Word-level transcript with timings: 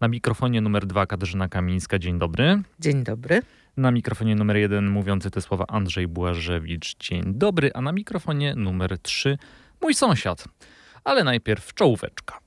Na 0.00 0.08
mikrofonie 0.08 0.60
numer 0.60 0.86
dwa 0.86 1.06
Katarzyna 1.06 1.48
Kamińska, 1.48 1.98
dzień 1.98 2.18
dobry. 2.18 2.62
Dzień 2.80 3.04
dobry. 3.04 3.42
Na 3.76 3.90
mikrofonie 3.90 4.34
numer 4.34 4.56
jeden 4.56 4.90
mówiący 4.90 5.30
te 5.30 5.40
słowa 5.40 5.64
Andrzej 5.68 6.08
Błażewicz, 6.08 6.96
dzień 6.98 7.22
dobry. 7.26 7.70
A 7.74 7.80
na 7.80 7.92
mikrofonie 7.92 8.54
numer 8.54 8.98
trzy 8.98 9.38
mój 9.82 9.94
sąsiad. 9.94 10.44
Ale 11.04 11.24
najpierw 11.24 11.74
czołóweczka. 11.74 12.38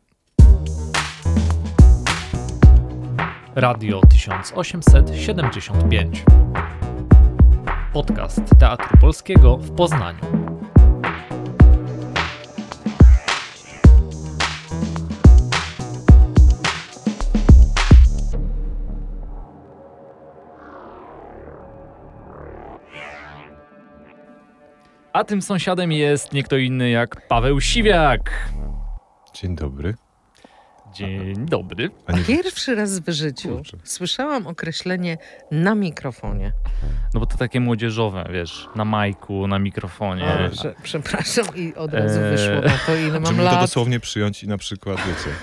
Radio 3.55 4.01
1875. 4.09 6.23
Podcast 7.93 8.41
Teatru 8.59 8.97
Polskiego 9.01 9.57
w 9.57 9.75
Poznaniu. 9.75 10.48
A 25.13 25.23
tym 25.23 25.41
sąsiadem 25.41 25.91
jest 25.91 26.33
nie 26.33 26.43
kto 26.43 26.57
inny 26.57 26.89
jak 26.89 27.27
Paweł 27.27 27.61
Siwiak. 27.61 28.49
Dzień 29.33 29.55
dobry. 29.55 29.95
Dzień 30.93 31.45
dobry. 31.45 31.89
Pierwszy 32.27 32.75
raz 32.75 32.99
w 32.99 33.09
życiu 33.09 33.49
Kurczę. 33.49 33.77
słyszałam 33.83 34.47
określenie 34.47 35.17
na 35.51 35.75
mikrofonie. 35.75 36.53
No 37.13 37.19
bo 37.19 37.25
to 37.25 37.37
takie 37.37 37.59
młodzieżowe, 37.59 38.29
wiesz, 38.33 38.67
na 38.75 38.85
majku, 38.85 39.47
na 39.47 39.59
mikrofonie. 39.59 40.23
A, 40.23 40.49
że, 40.49 40.75
przepraszam 40.83 41.45
i 41.55 41.75
od 41.75 41.93
razu 41.93 42.19
eee. 42.19 42.31
wyszło 42.31 42.55
na 42.61 42.77
to, 42.85 42.95
ile 42.95 43.19
mam 43.19 43.35
Czy 43.35 43.41
lat. 43.41 43.53
to 43.53 43.61
dosłownie 43.61 43.99
przyjąć 43.99 44.43
i 44.43 44.47
na 44.47 44.57
przykład, 44.57 44.97
wiecie, 44.97 45.35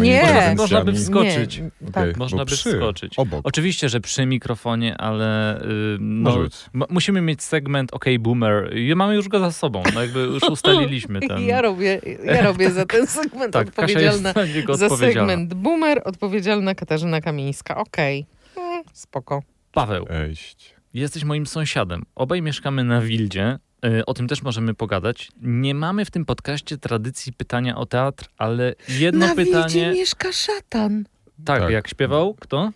Nie, 0.00 0.54
można 0.56 0.84
by 0.84 0.92
wskoczyć. 0.92 1.58
Nie, 1.58 1.70
okay. 1.88 2.06
tak. 2.06 2.16
Można 2.16 2.44
by 2.44 2.46
przy, 2.46 2.72
wskoczyć. 2.72 3.14
Obok. 3.16 3.40
Oczywiście, 3.44 3.88
że 3.88 4.00
przy 4.00 4.26
mikrofonie, 4.26 4.96
ale 4.98 5.60
yy, 5.62 5.96
no, 6.00 6.36
musimy 6.90 7.20
mieć 7.20 7.42
segment 7.42 7.94
OK 7.94 8.04
Boomer. 8.20 8.76
I 8.76 8.94
mamy 8.94 9.14
już 9.14 9.28
go 9.28 9.38
za 9.38 9.52
sobą, 9.52 9.82
no 9.94 10.02
jakby 10.02 10.20
już 10.20 10.42
ustaliliśmy 10.42 11.20
ten. 11.28 11.42
Ja 11.42 11.62
robię, 11.62 12.00
ja 12.24 12.42
robię 12.42 12.70
za 12.70 12.86
ten 12.86 13.06
segment 13.06 13.52
tak, 13.52 13.68
odpowiedzialna 13.68 14.34
za 14.74 14.96
segment 14.96 15.54
Boomer, 15.54 16.02
odpowiedzialna 16.04 16.74
Katarzyna 16.74 17.20
Kamińska. 17.20 17.76
Okej, 17.76 18.26
okay. 18.52 18.64
mm, 18.64 18.84
spoko. 18.92 19.42
Paweł. 19.72 20.06
Jesteś 20.94 21.24
moim 21.24 21.46
sąsiadem. 21.46 22.02
Obaj 22.14 22.42
mieszkamy 22.42 22.84
na 22.84 23.00
Wildzie. 23.00 23.58
Y, 23.84 24.06
o 24.06 24.14
tym 24.14 24.28
też 24.28 24.42
możemy 24.42 24.74
pogadać. 24.74 25.32
Nie 25.42 25.74
mamy 25.74 26.04
w 26.04 26.10
tym 26.10 26.24
podcaście 26.24 26.78
tradycji 26.78 27.32
pytania 27.32 27.76
o 27.76 27.86
teatr, 27.86 28.28
ale 28.38 28.74
jedno 28.88 29.26
na 29.26 29.34
pytanie. 29.34 29.52
Na 29.52 29.68
Wildzie 29.68 29.92
mieszka 29.92 30.32
szatan. 30.32 31.04
Tak, 31.44 31.60
tak, 31.60 31.70
jak 31.70 31.88
śpiewał? 31.88 32.34
Kto? 32.34 32.72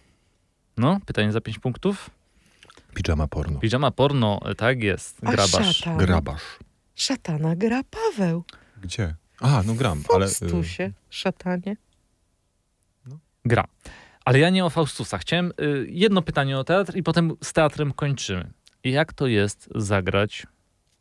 No, 0.77 0.98
pytanie 1.06 1.33
za 1.33 1.41
pięć 1.41 1.58
punktów. 1.58 2.11
Pijama 2.95 3.29
porno. 3.29 3.61
Pijama 3.61 3.91
porno, 3.91 4.41
tak 4.56 4.83
jest. 4.83 5.20
Grabasz. 5.20 5.77
Szatan. 5.77 5.98
Grabasz. 5.98 6.58
Szatana 6.95 7.56
gra 7.56 7.83
Paweł. 7.91 8.45
Gdzie? 8.83 9.14
A, 9.41 9.63
no 9.67 9.75
gram, 9.75 10.03
w 10.03 10.11
ale... 10.11 10.29
Faustusie, 10.29 10.93
szatanie. 11.11 11.77
No. 13.07 13.19
Gra. 13.45 13.65
Ale 14.25 14.39
ja 14.39 14.51
nie 14.51 14.65
o 14.65 14.71
Faustusa. 14.71 15.19
Chciałem 15.19 15.53
y, 15.61 15.87
jedno 15.91 16.23
pytanie 16.23 16.59
o 16.59 16.65
teatr 16.65 16.97
i 16.97 17.03
potem 17.03 17.33
z 17.43 17.53
teatrem 17.53 17.93
kończymy. 17.93 18.51
Jak 18.85 19.13
to 19.13 19.27
jest 19.27 19.69
zagrać 19.75 20.47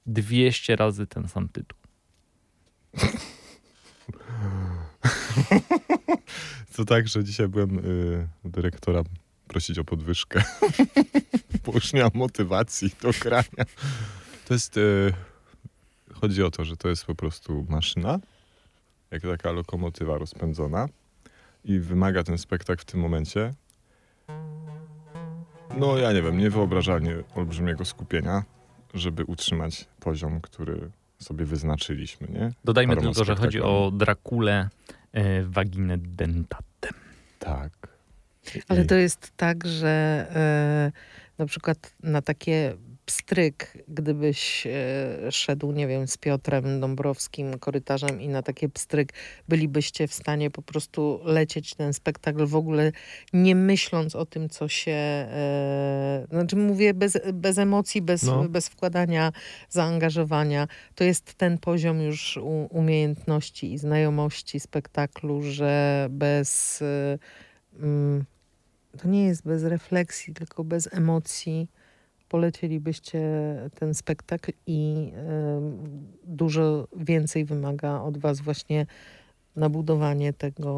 200 0.05 0.75
razy 0.75 1.07
ten 1.07 1.27
sam 1.27 1.49
tytuł? 1.49 1.79
To 6.75 6.85
tak, 6.85 7.07
że 7.07 7.23
dzisiaj 7.23 7.47
byłem 7.47 7.79
y, 7.79 8.27
dyrektora 8.45 9.03
prosić 9.47 9.79
o 9.79 9.83
podwyżkę, 9.83 10.43
bo 11.65 11.71
już 11.71 11.93
nie 11.93 12.01
mam 12.01 12.11
motywacji 12.13 12.91
do 13.01 13.11
grania. 13.21 13.65
To 14.45 14.53
jest... 14.53 14.77
Y, 14.77 15.13
chodzi 16.13 16.43
o 16.43 16.51
to, 16.51 16.65
że 16.65 16.77
to 16.77 16.89
jest 16.89 17.05
po 17.05 17.15
prostu 17.15 17.65
maszyna, 17.69 18.19
jak 19.13 19.21
taka 19.21 19.51
lokomotywa 19.51 20.17
rozpędzona 20.17 20.87
i 21.65 21.79
wymaga 21.79 22.23
ten 22.23 22.37
spektakl 22.37 22.81
w 22.81 22.85
tym 22.85 22.99
momencie, 22.99 23.53
no 25.77 25.97
ja 25.97 26.11
nie 26.11 26.21
wiem, 26.21 26.37
niewyobrażalnie 26.37 27.15
olbrzymiego 27.35 27.85
skupienia, 27.85 28.43
żeby 28.93 29.25
utrzymać 29.25 29.87
poziom, 29.99 30.41
który 30.41 30.91
sobie 31.19 31.45
wyznaczyliśmy, 31.45 32.27
nie? 32.27 32.51
Dodajmy 32.63 32.95
Paroma 32.95 33.13
tylko, 33.13 33.25
że 33.25 33.35
chodzi 33.35 33.61
o 33.61 33.91
Drakulę 33.93 34.69
e, 35.11 35.43
waginę 35.43 35.97
dentatem. 35.97 36.93
Tak. 37.39 37.71
Ale 38.67 38.85
to 38.85 38.95
jest 38.95 39.31
tak, 39.37 39.67
że 39.67 40.25
e, 40.35 40.91
na 41.37 41.45
przykład 41.45 41.93
na 42.03 42.21
takie 42.21 42.75
pstryk, 43.05 43.77
gdybyś 43.87 44.67
e, 44.67 45.31
szedł, 45.31 45.71
nie 45.71 45.87
wiem, 45.87 46.07
z 46.07 46.17
Piotrem 46.17 46.79
Dąbrowskim 46.79 47.59
korytarzem 47.59 48.21
i 48.21 48.27
na 48.27 48.41
takie 48.41 48.69
pstryk 48.69 49.13
bylibyście 49.49 50.07
w 50.07 50.13
stanie 50.13 50.51
po 50.51 50.61
prostu 50.61 51.19
lecieć 51.23 51.75
ten 51.75 51.93
spektakl 51.93 52.45
w 52.45 52.55
ogóle 52.55 52.91
nie 53.33 53.55
myśląc 53.55 54.15
o 54.15 54.25
tym, 54.25 54.49
co 54.49 54.67
się... 54.67 54.91
E, 54.91 56.27
znaczy 56.29 56.55
mówię 56.55 56.93
bez, 56.93 57.17
bez 57.33 57.57
emocji, 57.57 58.01
bez, 58.01 58.23
no. 58.23 58.49
bez 58.49 58.69
wkładania 58.69 59.31
zaangażowania. 59.69 60.67
To 60.95 61.03
jest 61.03 61.33
ten 61.33 61.57
poziom 61.57 62.01
już 62.01 62.39
umiejętności 62.69 63.73
i 63.73 63.77
znajomości 63.77 64.59
spektaklu, 64.59 65.41
że 65.41 66.07
bez... 66.09 66.81
E, 66.81 67.17
mm, 67.79 68.25
to 69.01 69.07
nie 69.07 69.25
jest 69.25 69.43
bez 69.43 69.63
refleksji, 69.63 70.33
tylko 70.33 70.63
bez 70.63 70.93
emocji 70.93 71.67
polecielibyście 72.33 73.21
ten 73.75 73.93
spektakl 73.93 74.51
i 74.67 75.11
dużo 76.23 76.87
więcej 76.95 77.45
wymaga 77.45 78.01
od 78.01 78.17
was 78.17 78.41
właśnie 78.41 78.85
nabudowanie 79.55 80.33
tego, 80.33 80.71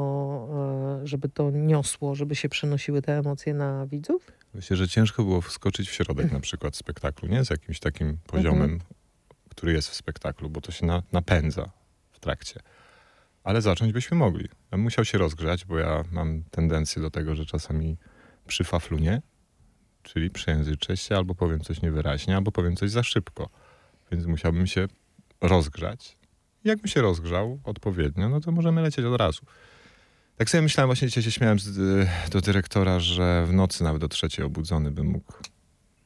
y, 1.03 1.07
żeby 1.07 1.29
to 1.29 1.51
niosło, 1.51 2.16
żeby 2.16 2.35
się 2.35 2.49
przenosiły 2.49 3.01
te 3.01 3.17
emocje 3.17 3.53
na 3.53 3.88
widzów? 3.88 4.31
Myślę, 4.53 4.77
że 4.77 4.88
ciężko 4.88 5.23
było 5.23 5.41
wskoczyć 5.41 5.89
w 5.89 5.93
środek 5.93 6.31
na 6.31 6.39
przykład 6.39 6.75
spektaklu, 6.75 7.29
nie? 7.29 7.45
Z 7.45 7.49
jakimś 7.49 7.79
takim 7.79 8.17
poziomem, 8.27 8.72
mhm. 8.72 8.81
który 9.49 9.73
jest 9.73 9.89
w 9.89 9.95
spektaklu, 9.95 10.49
bo 10.49 10.61
to 10.61 10.72
się 10.72 10.85
na, 10.85 11.03
napędza 11.11 11.72
w 12.11 12.19
trakcie. 12.19 12.59
Ale 13.43 13.61
zacząć 13.61 13.93
byśmy 13.93 14.17
mogli. 14.17 14.47
Ja 14.72 14.77
musiał 14.77 15.05
się 15.05 15.17
rozgrzać, 15.17 15.66
bo 15.66 15.79
ja 15.79 16.03
mam 16.11 16.43
tendencję 16.51 17.01
do 17.01 17.11
tego, 17.11 17.35
że 17.35 17.45
czasami 17.45 17.97
przy 18.47 18.63
faflunie 18.63 19.22
czyli 20.05 20.29
przejęzyczę 20.29 20.97
się, 20.97 21.17
albo 21.17 21.35
powiem 21.35 21.59
coś 21.59 21.81
niewyraźnie, 21.81 22.35
albo 22.35 22.51
powiem 22.51 22.75
coś 22.75 22.91
za 22.91 23.03
szybko. 23.03 23.49
Więc 24.11 24.25
musiałbym 24.25 24.67
się 24.67 24.88
rozgrzać. 25.41 26.17
Jakbym 26.63 26.88
się 26.88 27.01
rozgrzał 27.01 27.59
odpowiednio, 27.63 28.29
no 28.29 28.39
to 28.39 28.51
możemy 28.51 28.81
lecieć 28.81 29.05
od 29.05 29.19
razu. 29.19 29.41
Tak 30.38 30.49
sobie 30.49 30.61
myślałem, 30.61 30.88
właśnie 30.88 31.07
dzisiaj 31.07 31.23
się 31.23 31.31
śmiałem 31.31 31.59
z, 31.59 31.77
y, 31.77 32.07
do 32.31 32.41
dyrektora, 32.41 32.99
że 32.99 33.45
w 33.45 33.53
nocy 33.53 33.83
nawet 33.83 34.01
do 34.01 34.07
trzeciej 34.07 34.45
obudzony 34.45 34.91
bym 34.91 35.07
mógł 35.07 35.33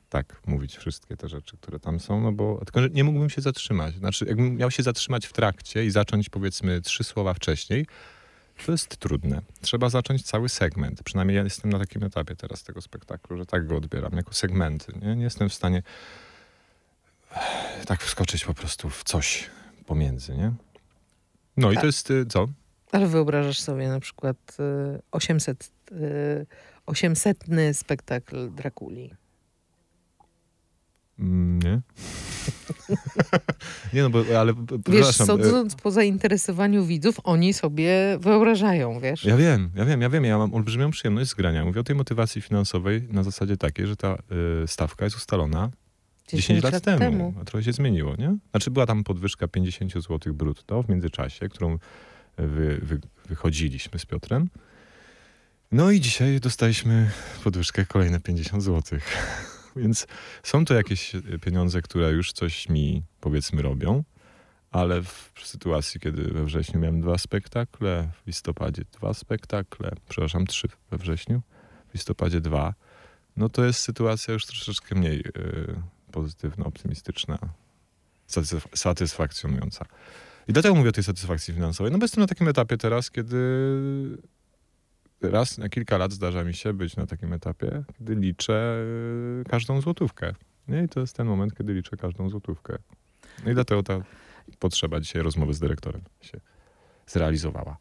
tak 0.10 0.42
mówić 0.46 0.78
wszystkie 0.78 1.18
te 1.18 1.30
rzeczy, 1.30 1.58
które 1.58 1.80
tam 1.80 2.00
są, 2.00 2.22
no 2.22 2.32
bo 2.32 2.62
tylko, 2.66 2.82
że 2.82 2.90
nie 2.90 3.04
mógłbym 3.04 3.30
się 3.30 3.42
zatrzymać. 3.42 3.96
Znaczy, 3.96 4.26
jakbym 4.26 4.56
miał 4.56 4.72
się 4.72 4.84
zatrzymać 4.84 5.28
w 5.28 5.34
trakcie 5.34 5.86
i 5.86 5.92
zacząć 5.92 6.30
powiedzmy 6.30 6.82
trzy 6.82 7.04
słowa 7.04 7.34
wcześniej, 7.34 7.86
to 8.66 8.72
jest 8.72 8.98
trudne. 8.98 9.42
Trzeba 9.62 9.90
zacząć 9.90 10.24
cały 10.24 10.50
segment. 10.50 11.04
Przynajmniej 11.04 11.38
ja 11.38 11.44
jestem 11.44 11.72
na 11.72 11.80
takim 11.80 12.04
etapie 12.04 12.36
teraz 12.36 12.64
tego 12.64 12.82
spektaklu, 12.82 13.38
że 13.38 13.46
tak 13.46 13.68
go 13.68 13.78
odbieram, 13.78 14.14
jako 14.14 14.34
segmenty. 14.34 14.94
Nie, 15.02 15.16
nie 15.16 15.24
jestem 15.24 15.50
w 15.50 15.54
stanie 15.54 15.84
tak 17.86 18.02
wskoczyć 18.02 18.46
po 18.46 18.54
prostu 18.54 18.90
w 18.90 19.04
coś 19.04 19.50
pomiędzy, 19.86 20.38
nie? 20.38 20.52
No 21.58 21.72
i 21.72 21.78
to 21.78 21.86
jest 21.86 22.12
y, 22.12 22.26
co? 22.26 22.48
Ale 22.92 23.08
wyobrażasz 23.08 23.60
sobie 23.60 23.88
na 23.88 24.00
przykład 24.00 24.58
800, 25.12 25.72
y, 25.92 26.46
800 26.86 27.50
y, 27.50 27.74
spektakl 27.74 28.52
Drakuli. 28.56 29.14
Mm, 31.20 31.60
nie? 31.62 31.82
nie 33.94 34.04
no, 34.04 34.10
bo, 34.10 34.24
ale 34.40 34.54
Wiesz, 34.90 35.16
sądząc 35.16 35.76
po 35.76 35.92
zainteresowaniu 35.92 36.86
widzów, 36.86 37.16
oni 37.24 37.54
sobie 37.54 38.18
wyobrażają, 38.20 39.00
wiesz? 39.00 39.26
Ja 39.26 39.38
wiem, 39.38 39.70
ja 39.76 39.86
wiem, 39.86 40.02
ja 40.02 40.10
wiem. 40.10 40.26
Ja 40.26 40.38
mam 40.38 40.54
olbrzymią 40.54 40.92
przyjemność 40.92 41.30
z 41.30 41.34
grania. 41.34 41.66
Mówię 41.66 41.82
o 41.82 41.84
tej 41.84 41.96
motywacji 41.96 42.42
finansowej 42.42 43.08
na 43.12 43.24
zasadzie 43.24 43.58
takiej, 43.58 43.88
że 43.88 43.96
ta 43.96 44.18
y, 44.64 44.68
stawka 44.68 45.06
jest 45.06 45.18
ustalona 45.18 45.70
10, 46.28 46.48
10 46.48 46.64
lat, 46.64 46.74
lat 46.74 46.84
temu. 46.84 47.00
temu. 47.00 47.34
A 47.42 47.46
trochę 47.46 47.64
się 47.64 47.74
zmieniło, 47.74 48.16
nie? 48.16 48.38
Znaczy 48.52 48.72
była 48.72 48.86
tam 48.86 49.04
podwyżka 49.04 49.48
50 49.48 49.94
zł 49.94 50.34
brutto 50.34 50.84
w 50.84 50.90
międzyczasie, 50.90 51.50
którą 51.50 51.78
wy, 52.38 52.80
wy, 52.82 53.00
wychodziliśmy 53.30 54.00
z 54.00 54.06
Piotrem. 54.06 54.50
No 55.72 55.92
i 55.92 56.00
dzisiaj 56.00 56.40
dostaliśmy 56.40 57.12
podwyżkę 57.44 57.86
kolejne 57.86 58.20
50 58.20 58.64
zł. 58.64 59.00
Więc 59.80 60.08
są 60.44 60.66
to 60.66 60.74
jakieś 60.74 61.16
e, 61.16 61.22
pieniądze, 61.42 61.82
które 61.82 62.12
już 62.12 62.32
coś 62.32 62.70
mi 62.70 63.04
powiedzmy 63.20 63.62
robią, 63.62 64.04
ale 64.72 65.04
w 65.04 65.32
sytuacji, 65.44 66.00
kiedy 66.00 66.24
we 66.24 66.46
wrześniu 66.46 66.80
miałem 66.80 67.02
dwa 67.02 67.18
spektakle, 67.18 68.10
w 68.24 68.28
listopadzie 68.28 68.84
dwa 68.92 69.14
spektakle, 69.14 69.92
przepraszam, 70.10 70.46
trzy 70.48 70.68
we 70.92 70.98
wrześniu, 70.98 71.42
w 71.90 71.94
listopadzie 71.94 72.42
dwa, 72.42 72.74
no 73.38 73.50
to 73.50 73.66
jest 73.66 73.80
sytuacja 73.80 74.34
już 74.34 74.46
troszeczkę 74.46 74.96
mniej 74.96 75.20
y, 75.20 75.82
pozytywna, 76.12 76.66
optymistyczna, 76.66 77.40
satysf- 78.30 78.78
satysfakcjonująca. 78.78 79.86
I 80.48 80.54
dlatego 80.54 80.76
mówię 80.76 80.90
o 80.90 80.92
tej 80.92 81.04
satysfakcji 81.04 81.54
finansowej. 81.54 81.92
No 81.92 81.98
bo 81.98 82.04
jestem 82.04 82.22
na 82.22 82.28
takim 82.28 82.48
etapie 82.48 82.78
teraz, 82.78 83.12
kiedy 83.12 83.38
raz 85.22 85.58
na 85.58 85.70
kilka 85.70 85.98
lat 85.98 86.12
zdarza 86.12 86.44
mi 86.44 86.54
się 86.54 86.74
być 86.74 86.96
na 86.96 87.06
takim 87.06 87.34
etapie, 87.34 87.84
kiedy 87.98 88.16
liczę 88.16 88.84
y, 89.42 89.50
każdą 89.50 89.82
złotówkę. 89.82 90.34
Nie? 90.68 90.84
I 90.84 90.90
to 90.90 91.00
jest 91.00 91.16
ten 91.16 91.28
moment, 91.28 91.58
kiedy 91.58 91.74
liczę 91.74 91.98
każdą 91.98 92.30
złotówkę. 92.30 92.78
No 93.46 93.52
i 93.52 93.54
dlatego 93.54 93.84
ta 93.84 94.02
potrzeba 94.60 95.00
dzisiaj 95.00 95.22
rozmowy 95.22 95.54
z 95.54 95.60
dyrektorem 95.60 96.02
się 96.22 96.40
zrealizowała. 97.08 97.78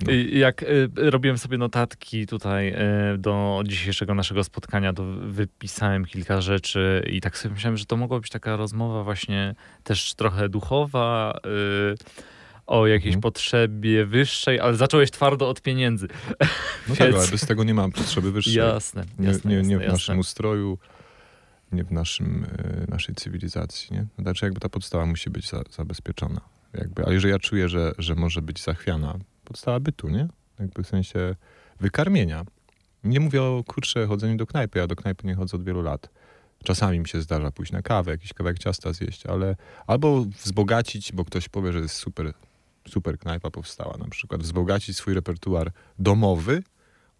No. 0.00 0.12
Jak 0.32 0.62
y, 0.62 0.90
robiłem 0.96 1.38
sobie 1.38 1.58
notatki 1.58 2.26
tutaj 2.26 2.74
y, 3.14 3.18
do 3.18 3.62
dzisiejszego 3.66 4.14
naszego 4.14 4.44
spotkania, 4.44 4.92
to 4.92 5.04
wypisałem 5.20 6.04
kilka 6.04 6.40
rzeczy 6.40 7.04
i 7.10 7.20
tak 7.20 7.38
sobie 7.38 7.54
myślałem, 7.54 7.76
że 7.76 7.86
to 7.86 7.96
mogła 7.96 8.20
być 8.20 8.30
taka 8.30 8.56
rozmowa 8.56 9.04
właśnie 9.04 9.54
też 9.82 10.14
trochę 10.14 10.48
duchowa, 10.48 11.38
y, 11.46 12.24
o 12.66 12.86
jakiejś 12.86 13.14
Mhm. 13.14 13.20
potrzebie 13.22 14.06
wyższej, 14.06 14.60
ale 14.60 14.76
zacząłeś 14.76 15.10
twardo 15.10 15.48
od 15.48 15.60
pieniędzy. 15.62 16.08
No 16.88 16.96
tak, 16.96 17.08
Więc- 17.12 17.16
ale 17.16 17.28
bez 17.28 17.46
tego 17.46 17.64
nie 17.64 17.74
mam 17.74 17.92
potrzeby 17.92 18.32
wyższej. 18.32 18.54
Jasne, 18.54 19.04
Nie, 19.18 19.26
jasne, 19.28 19.50
nie, 19.50 19.56
jasne, 19.56 19.68
nie 19.70 19.78
w 19.78 19.80
jasne. 19.80 19.92
naszym 19.92 20.18
ustroju, 20.18 20.78
nie 21.72 21.84
w 21.84 21.92
naszym, 21.92 22.46
e, 22.58 22.90
naszej 22.90 23.14
cywilizacji. 23.14 23.88
Nie? 23.96 24.06
Znaczy 24.18 24.44
jakby 24.46 24.60
ta 24.60 24.68
podstawa 24.68 25.06
musi 25.06 25.30
być 25.30 25.50
za, 25.50 25.62
zabezpieczona. 25.70 26.40
Jakby, 26.74 27.04
ale 27.04 27.14
jeżeli 27.14 27.32
ja 27.32 27.38
czuję, 27.38 27.68
że, 27.68 27.92
że 27.98 28.14
może 28.14 28.42
być 28.42 28.62
zachwiana, 28.62 29.18
podstawa 29.44 29.80
bytu, 29.80 30.08
nie? 30.08 30.28
Jakby 30.60 30.82
w 30.82 30.86
sensie 30.88 31.34
wykarmienia. 31.80 32.44
Nie 33.04 33.20
mówię 33.20 33.42
o 33.42 33.64
kurczę 33.66 34.06
chodzeniu 34.06 34.36
do 34.36 34.46
knajpy. 34.46 34.78
Ja 34.78 34.86
do 34.86 34.96
knajpy 34.96 35.26
nie 35.26 35.34
chodzę 35.34 35.56
od 35.56 35.64
wielu 35.64 35.82
lat. 35.82 36.08
Czasami 36.64 37.00
mi 37.00 37.08
się 37.08 37.20
zdarza 37.20 37.50
pójść 37.50 37.72
na 37.72 37.82
kawę, 37.82 38.10
jakiś 38.10 38.32
kawałek 38.32 38.58
ciasta 38.58 38.92
zjeść, 38.92 39.26
ale 39.26 39.56
albo 39.86 40.24
wzbogacić, 40.44 41.12
bo 41.12 41.24
ktoś 41.24 41.48
powie, 41.48 41.72
że 41.72 41.78
jest 41.78 41.94
super, 41.96 42.32
super 42.88 43.18
knajpa 43.18 43.50
powstała 43.50 43.96
na 43.96 44.08
przykład, 44.08 44.42
wzbogacić 44.42 44.96
swój 44.96 45.14
repertuar 45.14 45.72
domowy 45.98 46.62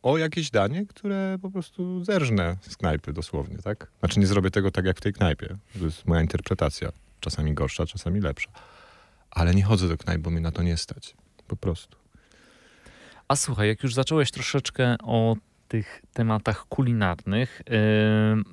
o 0.02 0.18
jakieś 0.18 0.50
danie, 0.50 0.86
które 0.86 1.38
po 1.42 1.50
prostu 1.50 2.04
zerżnę 2.04 2.56
z 2.60 2.76
knajpy 2.76 3.12
dosłownie, 3.12 3.58
tak? 3.58 3.90
Znaczy 4.00 4.20
nie 4.20 4.26
zrobię 4.26 4.50
tego 4.50 4.70
tak 4.70 4.84
jak 4.84 4.96
w 4.96 5.00
tej 5.00 5.12
knajpie. 5.12 5.56
To 5.78 5.84
jest 5.84 6.06
moja 6.06 6.20
interpretacja. 6.20 6.92
Czasami 7.20 7.54
gorsza, 7.54 7.86
czasami 7.86 8.20
lepsza. 8.20 8.50
Ale 9.30 9.54
nie 9.54 9.62
chodzę 9.62 9.88
do 9.88 9.96
knajp, 9.96 10.20
bo 10.22 10.30
mnie 10.30 10.40
na 10.40 10.50
to 10.52 10.62
nie 10.62 10.76
stać. 10.76 11.14
Po 11.48 11.56
prostu. 11.56 11.96
A 13.28 13.36
słuchaj, 13.36 13.68
jak 13.68 13.82
już 13.82 13.94
zacząłeś 13.94 14.30
troszeczkę 14.30 14.96
o 15.02 15.36
tych 15.68 16.02
tematach 16.12 16.64
kulinarnych, 16.68 17.62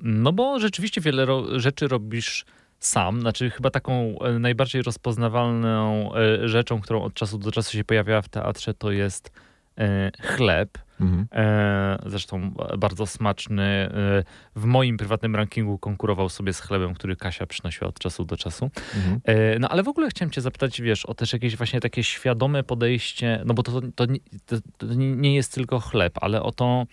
no 0.02 0.32
bo 0.32 0.60
rzeczywiście 0.60 1.00
wiele 1.00 1.24
ro- 1.24 1.60
rzeczy 1.60 1.88
robisz 1.88 2.44
sam, 2.86 3.20
znaczy 3.20 3.50
chyba 3.50 3.70
taką 3.70 4.18
e, 4.18 4.38
najbardziej 4.38 4.82
rozpoznawalną 4.82 6.10
e, 6.14 6.48
rzeczą, 6.48 6.80
którą 6.80 7.02
od 7.02 7.14
czasu 7.14 7.38
do 7.38 7.52
czasu 7.52 7.72
się 7.72 7.84
pojawiała 7.84 8.22
w 8.22 8.28
teatrze, 8.28 8.74
to 8.74 8.90
jest 8.90 9.32
e, 9.78 10.10
chleb. 10.20 10.78
Mhm. 11.00 11.26
Zresztą 12.06 12.50
bardzo 12.78 13.06
smaczny. 13.06 13.90
W 14.56 14.64
moim 14.64 14.96
prywatnym 14.96 15.36
rankingu 15.36 15.78
konkurował 15.78 16.28
sobie 16.28 16.52
z 16.52 16.60
chlebem, 16.60 16.94
który 16.94 17.16
Kasia 17.16 17.46
przynosiła 17.46 17.88
od 17.88 17.98
czasu 17.98 18.24
do 18.24 18.36
czasu. 18.36 18.70
Mhm. 18.96 19.20
No 19.60 19.68
ale 19.68 19.82
w 19.82 19.88
ogóle 19.88 20.08
chciałem 20.08 20.30
cię 20.30 20.40
zapytać, 20.40 20.80
wiesz, 20.80 21.06
o 21.06 21.14
też 21.14 21.32
jakieś 21.32 21.56
właśnie 21.56 21.80
takie 21.80 22.04
świadome 22.04 22.62
podejście, 22.62 23.42
no 23.44 23.54
bo 23.54 23.62
to, 23.62 23.80
to, 23.94 24.06
nie- 24.06 24.18
to, 24.46 24.56
to 24.78 24.86
nie 24.96 25.34
jest 25.34 25.54
tylko 25.54 25.80
chleb, 25.80 26.12
ale 26.20 26.42
o 26.42 26.52
to 26.52 26.86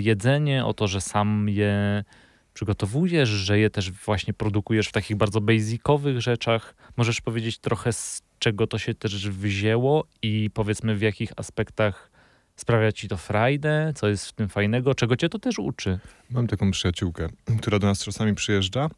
jedzenie, 0.00 0.64
o 0.64 0.74
to, 0.74 0.88
że 0.88 1.00
sam 1.00 1.48
je 1.48 2.04
przygotowujesz, 2.54 3.28
że 3.28 3.58
je 3.58 3.70
też 3.70 3.90
właśnie 3.90 4.34
produkujesz 4.34 4.88
w 4.88 4.92
takich 4.92 5.16
bardzo 5.16 5.40
basicowych 5.40 6.20
rzeczach. 6.20 6.74
Możesz 6.96 7.20
powiedzieć 7.20 7.58
trochę 7.58 7.92
z 7.92 8.22
czego 8.38 8.66
to 8.66 8.78
się 8.78 8.94
też 8.94 9.30
wzięło 9.30 10.04
i 10.22 10.50
powiedzmy 10.54 10.96
w 10.96 11.00
jakich 11.00 11.32
aspektach 11.36 12.10
sprawia 12.56 12.92
ci 12.92 13.08
to 13.08 13.16
frajdę, 13.16 13.92
co 13.94 14.08
jest 14.08 14.26
w 14.26 14.32
tym 14.32 14.48
fajnego, 14.48 14.94
czego 14.94 15.16
cię 15.16 15.28
to 15.28 15.38
też 15.38 15.58
uczy. 15.58 15.98
Mam 16.30 16.46
taką 16.46 16.70
przyjaciółkę, 16.70 17.28
która 17.60 17.78
do 17.78 17.86
nas 17.86 18.04
czasami 18.04 18.34
przyjeżdża 18.34 18.90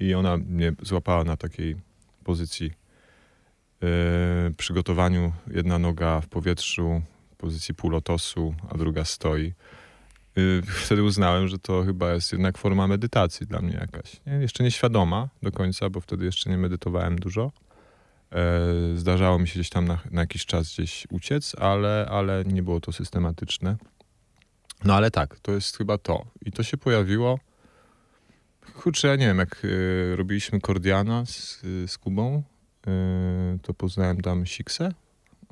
i 0.00 0.14
ona 0.14 0.36
mnie 0.36 0.72
złapała 0.82 1.24
na 1.24 1.36
takiej 1.36 1.76
pozycji 2.24 2.72
e, 3.82 3.86
przygotowaniu. 4.56 5.32
Jedna 5.50 5.78
noga 5.78 6.20
w 6.20 6.28
powietrzu, 6.28 7.02
pozycji 7.38 7.74
półlotosu, 7.74 8.54
a 8.68 8.78
druga 8.78 9.04
stoi. 9.04 9.52
E, 10.36 10.62
wtedy 10.62 11.02
uznałem, 11.02 11.48
że 11.48 11.58
to 11.58 11.84
chyba 11.84 12.12
jest 12.12 12.32
jednak 12.32 12.58
forma 12.58 12.86
medytacji 12.86 13.46
dla 13.46 13.60
mnie 13.60 13.74
jakaś. 13.74 14.20
Nie? 14.26 14.32
Jeszcze 14.32 14.64
nieświadoma 14.64 15.28
do 15.42 15.52
końca, 15.52 15.90
bo 15.90 16.00
wtedy 16.00 16.24
jeszcze 16.24 16.50
nie 16.50 16.58
medytowałem 16.58 17.18
dużo. 17.18 17.52
E, 18.32 18.62
zdarzało 18.96 19.38
mi 19.38 19.48
się 19.48 19.54
gdzieś 19.54 19.70
tam 19.70 19.86
na, 19.86 19.98
na 20.10 20.20
jakiś 20.20 20.46
czas 20.46 20.72
gdzieś 20.72 21.06
uciec, 21.10 21.54
ale, 21.58 22.06
ale 22.10 22.44
nie 22.44 22.62
było 22.62 22.80
to 22.80 22.92
systematyczne. 22.92 23.76
No 24.84 24.94
ale 24.94 25.10
tak, 25.10 25.40
to 25.40 25.52
jest 25.52 25.76
chyba 25.76 25.98
to. 25.98 26.24
I 26.42 26.52
to 26.52 26.62
się 26.62 26.76
pojawiło. 26.76 27.38
Kurczę, 28.74 29.08
ja 29.08 29.16
nie 29.16 29.26
wiem, 29.26 29.38
jak 29.38 29.64
y, 29.64 30.16
robiliśmy 30.16 30.60
Kordiana 30.60 31.26
z, 31.26 31.64
y, 31.64 31.88
z 31.88 31.98
Kubą, 31.98 32.42
y, 32.86 33.58
to 33.62 33.74
poznałem 33.74 34.20
tam 34.20 34.46
Siksę. 34.46 34.92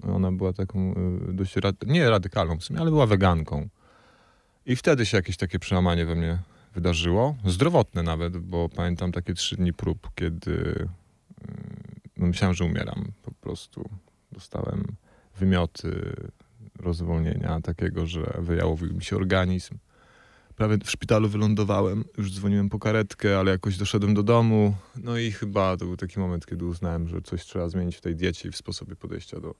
Ona 0.02 0.32
była 0.32 0.52
taką 0.52 0.94
y, 1.30 1.32
dość, 1.32 1.56
rad, 1.56 1.76
nie 1.86 2.10
radykalną 2.10 2.58
w 2.58 2.64
sumie, 2.64 2.80
ale 2.80 2.90
była 2.90 3.06
weganką. 3.06 3.68
I 4.66 4.76
wtedy 4.76 5.06
się 5.06 5.16
jakieś 5.16 5.36
takie 5.36 5.58
przełamanie 5.58 6.06
we 6.06 6.14
mnie 6.14 6.38
wydarzyło. 6.74 7.36
Zdrowotne 7.46 8.02
nawet, 8.02 8.38
bo 8.38 8.68
pamiętam 8.68 9.12
takie 9.12 9.34
trzy 9.34 9.56
dni 9.56 9.72
prób, 9.72 10.10
kiedy 10.14 10.52
y, 10.52 10.88
no 12.16 12.26
myślałem, 12.26 12.54
że 12.54 12.64
umieram. 12.64 13.12
Po 13.22 13.32
prostu 13.32 13.90
dostałem 14.32 14.96
wymioty, 15.38 16.16
rozwolnienia 16.78 17.60
takiego, 17.60 18.06
że 18.06 18.38
wyjałowił 18.38 18.94
mi 18.94 19.04
się 19.04 19.16
organizm. 19.16 19.78
Prawie 20.56 20.78
w 20.84 20.90
szpitalu 20.90 21.28
wylądowałem, 21.28 22.04
już 22.18 22.34
dzwoniłem 22.34 22.68
po 22.68 22.78
karetkę, 22.78 23.38
ale 23.38 23.50
jakoś 23.50 23.76
doszedłem 23.76 24.14
do 24.14 24.22
domu. 24.22 24.74
No 24.96 25.18
i 25.18 25.32
chyba 25.32 25.76
to 25.76 25.84
był 25.84 25.96
taki 25.96 26.18
moment, 26.18 26.46
kiedy 26.46 26.64
uznałem, 26.64 27.08
że 27.08 27.22
coś 27.22 27.44
trzeba 27.44 27.68
zmienić 27.68 27.96
w 27.96 28.00
tej 28.00 28.16
diecie 28.16 28.48
i 28.48 28.52
w 28.52 28.56
sposobie 28.56 28.96
podejścia 28.96 29.40
do, 29.40 29.54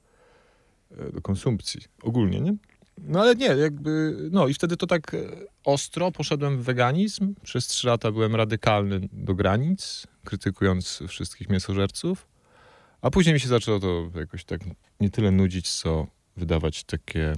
e, 0.90 1.12
do 1.12 1.20
konsumpcji. 1.22 1.80
Ogólnie, 2.02 2.40
nie? 2.40 2.56
No 2.98 3.20
ale 3.20 3.34
nie, 3.34 3.46
jakby, 3.46 4.16
no 4.32 4.48
i 4.48 4.54
wtedy 4.54 4.76
to 4.76 4.86
tak 4.86 5.14
e, 5.14 5.18
ostro 5.64 6.12
poszedłem 6.12 6.58
w 6.58 6.62
weganizm. 6.62 7.34
Przez 7.42 7.66
trzy 7.66 7.86
lata 7.86 8.12
byłem 8.12 8.34
radykalny 8.34 9.08
do 9.12 9.34
granic, 9.34 10.06
krytykując 10.24 11.02
wszystkich 11.08 11.48
mięsożerców. 11.48 12.26
A 13.02 13.10
później 13.10 13.34
mi 13.34 13.40
się 13.40 13.48
zaczęło 13.48 13.80
to 13.80 14.10
jakoś 14.14 14.44
tak 14.44 14.60
nie 15.00 15.10
tyle 15.10 15.30
nudzić, 15.30 15.70
co 15.70 16.06
wydawać 16.36 16.84
takie 16.84 17.36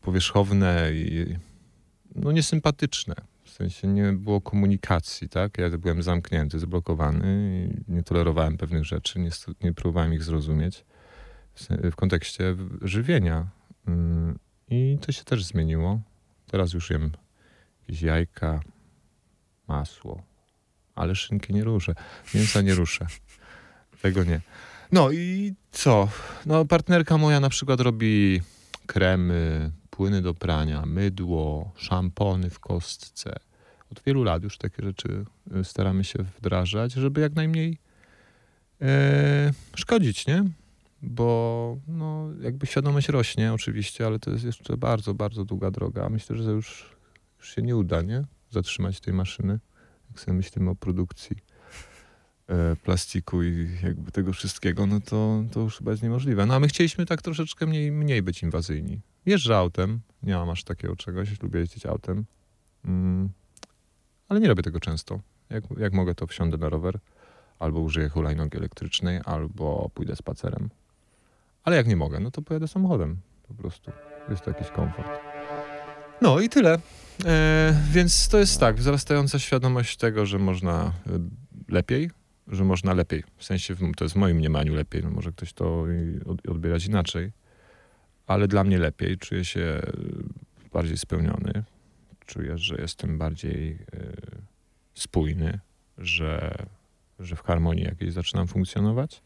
powierzchowne 0.00 0.90
i 0.92 1.36
no 2.14 2.32
niesympatyczne. 2.32 3.14
W 3.44 3.50
sensie 3.50 3.88
nie 3.88 4.12
było 4.12 4.40
komunikacji, 4.40 5.28
tak? 5.28 5.58
Ja 5.58 5.70
byłem 5.70 6.02
zamknięty, 6.02 6.58
zblokowany 6.58 7.68
nie 7.88 8.02
tolerowałem 8.02 8.56
pewnych 8.56 8.84
rzeczy, 8.84 9.20
nie, 9.20 9.30
nie 9.62 9.72
próbowałem 9.72 10.14
ich 10.14 10.22
zrozumieć 10.22 10.84
w, 11.54 11.68
w 11.92 11.96
kontekście 11.96 12.56
żywienia. 12.82 13.46
I 14.70 14.98
to 15.00 15.12
się 15.12 15.24
też 15.24 15.44
zmieniło. 15.44 16.00
Teraz 16.46 16.72
już 16.72 16.90
jem 16.90 17.10
jakieś 17.80 18.02
jajka, 18.02 18.60
masło, 19.68 20.22
ale 20.94 21.14
szynki 21.14 21.54
nie 21.54 21.64
ruszę, 21.64 21.94
mięsa 22.34 22.62
nie 22.62 22.74
ruszę. 22.74 23.06
Tego 24.02 24.24
nie. 24.24 24.40
No 24.92 25.10
i 25.10 25.54
co? 25.72 26.08
No 26.46 26.64
partnerka 26.64 27.18
moja 27.18 27.40
na 27.40 27.48
przykład 27.48 27.80
robi 27.80 28.40
kremy, 28.86 29.70
płyny 29.90 30.22
do 30.22 30.34
prania, 30.34 30.86
mydło, 30.86 31.72
szampony 31.76 32.50
w 32.50 32.60
kostce. 32.60 33.36
Od 33.92 34.02
wielu 34.06 34.24
lat 34.24 34.42
już 34.42 34.58
takie 34.58 34.82
rzeczy 34.82 35.24
y, 35.56 35.64
staramy 35.64 36.04
się 36.04 36.18
wdrażać, 36.22 36.92
żeby 36.92 37.20
jak 37.20 37.34
najmniej 37.34 37.78
e, 38.82 39.52
szkodzić, 39.74 40.26
nie? 40.26 40.44
Bo 41.02 41.78
no, 41.88 42.28
jakby 42.40 42.66
świadomość 42.66 43.08
rośnie 43.08 43.52
oczywiście, 43.52 44.06
ale 44.06 44.18
to 44.18 44.30
jest 44.30 44.44
jeszcze 44.44 44.76
bardzo, 44.76 45.14
bardzo 45.14 45.44
długa 45.44 45.70
droga. 45.70 46.08
Myślę, 46.08 46.36
że 46.36 46.50
już, 46.50 46.96
już 47.38 47.54
się 47.54 47.62
nie 47.62 47.76
uda, 47.76 48.02
nie? 48.02 48.24
Zatrzymać 48.50 49.00
tej 49.00 49.14
maszyny, 49.14 49.58
jak 50.10 50.20
sobie 50.20 50.36
myślimy 50.36 50.70
o 50.70 50.74
produkcji 50.74 51.36
e, 52.48 52.76
plastiku 52.76 53.42
i 53.42 53.68
jakby 53.82 54.12
tego 54.12 54.32
wszystkiego, 54.32 54.86
no 54.86 55.00
to, 55.00 55.44
to 55.52 55.60
już 55.60 55.78
chyba 55.78 55.90
jest 55.90 56.02
niemożliwe. 56.02 56.46
No 56.46 56.54
a 56.54 56.60
my 56.60 56.68
chcieliśmy 56.68 57.06
tak 57.06 57.22
troszeczkę 57.22 57.66
mniej, 57.66 57.92
mniej 57.92 58.22
być 58.22 58.42
inwazyjni. 58.42 59.00
Jeżdżę 59.26 59.56
autem, 59.56 60.00
nie 60.22 60.34
mam 60.34 60.50
aż 60.50 60.64
takiego 60.64 60.96
czegoś, 60.96 61.42
lubię 61.42 61.60
jeździć 61.60 61.86
autem, 61.86 62.24
mm, 62.84 63.28
ale 64.28 64.40
nie 64.40 64.48
robię 64.48 64.62
tego 64.62 64.80
często. 64.80 65.20
Jak, 65.50 65.64
jak 65.78 65.92
mogę, 65.92 66.14
to 66.14 66.26
wsiądę 66.26 66.56
na 66.56 66.68
rower 66.68 66.98
albo 67.58 67.80
użyję 67.80 68.08
hulajnogi 68.08 68.56
elektrycznej, 68.56 69.20
albo 69.24 69.90
pójdę 69.94 70.16
spacerem. 70.16 70.70
Ale 71.64 71.76
jak 71.76 71.86
nie 71.86 71.96
mogę, 71.96 72.20
no 72.20 72.30
to 72.30 72.42
pojadę 72.42 72.68
samochodem 72.68 73.16
po 73.48 73.54
prostu. 73.54 73.92
Jest 74.30 74.44
to 74.44 74.50
jakiś 74.50 74.68
komfort. 74.68 75.20
No 76.20 76.40
i 76.40 76.48
tyle. 76.48 76.78
E, 77.24 77.74
więc 77.90 78.28
to 78.28 78.38
jest 78.38 78.60
tak, 78.60 78.76
wzrastająca 78.76 79.38
świadomość 79.38 79.96
tego, 79.96 80.26
że 80.26 80.38
można 80.38 80.92
e, 81.06 81.18
lepiej, 81.68 82.10
że 82.48 82.64
można 82.64 82.94
lepiej. 82.94 83.24
W 83.36 83.44
sensie, 83.44 83.76
to 83.96 84.04
jest 84.04 84.14
w 84.14 84.18
moim 84.18 84.36
mniemaniu 84.36 84.74
lepiej, 84.74 85.02
no 85.02 85.10
może 85.10 85.32
ktoś 85.32 85.52
to 85.52 85.84
odbierać 86.48 86.86
inaczej, 86.86 87.32
ale 88.26 88.48
dla 88.48 88.64
mnie 88.64 88.78
lepiej. 88.78 89.18
Czuję 89.18 89.44
się 89.44 89.60
e, 89.60 89.92
bardziej 90.72 90.98
spełniony. 90.98 91.64
Czuję, 92.26 92.58
że 92.58 92.76
jestem 92.76 93.18
bardziej 93.18 93.70
e, 93.70 93.76
spójny, 94.94 95.60
że, 95.98 96.54
że 97.18 97.36
w 97.36 97.42
harmonii 97.42 97.84
jakiejś 97.84 98.12
zaczynam 98.12 98.46
funkcjonować. 98.46 99.22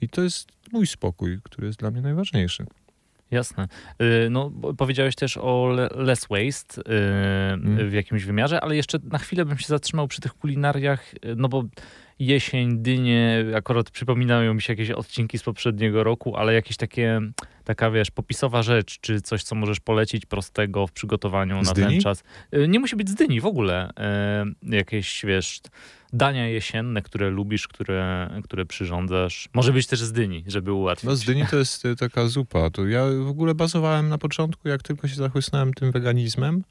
I 0.00 0.08
to 0.08 0.22
jest 0.22 0.48
mój 0.72 0.86
spokój, 0.86 1.38
który 1.42 1.66
jest 1.66 1.78
dla 1.78 1.90
mnie 1.90 2.02
najważniejszy. 2.02 2.66
Jasne. 3.30 3.68
Y, 4.02 4.30
no, 4.30 4.50
powiedziałeś 4.78 5.14
też 5.14 5.36
o 5.36 5.68
less 5.94 6.26
waste 6.30 6.82
mm. 6.84 7.90
w 7.90 7.92
jakimś 7.92 8.24
wymiarze, 8.24 8.60
ale 8.60 8.76
jeszcze 8.76 8.98
na 9.04 9.18
chwilę 9.18 9.44
bym 9.44 9.58
się 9.58 9.66
zatrzymał 9.66 10.08
przy 10.08 10.20
tych 10.20 10.34
kulinariach, 10.34 11.14
y, 11.14 11.18
no 11.36 11.48
bo 11.48 11.64
jesień, 12.20 12.78
dynie, 12.82 13.44
akurat 13.56 13.90
przypominają 13.90 14.54
mi 14.54 14.62
się 14.62 14.72
jakieś 14.72 14.90
odcinki 14.90 15.38
z 15.38 15.42
poprzedniego 15.42 16.04
roku, 16.04 16.36
ale 16.36 16.54
jakieś 16.54 16.76
takie, 16.76 17.20
taka 17.64 17.90
wiesz, 17.90 18.10
popisowa 18.10 18.62
rzecz, 18.62 19.00
czy 19.00 19.20
coś, 19.20 19.42
co 19.42 19.54
możesz 19.54 19.80
polecić 19.80 20.26
prostego 20.26 20.86
w 20.86 20.92
przygotowaniu 20.92 21.64
z 21.64 21.66
na 21.66 21.72
dyni? 21.74 21.88
ten 21.88 22.00
czas. 22.00 22.22
Nie 22.68 22.80
musi 22.80 22.96
być 22.96 23.08
z 23.10 23.14
dyni 23.14 23.40
w 23.40 23.46
ogóle. 23.46 23.90
Jakieś, 24.62 25.24
wiesz 25.24 25.60
dania 26.12 26.48
jesienne, 26.48 27.02
które 27.02 27.30
lubisz, 27.30 27.68
które, 27.68 28.30
które 28.44 28.66
przyrządzasz. 28.66 29.48
Może 29.54 29.72
być 29.72 29.86
też 29.86 30.00
z 30.00 30.12
dyni, 30.12 30.44
żeby 30.46 30.72
ułatwić. 30.72 31.04
No 31.04 31.16
z 31.16 31.24
dyni 31.24 31.46
to 31.50 31.56
jest 31.56 31.84
y, 31.84 31.96
taka 31.96 32.26
zupa. 32.26 32.70
To 32.70 32.86
ja 32.86 33.04
w 33.24 33.28
ogóle 33.28 33.54
bazowałem 33.54 34.08
na 34.08 34.18
początku, 34.18 34.68
jak 34.68 34.82
tylko 34.82 35.08
się 35.08 35.14
zachłysnąłem 35.14 35.74
tym 35.74 35.92
weganizmem, 35.92 36.64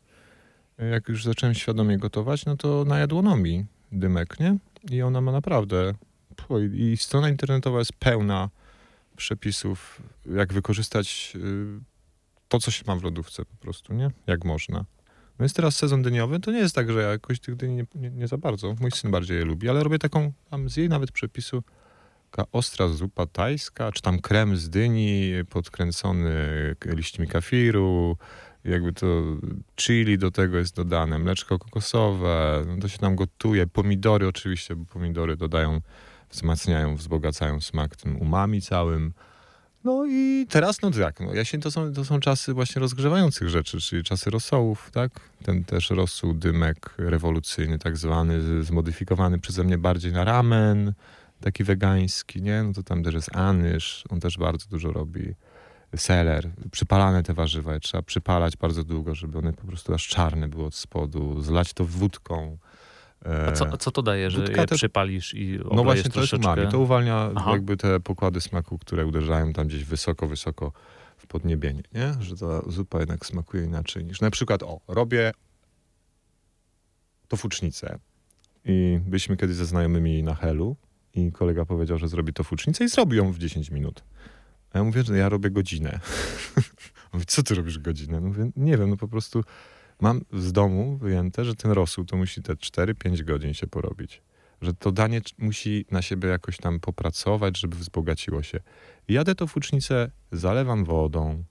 jak 0.91 1.09
już 1.09 1.23
zacząłem 1.23 1.55
świadomie 1.55 1.97
gotować, 1.97 2.45
no 2.45 2.57
to 2.57 2.85
na 2.85 2.99
jadłonomii 2.99 3.65
dymek, 3.91 4.39
nie? 4.39 4.57
I 4.91 5.01
ona 5.01 5.21
ma 5.21 5.31
naprawdę... 5.31 5.93
I 6.73 6.97
strona 6.97 7.29
internetowa 7.29 7.79
jest 7.79 7.93
pełna 7.93 8.49
przepisów, 9.15 10.01
jak 10.35 10.53
wykorzystać 10.53 11.33
y, 11.35 11.79
to, 12.47 12.59
co 12.59 12.71
się 12.71 12.83
ma 12.87 12.95
w 12.95 13.03
lodówce 13.03 13.45
po 13.45 13.55
prostu, 13.55 13.93
nie? 13.93 14.11
Jak 14.27 14.45
można. 14.45 14.85
No 15.39 15.45
jest 15.45 15.55
teraz 15.55 15.75
sezon 15.75 16.01
dyniowy, 16.01 16.39
to 16.39 16.51
nie 16.51 16.59
jest 16.59 16.75
tak, 16.75 16.91
że 16.91 17.01
ja 17.01 17.09
jakoś 17.09 17.39
tych 17.39 17.55
dyni 17.55 17.75
nie, 17.75 17.85
nie, 17.95 18.09
nie, 18.09 18.27
za 18.27 18.37
bardzo. 18.37 18.75
Mój 18.79 18.91
syn 18.91 19.11
bardziej 19.11 19.37
je 19.37 19.45
lubi, 19.45 19.69
ale 19.69 19.83
robię 19.83 19.99
taką, 19.99 20.31
tam 20.49 20.69
z 20.69 20.77
jej 20.77 20.89
nawet 20.89 21.11
przepisu, 21.11 21.63
taka 22.31 22.51
ostra 22.51 22.87
zupa 22.87 23.25
tajska, 23.25 23.91
czy 23.91 24.01
tam 24.01 24.19
krem 24.19 24.57
z 24.57 24.69
dyni 24.69 25.31
podkręcony 25.49 26.35
liśćmi 26.85 27.27
kafiru, 27.27 28.17
jakby 28.69 28.93
to 28.93 29.23
chili 29.75 30.17
do 30.17 30.31
tego 30.31 30.57
jest 30.57 30.75
dodane, 30.75 31.19
mleczko 31.19 31.59
kokosowe, 31.59 32.63
no 32.67 32.77
to 32.81 32.87
się 32.87 32.97
tam 32.97 33.15
gotuje, 33.15 33.67
pomidory 33.67 34.27
oczywiście, 34.27 34.75
bo 34.75 34.85
pomidory 34.85 35.37
dodają, 35.37 35.81
wzmacniają, 36.31 36.95
wzbogacają 36.95 37.61
smak 37.61 37.95
tym 37.95 38.17
umami 38.21 38.61
całym. 38.61 39.13
No 39.83 40.05
i 40.09 40.45
teraz, 40.49 40.81
no 40.81 40.91
tak, 40.91 41.19
no 41.19 41.33
jesień 41.33 41.61
to 41.61 41.71
są, 41.71 41.93
to 41.93 42.05
są 42.05 42.19
czasy 42.19 42.53
właśnie 42.53 42.79
rozgrzewających 42.79 43.49
rzeczy, 43.49 43.79
czyli 43.81 44.03
czasy 44.03 44.29
rosołów, 44.29 44.89
tak? 44.91 45.11
Ten 45.43 45.63
też 45.63 45.89
rosół, 45.89 46.33
dymek 46.33 46.93
rewolucyjny 46.97 47.79
tak 47.79 47.97
zwany, 47.97 48.63
zmodyfikowany 48.63 49.39
przeze 49.39 49.63
mnie 49.63 49.77
bardziej 49.77 50.11
na 50.11 50.23
ramen, 50.23 50.93
taki 51.41 51.63
wegański, 51.63 52.41
nie? 52.41 52.63
No 52.63 52.73
to 52.73 52.83
tam 52.83 53.03
też 53.03 53.13
jest 53.13 53.35
anyż, 53.35 54.03
on 54.09 54.19
też 54.19 54.37
bardzo 54.37 54.69
dużo 54.69 54.91
robi. 54.91 55.35
Seler, 55.95 56.49
przypalane 56.71 57.23
te 57.23 57.33
warzywa, 57.33 57.79
trzeba 57.79 58.01
przypalać 58.01 58.57
bardzo 58.57 58.83
długo, 58.83 59.15
żeby 59.15 59.37
one 59.37 59.53
po 59.53 59.67
prostu 59.67 59.93
aż 59.93 60.07
czarne 60.07 60.47
były 60.47 60.65
od 60.65 60.75
spodu, 60.75 61.41
zlać 61.41 61.73
to 61.73 61.85
wódką, 61.85 62.57
a 63.47 63.51
co, 63.51 63.77
co 63.77 63.91
to 63.91 64.01
daje, 64.01 64.31
że 64.31 64.43
je 64.43 64.67
przypalisz 64.67 65.33
i 65.33 65.59
No 65.71 65.83
właśnie, 65.83 66.11
to 66.11 66.21
jest 66.21 66.33
umami. 66.33 66.67
To 66.67 66.79
uwalnia 66.79 67.31
Aha. 67.35 67.51
jakby 67.51 67.77
te 67.77 67.99
pokłady 67.99 68.41
smaku, 68.41 68.77
które 68.77 69.05
uderzają 69.05 69.53
tam 69.53 69.67
gdzieś 69.67 69.83
wysoko, 69.83 70.27
wysoko 70.27 70.71
w 71.17 71.27
podniebienie, 71.27 71.83
nie? 71.93 72.13
Że 72.19 72.37
ta 72.37 72.61
zupa 72.67 72.99
jednak 72.99 73.25
smakuje 73.25 73.63
inaczej 73.63 74.05
niż... 74.05 74.21
Na 74.21 74.31
przykład, 74.31 74.63
o, 74.63 74.79
robię 74.87 75.31
tofucznicę 77.27 77.99
i 78.65 78.99
byliśmy 79.05 79.37
kiedyś 79.37 79.55
ze 79.55 79.65
znajomymi 79.65 80.23
na 80.23 80.35
Helu 80.35 80.75
i 81.15 81.31
kolega 81.31 81.65
powiedział, 81.65 81.97
że 81.97 82.07
zrobi 82.07 82.33
tofucznicę 82.33 82.83
i 82.83 82.89
zrobił 82.89 83.23
ją 83.23 83.31
w 83.31 83.37
10 83.37 83.71
minut. 83.71 84.03
A 84.73 84.77
ja 84.77 84.83
mówię, 84.83 85.03
że 85.03 85.17
ja 85.17 85.29
robię 85.29 85.49
godzinę. 85.51 85.99
Mówi, 87.13 87.25
co 87.25 87.43
ty 87.43 87.55
robisz 87.55 87.79
godzinę? 87.79 88.19
No 88.19 88.27
mówię, 88.27 88.51
nie 88.55 88.77
wiem, 88.77 88.89
no 88.89 88.97
po 88.97 89.07
prostu 89.07 89.43
mam 90.01 90.21
z 90.33 90.51
domu 90.51 90.97
wyjęte, 90.97 91.45
że 91.45 91.55
ten 91.55 91.71
rosół 91.71 92.05
to 92.05 92.17
musi 92.17 92.41
te 92.41 92.53
4-5 92.53 93.23
godzin 93.23 93.53
się 93.53 93.67
porobić. 93.67 94.21
Że 94.61 94.73
to 94.73 94.91
danie 94.91 95.21
musi 95.37 95.85
na 95.91 96.01
siebie 96.01 96.29
jakoś 96.29 96.57
tam 96.57 96.79
popracować, 96.79 97.59
żeby 97.59 97.77
wzbogaciło 97.77 98.43
się. 98.43 98.59
Jadę 99.07 99.35
to 99.35 99.47
fucznicę, 99.47 100.11
zalewam 100.31 100.85
wodą, 100.85 101.43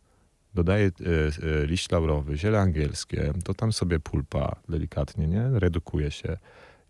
dodaję 0.54 0.87
y, 0.87 0.92
y, 1.62 1.66
liść 1.66 1.90
laurowy, 1.90 2.37
ziele 2.37 2.60
angielskie, 2.60 3.32
to 3.44 3.54
tam 3.54 3.72
sobie 3.72 4.00
pulpa 4.00 4.56
delikatnie, 4.68 5.26
nie? 5.26 5.50
Redukuje 5.52 6.10
się. 6.10 6.37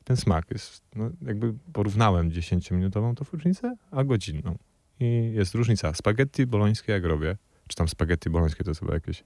Ten 0.05 0.17
smak 0.17 0.51
jest, 0.51 0.83
no, 0.97 1.11
jakby 1.23 1.55
porównałem 1.73 2.31
10-minutową 2.31 3.15
to 3.15 3.25
fucznicę, 3.25 3.77
a 3.91 4.05
godzinną. 4.05 4.59
I 5.01 5.33
jest 5.35 5.55
różnica. 5.55 5.95
Spaghetti 5.95 6.47
bolońskie 6.47 6.93
jak 6.93 7.05
robię, 7.05 7.37
czy 7.69 7.77
tam 7.77 7.89
spaghetti 7.89 8.31
bolońskie 8.31 8.65
to 8.65 8.71
jest 8.71 8.81
chyba 8.81 8.95
jakieś 8.95 9.25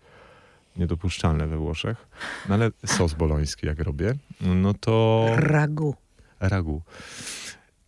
niedopuszczalne 0.77 1.47
we 1.47 1.57
Włoszech. 1.57 2.07
No 2.49 2.55
ale 2.55 2.71
sos 2.87 3.15
boloński 3.15 3.67
jak 3.67 3.79
robię, 3.79 4.15
no 4.41 4.75
to... 4.75 5.27
Ragu. 5.37 5.95
Ragu. 6.41 6.83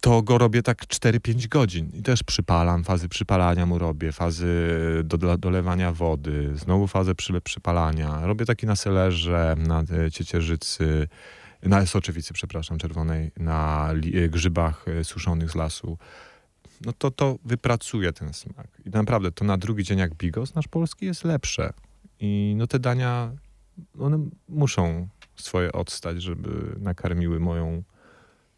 To 0.00 0.22
go 0.22 0.38
robię 0.38 0.62
tak 0.62 0.86
4-5 0.86 1.48
godzin. 1.48 1.90
I 1.94 2.02
też 2.02 2.22
przypalam, 2.22 2.84
fazy 2.84 3.08
przypalania 3.08 3.66
mu 3.66 3.78
robię, 3.78 4.12
fazy 4.12 4.56
do, 5.04 5.38
dolewania 5.38 5.92
wody, 5.92 6.50
znowu 6.54 6.86
fazę 6.86 7.14
przy, 7.14 7.40
przypalania. 7.40 8.26
Robię 8.26 8.44
taki 8.44 8.66
na 8.66 8.76
selerze, 8.76 9.56
na 9.58 9.84
e, 10.06 10.10
ciecierzycy, 10.10 11.08
na 11.62 11.86
soczewicy, 11.86 12.34
przepraszam, 12.34 12.78
czerwonej, 12.78 13.30
na 13.36 13.90
grzybach 14.28 14.84
e, 14.88 15.04
suszonych 15.04 15.50
z 15.50 15.54
lasu. 15.54 15.98
No 16.80 16.92
to 16.92 17.10
to 17.10 17.38
wypracuje 17.44 18.12
ten 18.12 18.32
smak. 18.32 18.68
I 18.86 18.90
naprawdę 18.90 19.32
to 19.32 19.44
na 19.44 19.58
drugi 19.58 19.84
dzień 19.84 19.98
jak 19.98 20.14
bigos 20.14 20.54
nasz 20.54 20.68
polski 20.68 21.06
jest 21.06 21.24
lepsze. 21.24 21.72
I 22.20 22.54
no 22.56 22.66
te 22.66 22.78
dania, 22.78 23.32
one 23.98 24.28
muszą 24.48 25.08
swoje 25.36 25.72
odstać, 25.72 26.22
żeby 26.22 26.76
nakarmiły 26.78 27.40
moją 27.40 27.82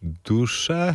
duszę, 0.02 0.94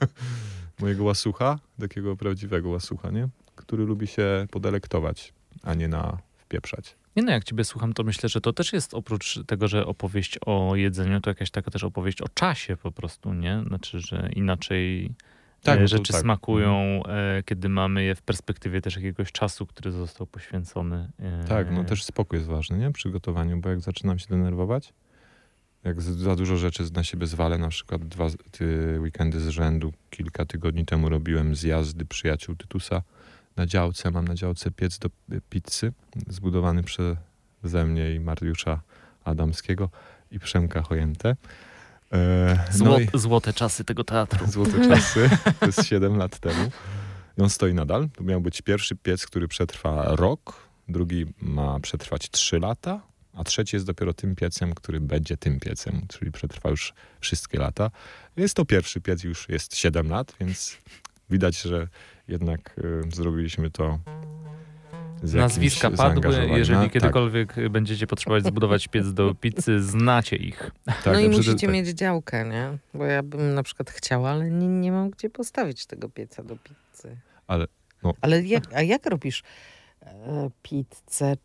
mojego 0.80 1.04
łasucha, 1.04 1.58
takiego 1.80 2.16
prawdziwego 2.16 2.68
łasucha, 2.68 3.10
nie? 3.10 3.28
Który 3.56 3.84
lubi 3.84 4.06
się 4.06 4.46
podelektować, 4.50 5.32
a 5.62 5.74
nie 5.74 5.88
na 5.88 6.18
wpieprzać. 6.38 6.96
Nie 7.16 7.22
no, 7.22 7.32
jak 7.32 7.44
ciebie 7.44 7.64
słucham, 7.64 7.92
to 7.92 8.04
myślę, 8.04 8.28
że 8.28 8.40
to 8.40 8.52
też 8.52 8.72
jest 8.72 8.94
oprócz 8.94 9.38
tego, 9.46 9.68
że 9.68 9.86
opowieść 9.86 10.38
o 10.46 10.76
jedzeniu, 10.76 11.20
to 11.20 11.30
jakaś 11.30 11.50
taka 11.50 11.70
też 11.70 11.84
opowieść 11.84 12.22
o 12.22 12.28
czasie 12.28 12.76
po 12.76 12.92
prostu, 12.92 13.34
nie? 13.34 13.62
Znaczy, 13.66 14.00
że 14.00 14.30
inaczej 14.36 15.14
tak, 15.62 15.80
e, 15.80 15.88
rzeczy 15.88 16.12
tak. 16.12 16.22
smakują, 16.22 16.76
mhm. 16.76 17.38
e, 17.38 17.42
kiedy 17.42 17.68
mamy 17.68 18.02
je 18.04 18.14
w 18.14 18.22
perspektywie 18.22 18.80
też 18.80 18.96
jakiegoś 18.96 19.32
czasu, 19.32 19.66
który 19.66 19.90
został 19.90 20.26
poświęcony. 20.26 21.10
E, 21.18 21.44
tak, 21.44 21.70
no 21.70 21.84
też 21.84 22.04
spokój 22.04 22.38
jest 22.38 22.48
ważny, 22.48 22.78
nie? 22.78 22.92
Przy 22.92 23.10
gotowaniu, 23.10 23.60
bo 23.60 23.68
jak 23.68 23.80
zaczynam 23.80 24.18
się 24.18 24.26
denerwować, 24.28 24.92
jak 25.84 26.02
za 26.02 26.36
dużo 26.36 26.56
rzeczy 26.56 26.84
na 26.94 27.04
siebie 27.04 27.26
zwalę, 27.26 27.58
na 27.58 27.68
przykład 27.68 28.04
dwa 28.04 28.26
weekendy 28.98 29.40
z 29.40 29.48
rzędu, 29.48 29.92
kilka 30.10 30.44
tygodni 30.44 30.84
temu 30.84 31.08
robiłem 31.08 31.54
zjazdy 31.54 32.04
przyjaciół 32.04 32.56
Tytusa 32.56 33.02
na 33.56 33.66
działce. 33.66 34.10
Mam 34.10 34.28
na 34.28 34.34
działce 34.34 34.70
piec 34.70 34.98
do 34.98 35.10
pizzy, 35.50 35.92
zbudowany 36.28 36.82
przeze 36.82 37.84
mnie 37.86 38.14
i 38.14 38.20
Mariusza 38.20 38.80
Adamskiego 39.24 39.90
i 40.30 40.38
Przemka 40.38 40.82
Chojęte. 40.82 41.36
E, 42.12 42.64
no 42.78 42.98
i, 42.98 43.08
złote 43.14 43.52
czasy 43.52 43.84
tego 43.84 44.04
teatru. 44.04 44.46
Złote 44.46 44.88
czasy, 44.88 45.30
to 45.60 45.66
jest 45.66 45.84
7 45.86 46.16
lat 46.16 46.38
temu. 46.38 46.70
I 47.38 47.42
on 47.42 47.50
stoi 47.50 47.74
nadal. 47.74 48.08
To 48.08 48.24
miał 48.24 48.40
być 48.40 48.62
pierwszy 48.62 48.96
piec, 48.96 49.26
który 49.26 49.48
przetrwa 49.48 50.16
rok, 50.16 50.68
drugi 50.88 51.26
ma 51.40 51.80
przetrwać 51.80 52.30
3 52.30 52.58
lata, 52.58 53.00
a 53.34 53.44
trzeci 53.44 53.76
jest 53.76 53.86
dopiero 53.86 54.14
tym 54.14 54.34
piecem, 54.34 54.74
który 54.74 55.00
będzie 55.00 55.36
tym 55.36 55.60
piecem, 55.60 56.06
czyli 56.08 56.32
przetrwa 56.32 56.70
już 56.70 56.94
wszystkie 57.20 57.58
lata. 57.58 57.90
Jest 58.36 58.54
to 58.54 58.64
pierwszy 58.64 59.00
piec, 59.00 59.24
już 59.24 59.48
jest 59.48 59.76
7 59.76 60.08
lat, 60.08 60.34
więc 60.40 60.76
widać, 61.30 61.60
że 61.60 61.88
jednak 62.28 62.78
y, 62.78 63.02
zrobiliśmy 63.16 63.70
to 63.70 63.98
Nazwiska 65.22 65.90
padły, 65.90 66.48
jeżeli 66.48 66.80
No, 66.80 66.90
kiedykolwiek 66.90 67.54
będziecie 67.70 68.06
potrzebować 68.06 68.44
zbudować 68.44 68.88
piec 68.88 69.12
do 69.12 69.34
pizzy, 69.34 69.82
znacie 69.82 70.36
ich. 70.36 70.70
Tak, 70.84 71.06
no 71.06 71.12
tak, 71.12 71.22
i 71.22 71.28
musicie 71.28 71.66
tak. 71.66 71.74
mieć 71.74 71.88
działkę, 71.88 72.44
nie? 72.44 72.78
Bo 72.94 73.04
ja 73.04 73.22
bym 73.22 73.54
na 73.54 73.62
przykład 73.62 73.90
chciała, 73.90 74.30
ale 74.30 74.50
nie, 74.50 74.66
nie 74.66 74.92
mam 74.92 75.10
gdzie 75.10 75.30
postawić 75.30 75.86
tego 75.86 76.08
pieca 76.08 76.42
do 76.42 76.56
pizzy. 76.56 77.16
Ale, 77.46 77.66
no. 78.02 78.14
Ale 78.20 78.42
jak, 78.42 78.64
a 78.74 78.82
jak 78.82 79.06
robisz 79.06 79.42
e, 80.02 80.50
pizzę? 80.62 81.36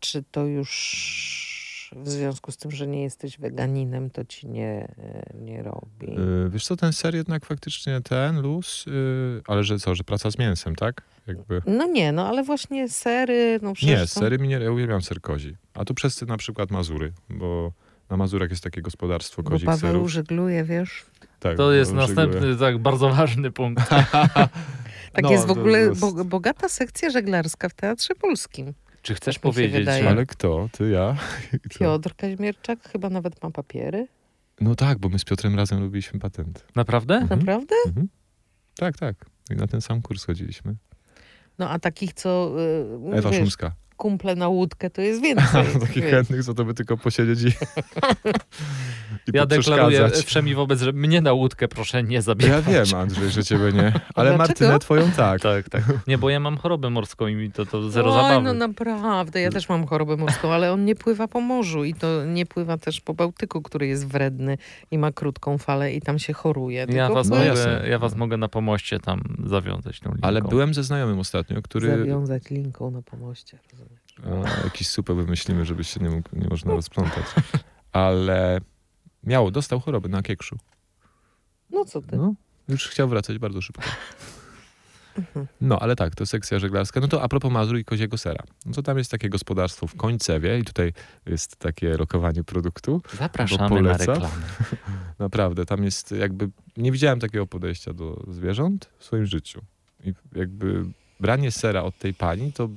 Czy 0.00 0.24
to 0.30 0.46
już 0.46 1.51
w 1.96 2.08
związku 2.08 2.52
z 2.52 2.56
tym, 2.56 2.70
że 2.70 2.86
nie 2.86 3.02
jesteś 3.02 3.38
weganinem, 3.38 4.10
to 4.10 4.24
ci 4.24 4.48
nie, 4.48 4.94
e, 4.98 5.34
nie 5.40 5.62
robi? 5.62 6.06
Yy, 6.14 6.50
wiesz 6.50 6.66
co, 6.66 6.76
ten 6.76 6.92
ser 6.92 7.14
jednak 7.14 7.46
faktycznie 7.46 8.00
ten, 8.00 8.40
luz, 8.40 8.84
yy, 8.86 9.42
ale 9.46 9.64
że 9.64 9.78
co, 9.78 9.94
że 9.94 10.04
praca 10.04 10.30
z 10.30 10.38
mięsem, 10.38 10.76
tak? 10.76 11.02
Jakby... 11.26 11.62
No 11.66 11.86
nie, 11.86 12.12
no 12.12 12.28
ale 12.28 12.42
właśnie 12.44 12.88
sery, 12.88 13.58
no 13.62 13.72
przecież 13.72 14.00
Nie, 14.00 14.06
są- 14.06 14.20
sery 14.20 14.38
mi 14.38 14.48
nie, 14.48 14.54
ja 14.58 14.70
uwielbiam 14.72 15.02
ser 15.02 15.20
kozi. 15.20 15.56
A 15.74 15.84
tu 15.84 15.94
przez 15.94 16.22
na 16.22 16.36
przykład 16.36 16.70
Mazury, 16.70 17.12
bo 17.30 17.72
na 18.10 18.16
Mazurach 18.16 18.50
jest 18.50 18.62
takie 18.64 18.82
gospodarstwo 18.82 19.42
Bo 19.42 19.50
kozich 19.50 19.66
Paweł 19.66 19.80
serów. 19.92 20.10
żegluje, 20.10 20.64
wiesz? 20.64 21.06
Tak, 21.40 21.56
To 21.56 21.72
jest 21.72 21.92
następny, 21.92 22.56
tak, 22.56 22.78
bardzo 22.78 23.10
ważny 23.10 23.50
punkt. 23.50 23.84
Tak 25.12 25.22
No, 25.24 25.30
jest 25.30 25.44
w 25.44 25.46
to 25.46 25.52
ogóle 25.52 25.78
jest- 25.78 26.00
bo, 26.00 26.24
bogata 26.24 26.68
sekcja 26.68 27.10
żeglarska 27.10 27.68
w 27.68 27.74
Teatrze 27.74 28.14
Polskim. 28.14 28.74
Czy 29.02 29.14
chcesz 29.14 29.34
Tak 29.34 29.42
powiedzieć. 29.42 29.88
Ale 29.88 30.26
kto? 30.26 30.68
Ty, 30.72 30.90
ja? 30.90 31.16
I 31.66 31.68
co? 31.68 31.78
Piotr 31.78 32.14
Kaźmierczak 32.16 32.88
chyba 32.88 33.10
nawet 33.10 33.42
ma 33.42 33.50
papiery. 33.50 34.06
No 34.60 34.74
tak, 34.74 34.98
bo 34.98 35.08
my 35.08 35.18
z 35.18 35.24
Piotrem 35.24 35.54
razem 35.56 35.80
robiliśmy 35.80 36.20
patent. 36.20 36.64
Naprawdę? 36.74 37.14
Mhm. 37.14 37.40
Naprawdę? 37.40 37.74
Mhm. 37.86 38.08
Tak, 38.76 38.96
tak. 38.98 39.26
I 39.50 39.54
na 39.56 39.66
ten 39.66 39.80
sam 39.80 40.02
kurs 40.02 40.24
chodziliśmy. 40.24 40.74
No 41.58 41.70
a 41.70 41.78
takich, 41.78 42.14
co 42.14 42.52
y, 43.12 43.16
Ewa 43.18 43.30
wiesz, 43.30 43.38
Szumska. 43.40 43.72
kumple 43.96 44.34
na 44.36 44.48
łódkę, 44.48 44.90
to 44.90 45.02
jest 45.02 45.22
więcej. 45.28 45.64
Takich 45.80 46.02
wiesz. 46.02 46.10
chętnych, 46.10 46.44
co 46.44 46.54
to 46.54 46.64
by 46.64 46.74
tylko 46.74 46.96
posiedzieć 46.96 47.42
i 47.42 47.56
Ja 49.34 49.46
deklaruję 49.46 50.10
wszemi 50.10 50.54
wobec, 50.54 50.80
że 50.80 50.92
mnie 50.92 51.20
na 51.20 51.32
łódkę 51.32 51.68
proszę 51.68 52.02
nie 52.02 52.22
zabierać. 52.22 52.64
Ja 52.66 52.84
wiem, 52.84 53.00
Andrzej, 53.00 53.30
że 53.30 53.44
ciebie 53.44 53.72
nie. 53.72 53.92
Ale? 54.14 54.36
Martynę 54.36 54.78
twoją 54.78 55.10
tak. 55.10 55.40
Tak, 55.40 55.68
tak. 55.68 55.82
Nie, 56.06 56.18
bo 56.18 56.30
ja 56.30 56.40
mam 56.40 56.56
chorobę 56.56 56.90
morską 56.90 57.26
i 57.26 57.34
mi 57.34 57.52
to, 57.52 57.66
to 57.66 57.90
zero 57.90 58.10
Oj, 58.14 58.22
zabawy. 58.22 58.44
no 58.44 58.52
naprawdę, 58.52 59.40
ja 59.40 59.50
też 59.50 59.68
mam 59.68 59.86
chorobę 59.86 60.16
morską, 60.16 60.52
ale 60.52 60.72
on 60.72 60.84
nie 60.84 60.94
pływa 60.94 61.28
po 61.28 61.40
morzu 61.40 61.84
i 61.84 61.94
to 61.94 62.24
nie 62.24 62.46
pływa 62.46 62.78
też 62.78 63.00
po 63.00 63.14
Bałtyku, 63.14 63.62
który 63.62 63.86
jest 63.86 64.08
wredny 64.08 64.58
i 64.90 64.98
ma 64.98 65.12
krótką 65.12 65.58
falę 65.58 65.92
i 65.92 66.00
tam 66.00 66.18
się 66.18 66.32
choruje. 66.32 66.86
Ja 66.88 67.08
was, 67.10 67.28
No 67.28 67.36
mogę, 67.36 67.88
ja 67.88 67.98
was 67.98 68.16
mogę 68.16 68.36
na 68.36 68.48
pomoście 68.48 69.00
tam 69.00 69.36
zawiązać 69.44 70.00
tą 70.00 70.10
linką. 70.10 70.28
Ale 70.28 70.42
byłem 70.42 70.74
ze 70.74 70.82
znajomym 70.84 71.18
ostatnio, 71.18 71.62
który... 71.62 71.98
Zawiązać 71.98 72.50
linką 72.50 72.90
na 72.90 73.02
pomoście. 73.02 73.58
rozumiesz? 73.72 74.46
A, 74.60 74.64
jakiś 74.64 74.88
super 74.88 75.16
wymyślimy, 75.16 75.64
żeby 75.64 75.84
się 75.84 76.00
nie, 76.00 76.10
mógł, 76.10 76.28
nie 76.32 76.48
można 76.48 76.74
rozplątać. 76.74 77.24
Ale 77.92 78.60
miało, 79.24 79.50
dostał 79.50 79.80
chorobę 79.80 80.08
na 80.08 80.22
kiekszu. 80.22 80.58
No 81.70 81.84
co 81.84 82.02
ty? 82.02 82.16
No, 82.16 82.34
już 82.68 82.88
chciał 82.88 83.08
wracać 83.08 83.38
bardzo 83.38 83.60
szybko. 83.60 83.82
No, 85.60 85.78
ale 85.78 85.96
tak, 85.96 86.14
to 86.14 86.26
sekcja 86.26 86.58
żeglarska. 86.58 87.00
No 87.00 87.08
to 87.08 87.22
a 87.22 87.28
propos 87.28 87.52
Mazur 87.52 87.78
i 87.78 87.84
koziego 87.84 88.18
sera. 88.18 88.44
No 88.66 88.72
to 88.72 88.82
tam 88.82 88.98
jest 88.98 89.10
takie 89.10 89.28
gospodarstwo 89.28 89.86
w 89.86 89.96
Końcewie 89.96 90.58
i 90.58 90.64
tutaj 90.64 90.92
jest 91.26 91.56
takie 91.56 91.96
lokowanie 91.96 92.44
produktu. 92.44 93.02
Zapraszamy 93.18 93.82
na 93.82 93.96
reklamę. 93.96 94.28
Naprawdę, 95.18 95.66
tam 95.66 95.84
jest 95.84 96.12
jakby, 96.12 96.50
nie 96.76 96.92
widziałem 96.92 97.20
takiego 97.20 97.46
podejścia 97.46 97.92
do 97.92 98.24
zwierząt 98.28 98.90
w 98.98 99.04
swoim 99.04 99.26
życiu. 99.26 99.62
I 100.04 100.14
jakby 100.34 100.84
branie 101.20 101.50
sera 101.50 101.82
od 101.82 101.98
tej 101.98 102.14
pani 102.14 102.52
to 102.52 102.68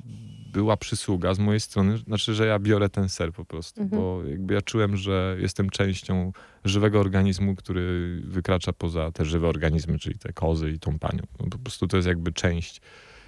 była 0.55 0.77
przysługa 0.77 1.33
z 1.33 1.39
mojej 1.39 1.59
strony, 1.59 1.97
znaczy, 1.97 2.33
że 2.33 2.45
ja 2.45 2.59
biorę 2.59 2.89
ten 2.89 3.09
ser 3.09 3.33
po 3.33 3.45
prostu, 3.45 3.81
Mhm. 3.81 4.01
bo 4.01 4.23
jakby 4.23 4.53
ja 4.53 4.61
czułem, 4.61 4.97
że 4.97 5.37
jestem 5.39 5.69
częścią 5.69 6.31
żywego 6.65 6.99
organizmu, 6.99 7.55
który 7.55 8.21
wykracza 8.25 8.73
poza 8.73 9.11
te 9.11 9.25
żywe 9.25 9.47
organizmy, 9.47 9.99
czyli 9.99 10.19
te 10.19 10.33
kozy 10.33 10.71
i 10.71 10.79
tą 10.79 10.99
panią. 10.99 11.23
No, 11.39 11.47
po 11.49 11.57
prostu 11.57 11.87
to 11.87 11.97
jest 11.97 12.07
jakby 12.07 12.31
część 12.31 12.81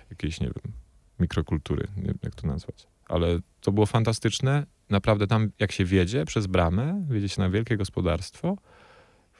jakiejś, 0.09 0.39
nie 0.41 0.47
wiem, 0.47 0.73
mikrokultury, 1.19 1.87
nie 1.97 2.03
wiem 2.03 2.19
jak 2.23 2.35
to 2.35 2.47
nazwać. 2.47 2.87
Ale 3.05 3.39
to 3.61 3.71
było 3.71 3.85
fantastyczne. 3.85 4.65
Naprawdę 4.89 5.27
tam, 5.27 5.49
jak 5.59 5.71
się 5.71 5.85
wiedzie 5.85 6.25
przez 6.25 6.47
bramę, 6.47 7.05
wiedzie 7.09 7.29
się 7.29 7.41
na 7.41 7.49
wielkie 7.49 7.77
gospodarstwo, 7.77 8.57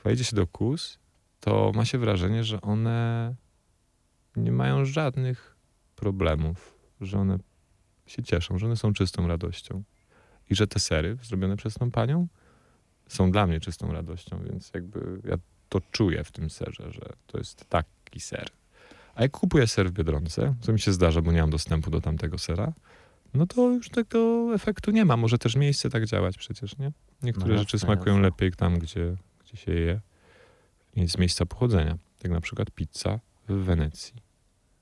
wejdzie 0.04 0.23
się 0.23 0.36
do 0.36 0.47
kus, 0.47 1.00
to 1.39 1.71
ma 1.76 1.86
się 1.86 1.97
wrażenie, 1.97 2.43
że 2.43 2.62
one 2.62 3.36
nie 4.36 4.52
mają 4.52 4.86
żadnych 4.86 5.56
problemów, 5.95 6.78
że 7.02 7.19
one 7.19 7.38
się 8.08 8.24
cieszą, 8.24 8.58
że 8.58 8.65
one 8.65 8.76
są 8.76 8.93
czystą 8.93 9.28
radością. 9.28 9.84
I 10.50 10.56
że 10.56 10.67
te 10.67 10.80
sery 10.80 11.17
zrobione 11.24 11.58
przez 11.58 11.74
tą 11.74 11.91
panią 11.91 12.28
są 13.08 13.32
dla 13.32 13.48
mnie 13.48 13.60
czystą 13.60 13.91
radością, 13.93 14.43
więc 14.50 14.72
jakby 14.74 15.22
ja 15.24 15.36
to 15.70 15.82
czuję 15.91 16.24
w 16.24 16.32
tym 16.32 16.50
serze, 16.50 16.91
że 16.91 17.13
to 17.28 17.38
jest 17.38 17.65
taki 17.70 18.20
ser. 18.20 18.50
A 19.15 19.22
jak 19.22 19.32
kupuję 19.32 19.67
ser 19.67 19.89
w 19.89 19.91
Biedronce, 19.91 20.56
co 20.62 20.74
mi 20.74 20.80
się 20.80 20.93
zdarza, 20.93 21.22
bo 21.22 21.32
nie 21.32 21.41
mam 21.41 21.50
dostępu 21.50 21.91
do 21.91 22.02
tamtego 22.02 22.38
sera, 22.38 22.74
no 23.34 23.46
to 23.48 23.70
już 23.70 23.89
tego 23.89 24.50
efektu 24.54 24.91
nie 24.91 25.06
ma. 25.06 25.17
Może 25.17 25.38
też 25.38 25.56
miejsce 25.56 25.89
tak 25.89 26.06
działać 26.06 26.38
przecież, 26.38 26.78
nie? 26.78 26.91
Niektóre 27.24 27.54
No 27.54 27.60
rzeczy 27.60 27.80
smakują 27.80 28.15
jasne. 28.15 28.28
lepiej 28.28 28.52
tam, 28.52 28.80
gdzie, 28.80 29.15
gdzie 29.43 29.58
się 29.58 29.72
je 29.72 30.02
z 31.08 31.17
miejsca 31.17 31.46
pochodzenia. 31.46 31.98
Tak 32.20 32.32
na 32.32 32.41
przykład 32.41 32.72
pizza 32.72 33.20
w 33.50 33.54
Wenecji. 33.54 34.13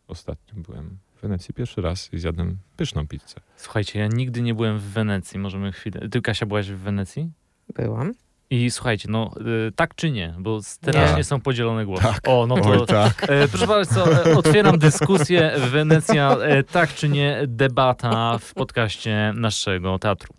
Ostatnio 0.07 0.61
byłem 0.61 0.97
Wenecji 1.25 1.53
pierwszy 1.53 1.81
raz 1.81 2.13
i 2.13 2.19
zjadłem 2.19 2.57
pyszną 2.77 3.07
pizzę. 3.07 3.35
Słuchajcie, 3.57 3.99
ja 3.99 4.07
nigdy 4.07 4.41
nie 4.41 4.53
byłem 4.53 4.79
w 4.79 4.83
Wenecji. 4.83 5.39
Możemy 5.39 5.71
chwilę... 5.71 6.09
Ty, 6.09 6.21
Kasia, 6.21 6.45
byłaś 6.45 6.71
w 6.71 6.77
Wenecji? 6.77 7.31
Byłam. 7.75 8.13
I 8.49 8.71
słuchajcie, 8.71 9.07
no 9.11 9.31
y, 9.67 9.71
tak 9.71 9.95
czy 9.95 10.11
nie? 10.11 10.35
Bo 10.39 10.63
strasznie 10.63 11.17
Nie. 11.17 11.23
są 11.23 11.41
podzielone 11.41 11.85
głosy. 11.85 12.03
Tak. 12.03 12.21
O, 12.27 12.47
no 12.47 12.55
to... 12.55 12.69
Oj, 12.69 12.85
tak. 12.87 13.25
E, 13.29 13.47
proszę 13.51 13.67
bardzo, 13.67 14.25
e, 14.25 14.37
otwieram 14.37 14.79
dyskusję 14.79 15.51
Wenecja, 15.71 16.37
e, 16.37 16.63
tak 16.63 16.93
czy 16.93 17.09
nie, 17.09 17.43
debata 17.47 18.37
w 18.37 18.53
podcaście 18.53 19.33
naszego 19.35 19.99
teatru. 19.99 20.33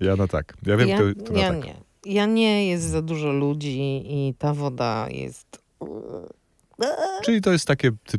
Ja 0.00 0.16
na 0.16 0.28
tak. 0.28 0.54
Ja 0.66 0.76
wiem, 0.76 0.88
ja, 0.88 0.98
to, 0.98 1.24
to 1.24 1.32
na 1.32 1.38
ja 1.40 1.48
tak. 1.48 1.64
nie. 1.64 1.74
Ja 2.04 2.26
nie, 2.26 2.68
jest 2.68 2.84
za 2.84 3.02
dużo 3.02 3.32
ludzi 3.32 4.02
i 4.06 4.34
ta 4.38 4.54
woda 4.54 5.06
jest... 5.10 5.62
Czyli 7.24 7.40
to 7.40 7.52
jest 7.52 7.66
takie 7.66 7.90
ty, 8.06 8.18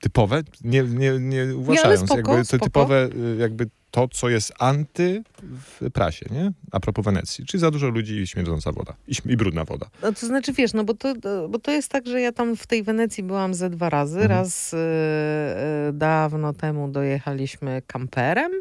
typowe, 0.00 0.42
nie, 0.64 0.82
nie, 0.82 1.18
nie 1.18 1.56
uważając, 1.56 2.00
spoko, 2.00 2.16
jakby 2.16 2.36
to 2.36 2.44
spoko. 2.44 2.64
typowe, 2.64 3.08
y, 3.16 3.36
jakby 3.36 3.66
to, 3.90 4.08
co 4.08 4.28
jest 4.28 4.52
anty 4.58 5.22
w 5.42 5.90
prasie, 5.90 6.26
nie? 6.30 6.52
A 6.72 6.80
propos 6.80 7.04
Wenecji. 7.04 7.46
Czyli 7.46 7.60
za 7.60 7.70
dużo 7.70 7.88
ludzi 7.88 8.14
i 8.16 8.26
śmierdząca 8.26 8.72
woda. 8.72 8.94
I, 9.08 9.14
i 9.26 9.36
brudna 9.36 9.64
woda. 9.64 9.86
No 10.02 10.12
to 10.12 10.26
znaczy, 10.26 10.52
wiesz, 10.52 10.72
no 10.72 10.84
bo 10.84 10.94
to, 10.94 11.14
bo 11.48 11.58
to 11.58 11.70
jest 11.70 11.90
tak, 11.90 12.06
że 12.06 12.20
ja 12.20 12.32
tam 12.32 12.56
w 12.56 12.66
tej 12.66 12.82
Wenecji 12.82 13.22
byłam 13.24 13.54
ze 13.54 13.70
dwa 13.70 13.90
razy. 13.90 14.20
Mhm. 14.20 14.30
Raz 14.40 14.72
y, 14.72 14.76
y, 14.76 15.92
dawno 15.92 16.52
temu 16.52 16.88
dojechaliśmy 16.88 17.82
kamperem. 17.86 18.52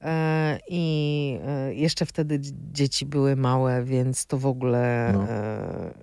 E, 0.00 0.58
I 0.68 1.38
e, 1.46 1.74
jeszcze 1.74 2.06
wtedy 2.06 2.38
dzi- 2.38 2.52
dzieci 2.72 3.06
były 3.06 3.36
małe, 3.36 3.84
więc 3.84 4.26
to 4.26 4.38
w 4.38 4.46
ogóle 4.46 5.10
No. 5.14 5.28
e, 5.28 5.94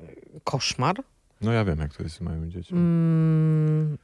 koszmar. 0.44 0.96
No 1.42 1.52
ja 1.52 1.66
wiem, 1.66 1.80
jak 1.80 1.94
to 1.96 2.04
jest 2.04 2.16
z 2.16 2.22
moimi 2.22 2.50
dziećmi. 2.52 2.78
Mm, 2.78 3.98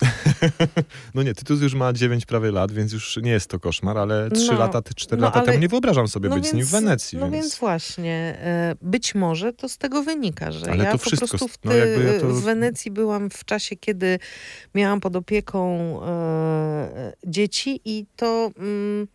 No 1.14 1.22
nie, 1.22 1.34
Tytus 1.34 1.60
już 1.62 1.74
ma 1.74 1.92
9 1.92 2.26
prawie 2.26 2.50
lat, 2.50 2.72
więc 2.72 2.92
już 2.92 3.16
nie 3.22 3.30
jest 3.30 3.50
to 3.50 3.58
koszmar, 3.60 3.98
ale 3.98 4.30
3 4.30 4.52
No, 4.52 4.58
lata, 4.58 4.82
4 4.96 5.20
no 5.20 5.26
lata 5.26 5.38
ale- 5.40 5.46
temu 5.46 5.58
nie 5.58 5.68
wyobrażam 5.68 6.08
sobie 6.08 6.28
no 6.28 6.34
być 6.36 6.46
z 6.46 6.52
nim 6.52 6.66
w 6.66 6.70
więc- 6.70 6.84
Wenecji. 6.84 7.18
No 7.18 7.30
więc... 7.30 7.44
więc 7.44 7.58
właśnie, 7.58 8.38
e, 8.42 8.74
być 8.82 9.14
może 9.14 9.52
to 9.52 9.68
z 9.68 9.78
tego 9.78 10.02
wynika, 10.02 10.52
że 10.52 10.70
Ale 10.70 10.84
ja 10.84 10.92
to 10.92 10.98
po 10.98 11.04
wszystko 11.04 11.28
prostu 11.28 11.48
w, 11.48 11.58
no 11.64 11.70
ty, 11.72 11.78
jakby 11.78 12.04
ja 12.04 12.20
to- 12.20 12.26
w 12.26 12.42
Wenecji 12.42 12.90
byłam 12.90 13.30
w 13.30 13.44
czasie, 13.44 13.76
kiedy 13.76 14.18
miałam 14.74 15.00
pod 15.00 15.16
opieką 15.16 15.78
e, 16.06 17.12
dzieci 17.26 17.80
i 17.84 18.06
to, 18.16 18.50
mm, 18.58 19.06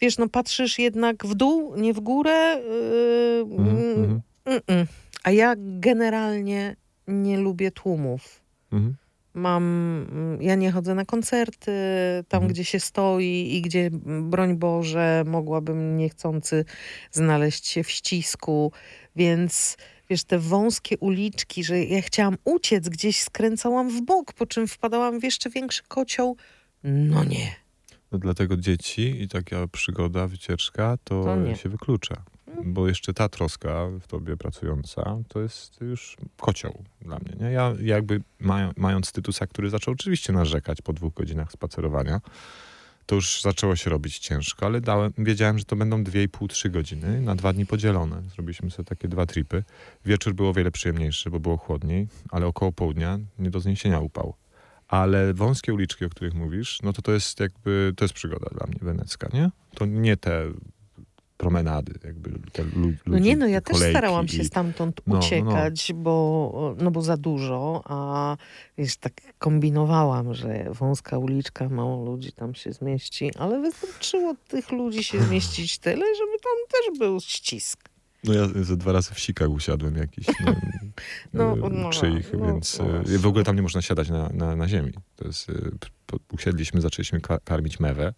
wiesz, 0.00 0.18
no 0.18 0.28
patrzysz 0.28 0.78
jednak 0.78 1.26
w 1.26 1.34
dół, 1.34 1.76
nie 1.76 1.94
w 1.94 2.00
górę. 2.00 2.32
e, 2.32 2.60
Mhm, 3.40 3.68
mm, 3.76 3.88
mhm, 3.96 4.20
mm, 4.46 4.60
mm. 4.66 4.86
A 5.24 5.30
ja 5.30 5.54
generalnie 5.58 6.76
nie 7.08 7.38
lubię 7.38 7.70
tłumów. 7.70 8.40
mhm. 8.72 8.94
Mam, 9.36 10.38
ja 10.40 10.54
nie 10.54 10.72
chodzę 10.72 10.94
na 10.94 11.04
koncerty, 11.04 11.72
tam 12.28 12.38
Mhm. 12.38 12.52
gdzie 12.52 12.64
się 12.64 12.80
stoi 12.80 13.54
i 13.56 13.62
gdzie, 13.62 13.90
broń 14.22 14.56
Boże, 14.56 15.24
mogłabym 15.26 15.96
niechcący 15.96 16.64
znaleźć 17.12 17.66
się 17.66 17.82
w 17.84 17.90
ścisku, 17.90 18.72
więc 19.16 19.76
wiesz, 20.10 20.24
te 20.24 20.38
wąskie 20.38 20.98
uliczki, 20.98 21.64
że 21.64 21.84
ja 21.84 22.02
chciałam 22.02 22.36
uciec, 22.44 22.88
gdzieś 22.88 23.20
skręcałam 23.22 23.90
w 23.90 24.02
bok, 24.02 24.32
po 24.32 24.46
czym 24.46 24.68
wpadałam 24.68 25.20
w 25.20 25.24
jeszcze 25.24 25.50
większy 25.50 25.82
kocioł. 25.88 26.36
No 26.84 27.24
nie. 27.24 27.54
No 28.12 28.18
dlatego 28.18 28.56
dzieci 28.56 29.22
i 29.22 29.28
taka 29.28 29.68
przygoda, 29.68 30.26
wycieczka, 30.26 30.96
to, 31.04 31.24
To 31.24 31.56
się 31.56 31.68
wyklucza. 31.68 32.24
Bo 32.64 32.88
jeszcze 32.88 33.14
ta 33.14 33.28
troska 33.28 33.86
w 34.00 34.06
tobie 34.06 34.36
pracująca, 34.36 35.18
to 35.28 35.40
jest 35.40 35.80
już 35.80 36.16
kocioł 36.36 36.84
dla 37.00 37.18
mnie. 37.18 37.36
Nie? 37.40 37.52
Ja 37.52 37.72
jakby 37.80 38.22
mają, 38.40 38.70
mając 38.76 39.12
Tytusa, 39.12 39.46
który 39.46 39.70
zaczął 39.70 39.94
oczywiście 39.94 40.32
narzekać 40.32 40.82
po 40.82 40.92
dwóch 40.92 41.14
godzinach 41.14 41.52
spacerowania, 41.52 42.20
to 43.06 43.14
już 43.14 43.42
zaczęło 43.42 43.76
się 43.76 43.90
robić 43.90 44.18
ciężko, 44.18 44.66
ale 44.66 44.80
dałem, 44.80 45.12
wiedziałem, 45.18 45.58
że 45.58 45.64
to 45.64 45.76
będą 45.76 46.04
2,5-3 46.04 46.70
godziny 46.70 47.20
na 47.20 47.34
dwa 47.34 47.52
dni 47.52 47.66
podzielone. 47.66 48.22
Zrobiliśmy 48.34 48.70
sobie 48.70 48.84
takie 48.84 49.08
dwa 49.08 49.26
tripy. 49.26 49.64
Wieczór 50.04 50.34
był 50.34 50.48
o 50.48 50.52
wiele 50.52 50.70
przyjemniejszy, 50.70 51.30
bo 51.30 51.40
było 51.40 51.56
chłodniej, 51.56 52.08
ale 52.30 52.46
około 52.46 52.72
południa 52.72 53.18
nie 53.38 53.50
do 53.50 53.60
zniesienia 53.60 54.00
upał. 54.00 54.34
Ale 54.88 55.34
wąskie 55.34 55.74
uliczki, 55.74 56.04
o 56.04 56.08
których 56.08 56.34
mówisz, 56.34 56.78
no 56.82 56.92
to 56.92 57.02
to 57.02 57.12
jest 57.12 57.40
jakby, 57.40 57.92
to 57.96 58.04
jest 58.04 58.14
przygoda 58.14 58.46
dla 58.52 58.66
mnie 58.66 58.78
wenecka, 58.82 59.28
nie? 59.32 59.50
To 59.74 59.86
nie 59.86 60.16
te 60.16 60.52
promenady, 61.36 61.98
jakby 62.04 62.30
te 62.52 62.64
lu- 62.64 62.70
ludzi, 62.84 62.98
No 63.06 63.18
nie, 63.18 63.36
no 63.36 63.46
ja 63.46 63.60
też 63.60 63.76
starałam 63.76 64.28
się 64.28 64.42
i- 64.42 64.44
stamtąd 64.44 65.00
no, 65.06 65.14
no, 65.14 65.20
no. 65.20 65.26
uciekać, 65.26 65.92
Bo, 65.94 66.74
no 66.80 66.90
bo 66.90 67.02
za 67.02 67.16
dużo, 67.16 67.82
a 67.84 68.36
wiesz, 68.78 68.96
tak 68.96 69.12
kombinowałam, 69.38 70.34
że 70.34 70.66
wąska 70.72 71.18
uliczka, 71.18 71.68
mało 71.68 72.04
ludzi 72.04 72.32
tam 72.32 72.54
się 72.54 72.72
zmieści, 72.72 73.30
ale 73.38 73.60
wystarczyło 73.60 74.34
tych 74.48 74.72
ludzi 74.72 75.04
się 75.04 75.22
zmieścić 75.28 75.78
tyle, 75.78 76.04
żeby 76.16 76.32
tam 76.42 76.52
też 76.72 76.98
był 76.98 77.20
ścisk. 77.20 77.80
No 78.24 78.34
ja 78.34 78.48
ze 78.64 78.76
dwa 78.76 78.92
razy 78.92 79.14
w 79.14 79.20
sikach 79.20 79.50
usiadłem 79.50 79.96
jakiś 79.96 80.26
no, 80.26 80.54
No, 81.34 81.52
e, 81.66 81.70
no, 81.70 81.90
przy 81.90 82.08
ich, 82.10 82.32
no, 82.32 82.46
więc 82.46 82.78
no, 82.78 82.84
e, 83.14 83.18
w 83.18 83.26
ogóle 83.26 83.44
tam 83.44 83.56
nie 83.56 83.62
można 83.62 83.82
siadać 83.82 84.10
na, 84.10 84.28
na, 84.28 84.56
na 84.56 84.68
ziemi. 84.68 84.92
To 85.16 85.26
jest, 85.26 85.50
e, 85.50 85.54
usiedliśmy, 86.32 86.80
zaczęliśmy 86.80 87.20
ka- 87.20 87.38
karmić 87.44 87.80
mewę 87.80 88.14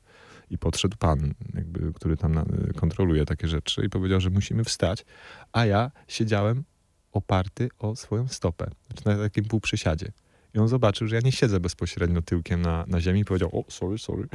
i 0.50 0.58
podszedł 0.58 0.96
pan, 0.96 1.34
jakby, 1.54 1.92
który 1.92 2.16
tam 2.16 2.44
kontroluje 2.76 3.24
takie 3.24 3.48
rzeczy 3.48 3.84
i 3.84 3.88
powiedział, 3.88 4.20
że 4.20 4.30
musimy 4.30 4.64
wstać, 4.64 5.04
a 5.52 5.66
ja 5.66 5.90
siedziałem 6.08 6.64
oparty 7.12 7.68
o 7.78 7.96
swoją 7.96 8.28
stopę, 8.28 8.70
znaczy 8.86 9.02
na 9.06 9.24
takim 9.24 9.44
półprzysiadzie. 9.44 10.12
I 10.58 10.60
on 10.60 10.68
zobaczył, 10.68 11.08
że 11.08 11.16
ja 11.16 11.22
nie 11.24 11.32
siedzę 11.32 11.60
bezpośrednio 11.60 12.22
tyłkiem 12.22 12.62
na, 12.62 12.84
na 12.86 13.00
ziemi 13.00 13.20
i 13.20 13.24
powiedział, 13.24 13.50
o, 13.52 13.70
sorry, 13.70 13.98
sorry. 13.98 14.28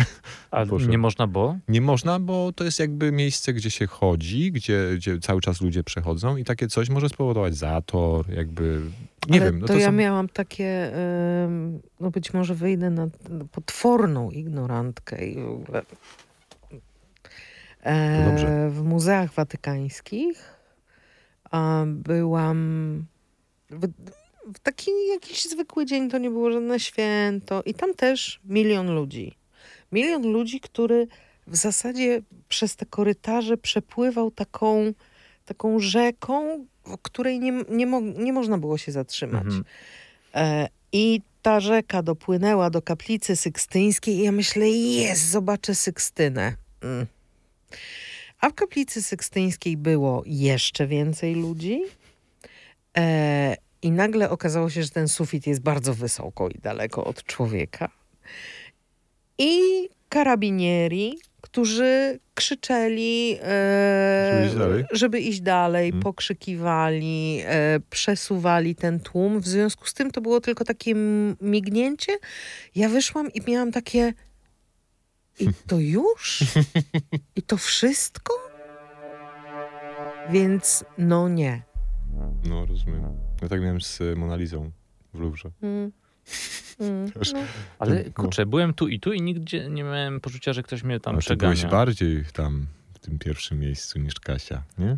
A 0.51 0.65
Poszedł. 0.65 0.91
nie 0.91 0.97
można, 0.97 1.27
bo? 1.27 1.57
Nie 1.67 1.81
można, 1.81 2.19
bo 2.19 2.51
to 2.55 2.63
jest 2.63 2.79
jakby 2.79 3.11
miejsce, 3.11 3.53
gdzie 3.53 3.71
się 3.71 3.87
chodzi, 3.87 4.51
gdzie, 4.51 4.89
gdzie 4.95 5.19
cały 5.19 5.41
czas 5.41 5.61
ludzie 5.61 5.83
przechodzą 5.83 6.37
i 6.37 6.43
takie 6.43 6.67
coś 6.67 6.89
może 6.89 7.09
spowodować 7.09 7.55
zator, 7.55 8.29
jakby, 8.29 8.81
nie 9.29 9.41
Ale 9.41 9.51
wiem. 9.51 9.59
No 9.59 9.67
to, 9.67 9.73
to 9.73 9.79
ja 9.79 9.85
są... 9.85 9.91
miałam 9.91 10.29
takie, 10.29 10.91
no 11.99 12.11
być 12.11 12.33
może 12.33 12.55
wyjdę 12.55 12.89
na 12.89 13.07
potworną 13.51 14.31
ignorantkę 14.31 15.27
i 15.27 15.41
w 15.41 15.49
ogóle. 15.49 15.81
E, 17.83 18.69
w 18.69 18.83
muzeach 18.83 19.33
watykańskich 19.33 20.55
a, 21.51 21.83
byłam 21.87 23.05
w, 23.69 23.87
w 24.53 24.59
taki 24.59 24.91
jakiś 25.13 25.43
zwykły 25.43 25.85
dzień, 25.85 26.09
to 26.09 26.17
nie 26.17 26.29
było 26.29 26.51
żadne 26.51 26.79
święto 26.79 27.63
i 27.65 27.73
tam 27.73 27.93
też 27.93 28.39
milion 28.45 28.95
ludzi. 28.95 29.35
Milion 29.91 30.31
ludzi, 30.31 30.59
który 30.59 31.07
w 31.47 31.55
zasadzie 31.55 32.21
przez 32.49 32.75
te 32.75 32.85
korytarze 32.85 33.57
przepływał 33.57 34.31
taką, 34.31 34.93
taką 35.45 35.79
rzeką, 35.79 36.65
w 36.85 36.97
której 37.01 37.39
nie, 37.39 37.63
nie, 37.69 37.87
mo, 37.87 37.99
nie 37.99 38.33
można 38.33 38.57
było 38.57 38.77
się 38.77 38.91
zatrzymać. 38.91 39.45
Mhm. 39.45 39.63
E, 40.33 40.67
I 40.91 41.21
ta 41.41 41.59
rzeka 41.59 42.03
dopłynęła 42.03 42.69
do 42.69 42.81
kaplicy 42.81 43.35
sykstyńskiej 43.35 44.15
i 44.15 44.23
ja 44.23 44.31
myślę, 44.31 44.69
jest, 44.69 45.29
zobaczę 45.29 45.75
Sykstynę. 45.75 46.55
Mm. 46.81 47.05
A 48.39 48.49
w 48.49 48.53
kaplicy 48.53 49.03
sykstyńskiej 49.03 49.77
było 49.77 50.23
jeszcze 50.25 50.87
więcej 50.87 51.35
ludzi. 51.35 51.81
E, 52.97 53.55
I 53.83 53.91
nagle 53.91 54.29
okazało 54.29 54.69
się, 54.69 54.83
że 54.83 54.89
ten 54.89 55.07
sufit 55.07 55.47
jest 55.47 55.61
bardzo 55.61 55.93
wysoko 55.93 56.49
i 56.49 56.59
daleko 56.59 57.03
od 57.03 57.23
człowieka. 57.23 57.89
I 59.37 59.59
karabinieri, 60.09 61.17
którzy 61.41 62.19
krzyczeli, 62.35 63.37
e, 63.43 64.31
Żeby 64.31 64.45
iść 64.47 64.55
dalej? 64.57 64.83
żeby 64.91 65.19
iść 65.19 65.41
dalej, 65.41 65.89
Mm. 65.89 66.01
pokrzykiwali, 66.01 67.41
e, 67.45 67.79
przesuwali 67.89 68.75
ten 68.75 68.99
tłum. 68.99 69.39
W 69.39 69.47
związku 69.47 69.85
z 69.87 69.93
tym 69.93 70.11
to 70.11 70.21
było 70.21 70.41
tylko 70.41 70.65
takie 70.65 70.95
mignięcie. 71.41 72.11
Ja 72.75 72.89
wyszłam 72.89 73.31
i 73.33 73.41
miałam 73.47 73.71
takie. 73.71 74.13
I 75.39 75.47
to 75.67 75.79
już? 75.79 76.43
I 77.35 77.41
to 77.41 77.57
wszystko? 77.57 78.33
Więc 80.29 80.83
no 80.97 81.29
nie. 81.29 81.61
No, 82.49 82.65
rozumiem. 82.65 83.03
Ja 83.41 83.49
tak 83.49 83.61
miałem 83.61 83.81
z 83.81 84.01
e, 84.01 84.15
Monalizą 84.15 84.71
w 85.13 85.19
Louvre. 85.19 85.51
Mm. 85.61 85.91
Mm. 86.79 87.11
Też. 87.11 87.33
No. 87.33 87.39
Ale 87.79 88.03
No. 88.03 88.11
kurczę, 88.13 88.45
byłem 88.45 88.73
tu 88.73 88.87
i 88.87 88.99
tu 88.99 89.13
i 89.13 89.21
nigdzie 89.21 89.69
nie 89.69 89.83
miałem 89.83 90.19
poczucia, 90.19 90.53
że 90.53 90.63
ktoś 90.63 90.83
mnie 90.83 90.99
tam 90.99 91.13
Ale 91.15 91.21
ty 91.21 91.25
przegania. 91.25 91.53
byłeś 91.55 91.71
bardziej 91.71 92.23
tam 92.33 92.67
w 92.93 92.99
tym 92.99 93.19
pierwszym 93.19 93.59
miejscu 93.59 93.99
niż 93.99 94.13
Kasia, 94.13 94.63
nie? 94.77 94.97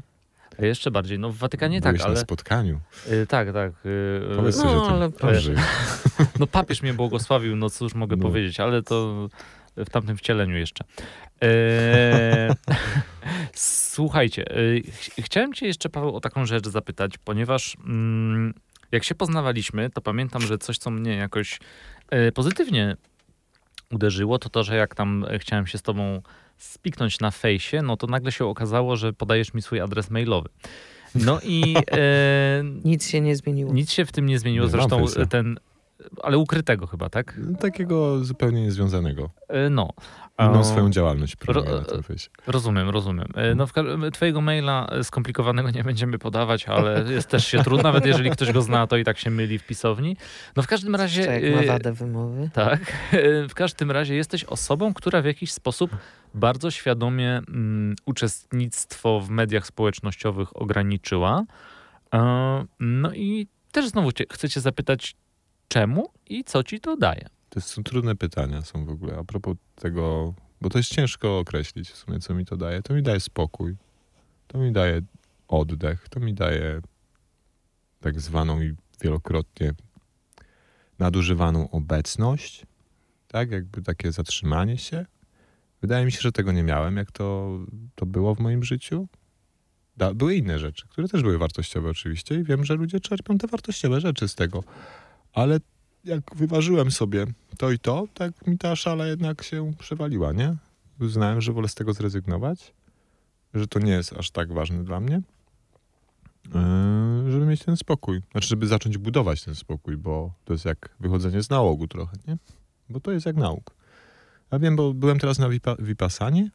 A 0.62 0.66
Jeszcze 0.66 0.92
bardziej. 0.92 1.20
No 1.20 1.30
w 1.32 1.38
Watykanie 1.38 1.82
Byłeś 1.82 1.94
tak, 1.98 2.08
na 2.08 2.12
ale... 2.14 2.18
spotkaniu. 2.22 2.80
Y, 3.12 3.28
tak, 3.28 3.54
tak. 3.54 3.72
y, 3.86 4.36
Powiedz 4.36 4.56
y, 4.58 4.62
coś 4.62 4.66
No, 4.72 4.84
o 5.06 5.10
tym. 5.12 5.30
ale. 5.30 5.40
No 6.40 6.48
papież 6.48 6.82
mnie 6.82 6.94
błogosławił, 6.94 7.56
no 7.56 7.70
cóż 7.70 7.94
mogę 7.96 8.16
No. 8.16 8.22
powiedzieć, 8.24 8.60
ale 8.60 8.84
to 8.84 9.30
w 9.78 9.90
tamtym 9.90 10.18
wcieleniu 10.18 10.58
jeszcze. 10.58 10.84
Eee, 11.42 11.50
słuchajcie, 13.54 14.46
e, 14.52 14.82
ch- 14.82 15.26
chciałem 15.26 15.54
cię 15.54 15.68
jeszcze, 15.68 15.90
Paweł, 15.90 16.16
o 16.16 16.20
taką 16.22 16.46
rzecz 16.46 16.68
zapytać, 16.68 17.18
ponieważ 17.18 17.78
mm, 17.86 18.54
jak 18.92 19.04
się 19.04 19.16
poznawaliśmy, 19.16 19.90
to 19.90 20.02
pamiętam, 20.02 20.42
że 20.42 20.58
coś, 20.58 20.78
co 20.78 20.90
mnie 20.92 21.16
jakoś 21.16 21.60
e, 22.10 22.32
pozytywnie 22.32 22.96
uderzyło, 23.92 24.40
to 24.40 24.50
to, 24.50 24.64
że 24.64 24.76
jak 24.76 24.96
tam 24.96 25.26
e, 25.30 25.40
chciałem 25.40 25.68
się 25.68 25.78
z 25.78 25.82
tobą 25.82 26.22
spiknąć 26.58 27.20
na 27.20 27.32
fejsie, 27.32 27.82
no 27.82 27.98
to 27.98 28.08
nagle 28.08 28.32
się 28.32 28.46
okazało, 28.46 28.96
że 28.96 29.14
podajesz 29.14 29.54
mi 29.54 29.62
swój 29.62 29.80
adres 29.80 30.10
mailowy. 30.10 30.50
No 31.16 31.40
i 31.44 31.76
e, 31.92 32.64
Nic 32.86 33.08
się 33.08 33.22
nie 33.22 33.36
zmieniło. 33.36 33.74
nic 33.74 33.92
się 33.92 34.06
w 34.06 34.12
tym 34.12 34.26
nie 34.26 34.40
zmieniło. 34.40 34.66
Nie, 34.66 34.72
Zresztą 34.72 35.06
ten, 35.30 35.60
ale 36.24 36.38
ukrytego 36.38 36.88
chyba, 36.88 37.10
tak? 37.10 37.40
Takiego 37.60 38.24
zupełnie 38.24 38.62
niezwiązanego. 38.62 39.30
E, 39.48 39.70
No. 39.70 39.90
Inną 40.40 40.60
E, 40.60 40.64
swoją 40.64 40.90
działalność 40.90 41.36
na 41.48 41.82
tym 41.82 42.04
fejsie. 42.04 42.30
Rozumiem, 42.48 42.90
rozumiem. 42.90 43.28
E, 43.36 43.56
No, 43.56 43.66
twojego 44.12 44.42
maila 44.42 44.90
skomplikowanego 45.04 45.72
nie 45.72 45.84
będziemy 45.84 46.20
podawać, 46.20 46.68
ale 46.68 47.06
jest 47.14 47.28
też 47.30 47.48
się 47.48 47.64
trudno, 47.64 47.84
nawet 47.84 48.06
jeżeli 48.06 48.30
ktoś 48.30 48.52
go 48.52 48.62
zna, 48.62 48.88
to 48.88 48.98
i 48.98 49.04
tak 49.04 49.18
się 49.18 49.30
myli 49.30 49.60
w 49.60 49.68
pisowni. 49.68 50.18
No 50.56 50.64
w 50.64 50.68
każdym 50.68 50.96
razie... 50.96 51.22
Jak 51.22 51.56
ma 51.56 51.74
wadę 51.74 51.94
wymowy. 51.94 52.50
Tak. 52.54 52.80
W 53.50 53.54
każdym 53.54 53.92
razie 53.92 54.16
jesteś 54.16 54.44
osobą, 54.44 54.94
która 54.94 55.22
w 55.22 55.26
jakiś 55.26 55.52
sposób 55.52 55.92
bardzo 56.34 56.72
świadomie 56.72 57.42
mm, 57.48 57.96
uczestnictwo 58.06 59.20
w 59.20 59.30
mediach 59.30 59.68
społecznościowych 59.68 60.62
ograniczyła. 60.62 61.44
No 62.80 63.14
i 63.14 63.48
też 63.72 63.88
znowu 63.88 64.12
cię, 64.12 64.26
chcę 64.32 64.50
cię 64.50 64.62
zapytać, 64.62 65.16
czemu 65.68 66.10
i 66.30 66.44
co 66.44 66.64
ci 66.64 66.80
to 66.80 66.98
daje? 66.98 67.30
To 67.50 67.62
są 67.62 67.84
trudne 67.84 68.16
pytania 68.16 68.62
są 68.62 68.86
w 68.86 68.90
ogóle. 68.90 69.18
A 69.18 69.24
propos 69.24 69.56
tego, 69.76 70.34
bo 70.62 70.70
to 70.70 70.78
jest 70.80 70.90
ciężko 70.90 71.40
określić 71.40 71.90
w 71.90 71.98
sumie, 71.98 72.20
co 72.20 72.34
mi 72.34 72.46
to 72.46 72.58
daje. 72.58 72.82
To 72.82 72.94
mi 72.94 73.04
daje 73.04 73.20
spokój. 73.20 73.76
To 74.48 74.58
mi 74.58 74.72
daje 74.72 75.02
oddech. 75.48 76.10
To 76.10 76.20
mi 76.20 76.34
daje 76.34 76.82
tak 78.00 78.20
zwaną 78.22 78.62
i 78.62 78.76
wielokrotnie 79.02 79.74
nadużywaną 81.00 81.70
obecność. 81.70 82.66
Tak, 83.28 83.52
jakby 83.52 83.82
takie 83.82 84.12
zatrzymanie 84.12 84.78
się. 84.78 85.06
Wydaje 85.82 86.06
mi 86.06 86.12
się, 86.12 86.22
że 86.22 86.32
tego 86.32 86.52
nie 86.52 86.64
miałem, 86.64 86.98
jak 86.98 87.12
to, 87.12 87.60
to 87.96 88.06
było 88.06 88.36
w 88.36 88.40
moim 88.40 88.64
życiu. 88.64 89.08
Da, 89.98 90.14
były 90.14 90.36
inne 90.36 90.60
rzeczy, 90.60 90.88
które 90.88 91.08
też 91.08 91.22
były 91.22 91.38
wartościowe 91.38 91.90
oczywiście 91.90 92.36
i 92.36 92.44
wiem, 92.44 92.66
że 92.66 92.76
ludzie 92.76 93.00
czerpią 93.00 93.38
te 93.38 93.48
wartościowe 93.48 94.02
rzeczy 94.02 94.28
z 94.28 94.36
tego. 94.36 94.64
Ale 95.36 95.60
jak 96.04 96.36
wyważyłem 96.36 96.92
sobie 96.92 97.26
to 97.58 97.72
i 97.72 97.80
to, 97.80 98.08
tak 98.14 98.48
mi 98.48 98.58
ta 98.58 98.76
szala 98.76 99.08
jednak 99.08 99.44
się 99.44 99.72
przewaliła, 99.80 100.32
nie? 100.32 100.56
Uznałem, 101.02 101.42
że 101.42 101.54
wolę 101.54 101.68
z 101.68 101.76
tego 101.76 101.94
zrezygnować, 101.94 102.74
że 103.54 103.68
to 103.68 103.80
nie 103.80 103.92
jest 103.92 104.14
aż 104.14 104.32
tak 104.32 104.54
ważne 104.54 104.84
dla 104.84 105.00
mnie, 105.00 105.22
yy, 106.46 107.32
żeby 107.32 107.46
mieć 107.46 107.64
ten 107.64 107.78
spokój. 107.78 108.22
Znaczy, 108.32 108.48
żeby 108.48 108.68
zacząć 108.68 108.98
budować 108.98 109.44
ten 109.44 109.56
spokój, 109.56 109.98
bo 109.98 110.34
to 110.46 110.54
jest 110.54 110.66
jak 110.66 110.90
wychodzenie 111.00 111.44
z 111.44 111.50
nałogu 111.50 111.88
trochę, 111.88 112.18
nie? 112.28 112.38
Bo 112.90 113.00
to 113.00 113.12
jest 113.12 113.26
jak 113.26 113.36
nauk. 113.36 113.76
Ja 114.52 114.60
wiem, 114.60 114.76
bo 114.76 114.94
byłem 114.94 115.20
teraz 115.20 115.40
na 115.40 115.50
Vipa- 115.50 115.84
Vipassanie 115.84 116.50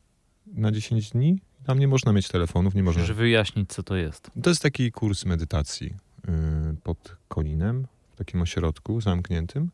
na 0.47 0.73
10 0.73 1.11
dni. 1.11 1.41
Tam 1.67 1.79
nie 1.79 1.89
można 1.89 2.13
mieć 2.13 2.29
telefonów, 2.29 2.75
nie 2.75 2.83
można 2.83 3.03
Musisz 3.03 3.17
wyjaśnić, 3.17 3.71
co 3.71 3.83
to 3.83 3.97
jest. 3.97 4.31
to 4.43 4.51
jest 4.51 4.63
taki 4.63 4.93
kurs 4.93 5.25
medytacji 5.25 5.95
yy, 6.29 6.77
pod 6.83 7.17
Koninem, 7.29 7.87
takim 8.21 8.43
ośrodku 8.43 9.01
zamkniętym. 9.01 9.71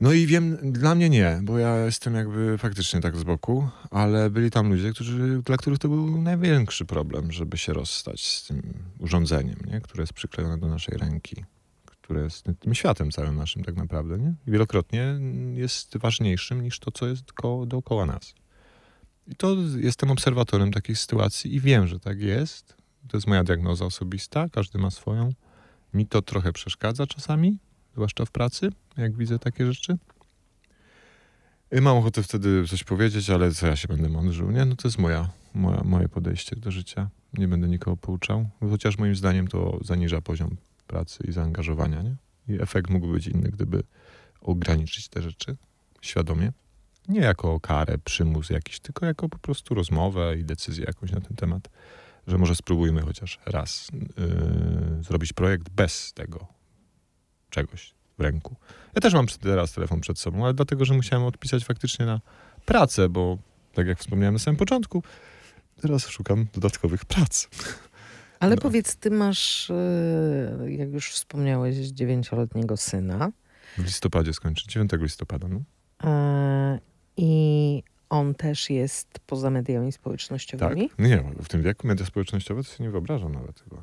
No 0.00 0.12
i 0.12 0.26
wiem, 0.26 0.72
dla 0.72 0.94
mnie 0.94 1.08
nie, 1.10 1.40
bo 1.42 1.58
ja 1.58 1.76
jestem 1.76 2.14
jakby 2.14 2.58
faktycznie 2.58 3.00
tak 3.00 3.16
z 3.16 3.24
boku, 3.24 3.68
ale 3.90 4.30
byli 4.30 4.50
tam 4.50 4.70
ludzie, 4.70 4.90
którzy, 4.92 5.42
dla 5.44 5.56
których 5.56 5.78
to 5.78 5.88
był 5.88 6.22
największy 6.22 6.84
problem, 6.84 7.32
żeby 7.32 7.58
się 7.58 7.72
rozstać 7.72 8.26
z 8.26 8.46
tym 8.46 8.74
urządzeniem, 8.98 9.56
nie? 9.66 9.80
które 9.80 10.02
jest 10.02 10.12
przyklejone 10.12 10.58
do 10.58 10.68
naszej 10.68 10.98
ręki. 10.98 11.44
które 11.84 12.22
jest 12.22 12.44
tym 12.60 12.74
światem 12.74 13.10
całym 13.10 13.36
naszym 13.36 13.64
tak 13.64 13.76
naprawdę, 13.76 14.18
nie? 14.18 14.34
I 14.46 14.50
wielokrotnie 14.50 15.18
jest 15.54 15.96
ważniejszym 15.98 16.62
niż 16.62 16.78
to, 16.78 16.90
co 16.90 17.06
jest 17.06 17.32
ko- 17.32 17.66
dookoła 17.66 18.06
nas. 18.06 18.34
I 19.28 19.36
to 19.36 19.56
jestem 19.76 20.10
obserwatorem 20.10 20.72
takiej 20.72 20.96
sytuacji 20.96 21.54
i 21.54 21.60
wiem, 21.60 21.86
że 21.86 22.00
tak 22.00 22.20
jest. 22.20 22.74
To 23.08 23.16
jest 23.16 23.26
moja 23.26 23.44
diagnoza 23.44 23.84
osobista, 23.84 24.48
każdy 24.52 24.78
ma 24.78 24.90
swoją. 24.90 25.32
Mi 25.94 26.06
to 26.06 26.22
trochę 26.22 26.52
przeszkadza 26.52 27.06
czasami, 27.06 27.58
zwłaszcza 27.92 28.24
w 28.24 28.30
pracy, 28.30 28.68
jak 28.96 29.16
widzę 29.16 29.38
takie 29.38 29.66
rzeczy. 29.66 29.98
I 31.72 31.80
mam 31.80 31.96
ochotę 31.96 32.22
wtedy 32.22 32.68
coś 32.68 32.84
powiedzieć, 32.84 33.30
ale 33.30 33.52
co 33.52 33.66
ja 33.66 33.76
się 33.76 33.88
będę 33.88 34.08
mądrzył? 34.08 34.50
Nie, 34.50 34.64
no 34.64 34.76
to 34.76 34.88
jest 34.88 34.98
moja, 34.98 35.28
moja, 35.54 35.82
moje 35.84 36.08
podejście 36.08 36.56
do 36.56 36.70
życia. 36.70 37.10
Nie 37.32 37.48
będę 37.48 37.68
nikogo 37.68 37.96
pouczał, 37.96 38.48
chociaż 38.60 38.98
moim 38.98 39.16
zdaniem 39.16 39.48
to 39.48 39.78
zaniża 39.84 40.20
poziom 40.20 40.56
pracy 40.86 41.24
i 41.28 41.32
zaangażowania, 41.32 42.02
nie? 42.02 42.16
I 42.48 42.62
efekt 42.62 42.90
mógł 42.90 43.12
być 43.12 43.26
inny, 43.26 43.48
gdyby 43.48 43.82
ograniczyć 44.40 45.08
te 45.08 45.22
rzeczy 45.22 45.56
świadomie. 46.00 46.52
Nie 47.08 47.20
jako 47.20 47.60
karę, 47.60 47.98
przymus 47.98 48.50
jakiś, 48.50 48.80
tylko 48.80 49.06
jako 49.06 49.28
po 49.28 49.38
prostu 49.38 49.74
rozmowę 49.74 50.38
i 50.38 50.44
decyzję 50.44 50.84
jakąś 50.84 51.10
na 51.10 51.20
ten 51.20 51.36
temat, 51.36 51.68
że 52.26 52.38
może 52.38 52.54
spróbujmy 52.54 53.02
chociaż 53.02 53.38
raz 53.46 53.88
yy, 53.92 55.02
zrobić 55.02 55.32
projekt 55.32 55.68
bez 55.68 56.12
tego 56.12 56.46
czegoś 57.50 57.94
w 58.18 58.20
ręku. 58.20 58.56
Ja 58.94 59.00
też 59.00 59.14
mam 59.14 59.26
teraz 59.26 59.72
telefon 59.72 60.00
przed 60.00 60.18
sobą, 60.18 60.44
ale 60.44 60.54
dlatego, 60.54 60.84
że 60.84 60.94
musiałem 60.94 61.24
odpisać 61.26 61.64
faktycznie 61.64 62.06
na 62.06 62.20
pracę, 62.66 63.08
bo 63.08 63.38
tak 63.74 63.86
jak 63.86 63.98
wspomniałem 63.98 64.34
na 64.34 64.38
samym 64.38 64.56
początku, 64.56 65.02
teraz 65.82 66.08
szukam 66.08 66.46
dodatkowych 66.54 67.04
prac. 67.04 67.48
Ale 68.40 68.54
no. 68.54 68.62
powiedz, 68.62 68.96
ty 68.96 69.10
masz, 69.10 69.70
e, 69.70 70.72
jak 70.72 70.92
już 70.92 71.10
wspomniałeś, 71.10 71.76
dziewięcioletniego 71.76 72.76
syna. 72.76 73.30
W 73.78 73.84
listopadzie 73.84 74.32
skończy, 74.32 74.68
9 74.68 74.90
listopada. 74.92 75.48
No. 75.48 75.60
E, 76.04 76.78
I 77.16 77.82
on 78.10 78.34
też 78.34 78.70
jest 78.70 79.18
poza 79.26 79.50
mediami 79.50 79.92
społecznościowymi? 79.92 80.88
Tak, 80.88 80.98
nie, 80.98 81.24
w 81.42 81.48
tym 81.48 81.62
wieku 81.62 81.86
media 81.86 82.06
społecznościowe 82.06 82.62
to 82.62 82.68
sobie 82.68 82.84
nie 82.84 82.90
wyobrażam 82.90 83.32
nawet 83.32 83.60
chyba. 83.60 83.76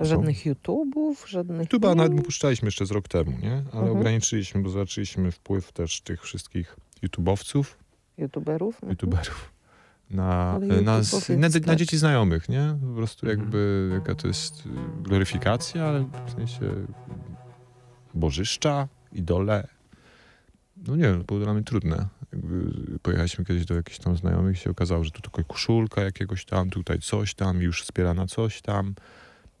Żadnych 0.00 0.46
YouTube'ów, 0.46 1.26
żadnych... 1.26 1.68
YouTube'a 1.68 1.96
nawet 1.96 2.24
puszczaliśmy 2.24 2.66
jeszcze 2.66 2.86
z 2.86 2.90
rok 2.90 3.08
temu, 3.08 3.30
nie? 3.30 3.52
Ale 3.52 3.80
mhm. 3.80 3.90
ograniczyliśmy, 3.96 4.62
bo 4.62 4.70
zobaczyliśmy 4.70 5.32
wpływ 5.32 5.72
też 5.72 6.00
tych 6.00 6.22
wszystkich 6.22 6.76
YouTube'owców. 7.02 7.64
YouTuberów? 8.18 8.74
Mhm. 8.74 8.90
YouTuberów. 8.90 9.54
Na, 10.10 10.58
na, 10.58 10.80
na, 10.80 11.00
na, 11.66 11.76
dzieci 11.76 11.98
znajomych, 11.98 12.48
nie? 12.48 12.76
Po 12.88 12.96
prostu 12.96 13.26
mhm. 13.26 13.40
jakby, 13.40 13.90
jaka 13.92 14.14
to 14.14 14.28
jest 14.28 14.62
gloryfikacja, 15.02 15.84
ale 15.84 16.04
w 16.26 16.30
sensie 16.36 16.70
bożyszcza, 18.14 18.88
idole. 19.12 19.68
No 20.76 20.96
nie 20.96 21.02
wiem, 21.02 21.22
było 21.22 21.40
dla 21.40 21.54
mnie 21.54 21.62
trudne. 21.62 22.08
Jakby 22.32 22.72
pojechaliśmy 23.02 23.44
kiedyś 23.44 23.64
do 23.64 23.74
jakichś 23.74 23.98
tam 23.98 24.16
znajomych 24.16 24.56
i 24.56 24.60
się 24.60 24.70
okazało, 24.70 25.04
że 25.04 25.10
tu 25.10 25.20
tylko 25.20 25.44
koszulka 25.44 26.02
jakiegoś 26.02 26.44
tam, 26.44 26.70
tutaj 26.70 26.98
coś 26.98 27.34
tam, 27.34 27.62
już 27.62 27.82
wspiera 27.82 28.14
na 28.14 28.26
coś 28.26 28.62
tam 28.62 28.94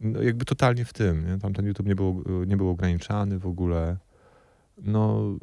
no 0.00 0.22
jakby 0.22 0.44
totalnie 0.44 0.84
w 0.84 0.92
tym. 0.92 1.26
Nie? 1.26 1.38
Tam 1.38 1.52
ten 1.52 1.66
YouTube 1.66 1.86
nie 1.86 1.94
był, 1.94 2.24
nie 2.46 2.56
był 2.56 2.68
ograniczany 2.68 3.38
w 3.38 3.46
ogóle. 3.46 3.96
No, 4.78 5.36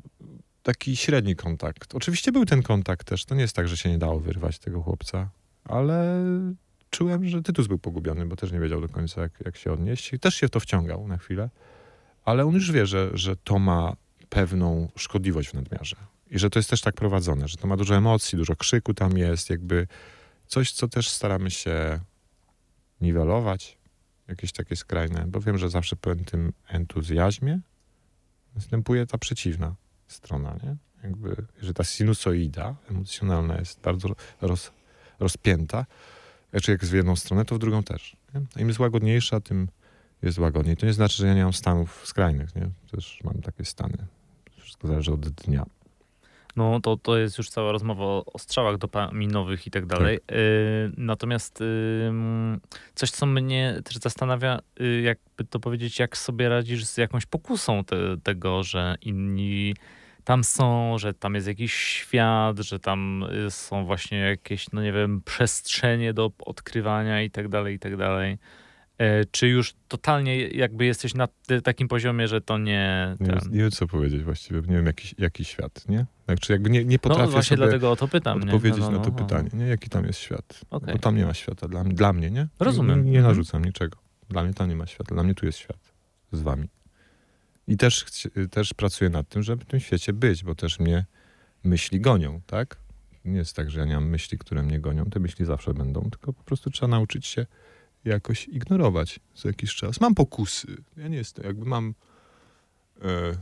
taki 0.64 0.96
średni 0.96 1.36
kontakt. 1.36 1.96
Oczywiście 1.96 2.32
był 2.32 2.46
ten 2.46 2.64
kontakt 2.64 3.08
też. 3.08 3.26
To 3.26 3.36
nie 3.36 3.42
jest 3.42 3.56
tak, 3.56 3.68
że 3.68 3.78
się 3.78 3.90
nie 3.90 3.98
dało 3.98 4.20
wyrwać 4.20 4.60
tego 4.60 4.82
chłopca, 4.82 5.30
ale 5.64 6.24
czułem, 6.90 7.26
że 7.26 7.42
Tytus 7.42 7.68
był 7.68 7.80
pogubiony, 7.80 8.26
bo 8.26 8.36
też 8.36 8.52
nie 8.52 8.60
wiedział 8.60 8.82
do 8.82 8.90
końca, 8.90 9.22
jak, 9.22 9.32
jak 9.46 9.58
się 9.58 9.74
odnieść. 9.74 10.14
I 10.14 10.20
też 10.20 10.36
się 10.36 10.48
w 10.48 10.52
to 10.52 10.60
wciągał 10.60 11.08
na 11.08 11.18
chwilę, 11.18 11.50
ale 12.26 12.46
on 12.46 12.54
już 12.54 12.72
wie, 12.72 12.86
że, 12.86 13.10
że 13.14 13.36
to 13.36 13.60
ma 13.60 13.96
pewną 14.32 14.89
szkodliwość 14.96 15.50
w 15.50 15.54
nadmiarze. 15.54 15.96
I 16.30 16.39
że 16.39 16.50
to 16.50 16.60
jest 16.60 16.70
też 16.70 16.82
tak 16.82 16.96
prowadzone, 16.96 17.48
że 17.48 17.58
to 17.58 17.67
ma 17.67 17.78
dużo 17.78 17.96
emocji, 17.96 18.38
dużo 18.38 18.56
krzyku 18.56 18.94
tam 18.94 19.17
jest, 19.17 19.50
jakby 19.50 19.88
coś, 20.48 20.72
co 20.72 20.88
też 20.88 21.10
staramy 21.10 21.52
się 21.52 22.00
niwelować 23.02 23.78
jakieś 24.28 24.52
takie 24.52 24.76
skrajne, 24.76 25.26
bo 25.28 25.39
wiem, 25.39 25.58
że 25.58 25.70
zawsze 25.70 25.96
po 25.96 26.15
tym 26.15 26.54
entuzjazmie 26.67 27.60
następuje 28.56 29.06
ta 29.06 29.17
przeciwna 29.17 29.76
strona, 30.08 30.56
nie? 30.63 30.76
Jakby, 31.04 31.36
że 31.62 31.74
ta 31.74 31.84
sinusoida 31.84 32.76
emocjonalna 32.89 33.58
jest 33.58 33.82
bardzo 33.82 34.10
roz, 34.41 34.72
rozpięta, 35.20 35.86
znaczy 36.52 36.72
jak 36.72 36.86
w 36.86 36.94
jedną 36.94 37.15
stronę, 37.15 37.46
to 37.46 37.56
w 37.56 37.60
drugą 37.60 37.84
też. 37.84 38.15
Nie? 38.34 38.62
Im 38.62 38.67
jest 38.67 38.80
łagodniejsza, 38.80 39.39
tym 39.39 39.67
jest 40.22 40.38
łagodniej. 40.38 40.78
To 40.78 40.86
nie 40.86 40.94
znaczy, 40.94 41.17
że 41.17 41.28
ja 41.28 41.34
nie 41.34 41.44
mam 41.44 41.54
stanów 41.54 42.02
skrajnych, 42.08 42.56
nie? 42.56 42.70
Też 42.91 43.20
mam 43.24 43.41
takie 43.41 43.65
stany. 43.65 43.98
Wszystko 44.72 44.88
zależy 44.88 45.14
od 45.14 45.30
dnia 45.30 45.66
no 46.56 46.80
to, 46.80 46.98
to 46.98 47.18
jest 47.18 47.38
już 47.38 47.50
cała 47.50 47.72
rozmowa 47.72 48.04
o 48.06 48.40
strzałach 48.40 48.78
dopaminowych 48.78 49.68
i 49.68 49.72
tak 49.72 49.86
dalej. 49.86 50.20
Tak. 50.20 50.38
Y, 50.38 50.92
natomiast 50.98 51.62
y, 51.62 52.12
coś, 52.96 53.12
co 53.12 53.26
mnie 53.26 53.80
też 53.84 53.98
zastanawia, 53.98 54.60
y, 54.82 55.02
jakby 55.02 55.44
to 55.50 55.60
powiedzieć, 55.60 56.00
jak 56.00 56.18
sobie 56.18 56.50
radzisz 56.50 56.86
z 56.86 56.98
jakąś 56.98 57.26
pokusą 57.26 57.84
te, 57.84 58.18
tego, 58.24 58.64
że 58.64 58.96
inni 59.02 59.76
tam 60.24 60.44
są, 60.44 60.98
że 60.98 61.14
tam 61.14 61.36
jest 61.36 61.48
jakiś 61.48 61.74
świat, 61.74 62.60
że 62.60 62.80
tam 62.80 63.26
są 63.50 63.86
właśnie 63.86 64.18
jakieś, 64.18 64.72
no 64.72 64.84
nie 64.84 64.94
wiem, 64.94 65.22
przestrzenie 65.26 66.14
do 66.14 66.32
odkrywania 66.46 67.22
i 67.22 67.32
tak 67.32 67.48
dalej, 67.48 67.76
i 67.76 67.80
tak 67.80 67.98
dalej. 67.98 68.38
E, 69.02 69.26
czy 69.32 69.48
już 69.48 69.74
totalnie 69.88 70.48
jakby 70.48 70.86
jesteś 70.86 71.14
na 71.14 71.28
takim 71.64 71.88
poziomie, 71.88 72.28
że 72.28 72.42
to 72.42 72.58
nie... 72.58 73.16
Ten... 73.18 73.28
Nie, 73.28 73.52
nie 73.52 73.62
wiem, 73.62 73.72
co 73.72 73.88
powiedzieć 73.88 74.24
właściwie. 74.24 74.62
Nie 74.62 74.76
wiem, 74.76 74.86
jaki, 74.86 75.16
jaki 75.18 75.46
świat, 75.46 75.90
nie? 75.90 76.06
Znaczy 76.26 76.54
jakby 76.54 76.70
nie, 76.70 76.86
nie 76.86 77.00
potrafię 77.00 77.26
no, 77.26 77.32
właśnie 77.32 77.58
dlatego 77.58 77.92
o 77.92 77.96
to 77.96 78.08
pytam, 78.08 78.44
odpowiedzieć 78.44 78.80
no, 78.80 78.86
no, 78.86 78.92
no, 78.92 78.98
na 78.98 79.04
to 79.04 79.10
no, 79.10 79.16
pytanie, 79.16 79.50
nie? 79.54 79.68
Jaki 79.68 79.90
tam 79.90 80.06
jest 80.06 80.20
świat. 80.20 80.62
Okay. 80.70 80.94
Bo 80.94 81.00
tam 81.00 81.18
nie 81.18 81.26
ma 81.26 81.34
świata 81.34 81.68
dla, 81.68 81.84
dla 81.84 82.14
mnie, 82.14 82.32
nie? 82.32 82.48
Rozumiem. 82.60 83.06
Nie, 83.06 83.12
nie 83.12 83.18
mhm. 83.18 83.36
narzucam 83.36 83.66
niczego. 83.66 83.98
Dla 84.30 84.44
mnie 84.44 84.54
tam 84.54 84.70
nie 84.70 84.76
ma 84.76 84.88
świata. 84.88 85.16
Dla 85.16 85.24
mnie 85.24 85.36
tu 85.36 85.46
jest 85.46 85.58
świat. 85.58 85.94
Z 86.32 86.42
wami. 86.42 86.68
I 87.68 87.78
też, 87.78 88.06
też 88.52 88.74
pracuję 88.74 89.10
nad 89.10 89.30
tym, 89.30 89.44
żeby 89.44 89.64
w 89.64 89.68
tym 89.68 89.80
świecie 89.80 90.14
być, 90.14 90.44
bo 90.44 90.56
też 90.56 90.80
mnie 90.80 91.06
myśli 91.64 92.02
gonią, 92.02 92.42
tak? 92.46 92.78
Nie 93.26 93.38
jest 93.38 93.56
tak, 93.56 93.72
że 93.72 93.80
ja 93.80 93.86
nie 93.86 93.94
mam 93.94 94.10
myśli, 94.10 94.38
które 94.38 94.64
mnie 94.64 94.80
gonią. 94.80 95.06
Te 95.06 95.20
myśli 95.20 95.46
zawsze 95.46 95.74
będą, 95.74 96.10
tylko 96.10 96.34
po 96.34 96.44
prostu 96.44 96.70
trzeba 96.70 96.88
nauczyć 96.88 97.26
się 97.28 97.46
jakoś 98.06 98.48
ignorować 98.48 99.20
za 99.36 99.50
jakiś 99.50 99.76
czas. 99.76 100.02
Mam 100.02 100.16
pokusy. 100.16 100.84
Ja 100.98 101.08
nie 101.08 101.18
jestem, 101.18 101.46
jakby 101.46 101.66
mam 101.66 101.94
e, 103.02 103.38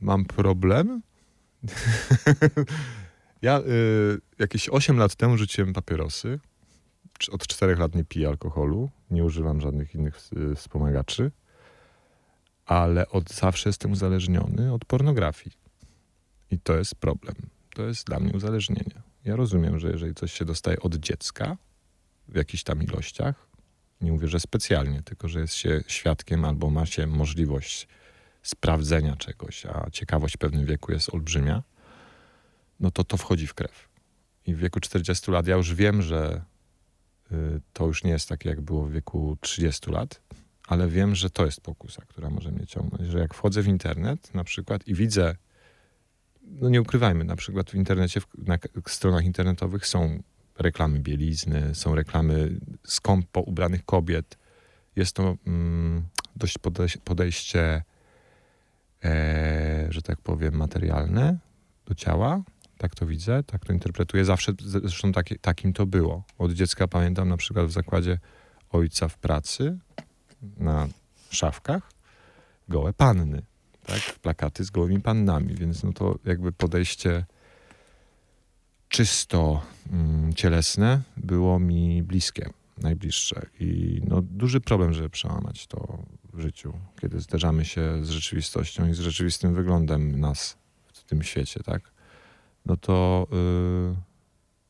mam 0.00 0.24
problem. 0.24 1.02
ja 3.42 3.58
e, 3.58 3.62
jakieś 4.38 4.68
8 4.68 4.98
lat 4.98 5.14
temu 5.14 5.36
rzuciłem 5.36 5.72
papierosy. 5.72 6.40
Od 7.30 7.46
4 7.46 7.76
lat 7.76 7.94
nie 7.94 8.04
piję 8.04 8.28
alkoholu. 8.28 8.90
Nie 9.10 9.24
używam 9.24 9.60
żadnych 9.60 9.94
innych 9.94 10.18
e, 10.52 10.54
wspomagaczy. 10.54 11.30
Ale 12.66 13.08
od 13.08 13.30
zawsze 13.30 13.68
jestem 13.68 13.92
uzależniony 13.92 14.72
od 14.72 14.84
pornografii. 14.84 15.56
I 16.50 16.58
to 16.58 16.76
jest 16.76 16.94
problem. 16.94 17.34
To 17.74 17.82
jest 17.82 18.06
dla 18.06 18.20
mnie 18.20 18.32
uzależnienie. 18.32 19.02
Ja 19.24 19.36
rozumiem, 19.36 19.78
że 19.78 19.90
jeżeli 19.90 20.14
coś 20.14 20.32
się 20.32 20.44
dostaje 20.44 20.80
od 20.80 20.94
dziecka 20.94 21.56
w 22.28 22.36
jakichś 22.36 22.62
tam 22.62 22.82
ilościach, 22.82 23.46
nie 24.04 24.12
mówię, 24.12 24.28
że 24.28 24.40
specjalnie, 24.40 25.02
tylko 25.02 25.28
że 25.28 25.40
jest 25.40 25.54
się 25.54 25.84
świadkiem 25.86 26.44
albo 26.44 26.70
ma 26.70 26.86
się 26.86 27.06
możliwość 27.06 27.88
sprawdzenia 28.42 29.16
czegoś, 29.16 29.66
a 29.66 29.90
ciekawość 29.90 30.34
w 30.34 30.38
pewnym 30.38 30.66
wieku 30.66 30.92
jest 30.92 31.14
olbrzymia, 31.14 31.62
no 32.80 32.90
to 32.90 33.04
to 33.04 33.16
wchodzi 33.16 33.46
w 33.46 33.54
krew. 33.54 33.88
I 34.46 34.54
w 34.54 34.58
wieku 34.58 34.80
40 34.80 35.30
lat 35.30 35.46
ja 35.46 35.56
już 35.56 35.74
wiem, 35.74 36.02
że 36.02 36.44
y, 37.32 37.60
to 37.72 37.86
już 37.86 38.04
nie 38.04 38.10
jest 38.10 38.28
takie, 38.28 38.48
jak 38.48 38.60
było 38.60 38.84
w 38.84 38.92
wieku 38.92 39.36
30 39.40 39.90
lat, 39.90 40.20
ale 40.68 40.88
wiem, 40.88 41.14
że 41.14 41.30
to 41.30 41.44
jest 41.44 41.60
pokusa, 41.60 42.02
która 42.08 42.30
może 42.30 42.52
mnie 42.52 42.66
ciągnąć. 42.66 43.10
Że 43.10 43.18
jak 43.18 43.34
wchodzę 43.34 43.62
w 43.62 43.68
internet 43.68 44.34
na 44.34 44.44
przykład 44.44 44.88
i 44.88 44.94
widzę, 44.94 45.36
no 46.42 46.68
nie 46.68 46.80
ukrywajmy, 46.80 47.24
na 47.24 47.36
przykład 47.36 47.70
w 47.70 47.74
internecie, 47.74 48.20
na 48.38 48.58
stronach 48.88 49.24
internetowych 49.24 49.86
są 49.86 50.22
reklamy 50.58 51.00
bielizny, 51.00 51.74
są 51.74 51.94
reklamy 51.94 52.60
skąpo 52.84 53.40
ubranych 53.40 53.84
kobiet. 53.84 54.38
Jest 54.96 55.16
to 55.16 55.36
mm, 55.46 56.06
dość 56.36 56.58
podejście, 57.04 57.82
e, 59.04 59.86
że 59.90 60.02
tak 60.02 60.20
powiem, 60.20 60.54
materialne 60.56 61.38
do 61.86 61.94
ciała. 61.94 62.42
Tak 62.78 62.94
to 62.94 63.06
widzę, 63.06 63.42
tak 63.42 63.64
to 63.64 63.72
interpretuję. 63.72 64.24
Zawsze 64.24 64.52
zresztą 64.64 65.12
taki, 65.12 65.38
takim 65.38 65.72
to 65.72 65.86
było. 65.86 66.24
Od 66.38 66.52
dziecka 66.52 66.88
pamiętam 66.88 67.28
na 67.28 67.36
przykład 67.36 67.66
w 67.66 67.72
zakładzie 67.72 68.18
ojca 68.70 69.08
w 69.08 69.18
pracy 69.18 69.78
na 70.56 70.88
szafkach 71.30 71.90
gołe 72.68 72.92
panny, 72.92 73.42
tak? 73.86 74.18
Plakaty 74.22 74.64
z 74.64 74.70
gołymi 74.70 75.00
pannami, 75.00 75.54
więc 75.54 75.82
no 75.82 75.92
to 75.92 76.18
jakby 76.24 76.52
podejście 76.52 77.24
czysto 78.94 79.62
mm, 79.92 80.34
cielesne 80.34 81.02
było 81.16 81.58
mi 81.58 82.02
bliskie, 82.02 82.50
najbliższe. 82.78 83.46
I 83.60 84.00
no, 84.08 84.22
duży 84.22 84.60
problem, 84.60 84.92
żeby 84.92 85.10
przełamać 85.10 85.66
to 85.66 85.98
w 86.32 86.40
życiu, 86.40 86.72
kiedy 87.00 87.20
zderzamy 87.20 87.64
się 87.64 88.04
z 88.04 88.08
rzeczywistością 88.10 88.88
i 88.88 88.94
z 88.94 88.98
rzeczywistym 88.98 89.54
wyglądem 89.54 90.20
nas 90.20 90.56
w 90.92 91.04
tym 91.04 91.22
świecie, 91.22 91.60
tak? 91.62 91.92
No 92.66 92.76
to 92.76 93.26
yy, 93.30 93.96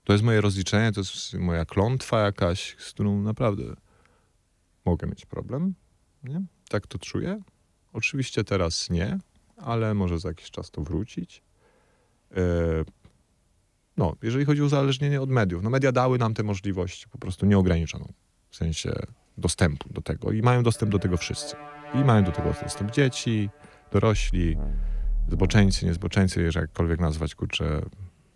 to 0.05 0.13
jest 0.13 0.25
moje 0.25 0.41
rozliczenie, 0.41 0.93
to 0.93 1.01
jest 1.01 1.35
moja 1.35 1.65
klątwa 1.65 2.21
jakaś, 2.21 2.77
z 2.79 2.93
którą 2.93 3.23
naprawdę 3.23 3.63
mogę 4.85 5.07
mieć 5.07 5.27
problem, 5.27 5.75
nie? 6.23 6.43
Tak 6.69 6.87
to 6.87 6.99
czuję. 6.99 7.43
Oczywiście 7.93 8.45
teraz 8.45 8.91
nie, 8.91 9.19
ale 9.57 9.95
może 9.95 10.19
za 10.19 10.29
jakiś 10.29 10.51
czas 10.51 10.71
to 10.71 10.83
wrócić. 10.83 11.43
Yy, 12.31 12.85
no, 13.97 14.17
jeżeli 14.23 14.45
chodzi 14.45 14.63
o 14.63 14.65
uzależnienie 14.65 15.21
od 15.21 15.31
mediów, 15.31 15.63
no 15.63 15.71
media 15.71 15.93
dały 15.93 16.19
nam 16.19 16.35
te 16.35 16.43
możliwości 16.43 17.07
po 17.09 17.19
prostu 17.19 17.47
nieograniczoną, 17.47 18.13
w 18.51 18.57
sensie 18.57 18.93
dostępu 19.39 19.93
do 19.93 20.01
tego 20.01 20.33
i 20.33 20.43
mają 20.43 20.63
dostęp 20.63 20.93
do 20.93 20.99
tego 20.99 21.17
wszyscy. 21.17 21.57
I 21.95 21.99
mają 21.99 22.25
do 22.25 22.33
tego 22.33 22.55
dostęp 22.63 22.91
dzieci, 22.91 23.51
dorośli, 23.93 24.57
zboczeńcy, 25.29 25.87
niezboczeńcy, 25.87 26.43
jeżeli 26.43 26.63
jakkolwiek 26.63 27.01
nazwać, 27.01 27.35
kurczę, 27.35 27.83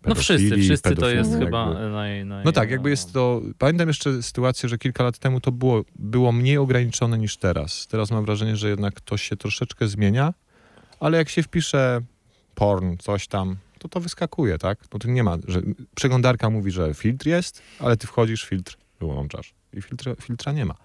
no 0.05 0.15
wszyscy, 0.15 0.57
wszyscy 0.57 0.95
to 0.95 1.09
jest 1.09 1.31
jakby. 1.31 1.45
chyba 1.45 1.89
naj, 1.89 2.25
naj, 2.25 2.45
No 2.45 2.51
tak, 2.51 2.71
jakby 2.71 2.89
jest 2.89 3.13
to... 3.13 3.41
Pamiętam 3.57 3.87
jeszcze 3.87 4.23
sytuację, 4.23 4.69
że 4.69 4.77
kilka 4.77 5.03
lat 5.03 5.17
temu 5.17 5.41
to 5.41 5.51
było, 5.51 5.83
było 5.95 6.31
mniej 6.31 6.57
ograniczone 6.57 7.17
niż 7.17 7.37
teraz. 7.37 7.87
Teraz 7.87 8.11
mam 8.11 8.25
wrażenie, 8.25 8.55
że 8.55 8.69
jednak 8.69 9.01
to 9.01 9.17
się 9.17 9.35
troszeczkę 9.35 9.87
zmienia, 9.87 10.33
ale 10.99 11.17
jak 11.17 11.29
się 11.29 11.43
wpisze 11.43 12.01
porn, 12.55 12.97
coś 12.97 13.27
tam, 13.27 13.55
to 13.79 13.89
to 13.89 13.99
wyskakuje, 13.99 14.57
tak? 14.57 14.79
No 14.93 14.99
to 14.99 15.07
nie 15.07 15.23
ma, 15.23 15.37
że 15.47 15.61
przeglądarka 15.95 16.49
mówi, 16.49 16.71
że 16.71 16.93
filtr 16.93 17.27
jest, 17.27 17.61
ale 17.79 17.97
ty 17.97 18.07
wchodzisz, 18.07 18.45
filtr 18.45 18.77
wyłączasz 18.99 19.53
i 19.73 19.81
filtra, 19.81 20.15
filtra 20.15 20.51
nie 20.51 20.65
ma. 20.65 20.75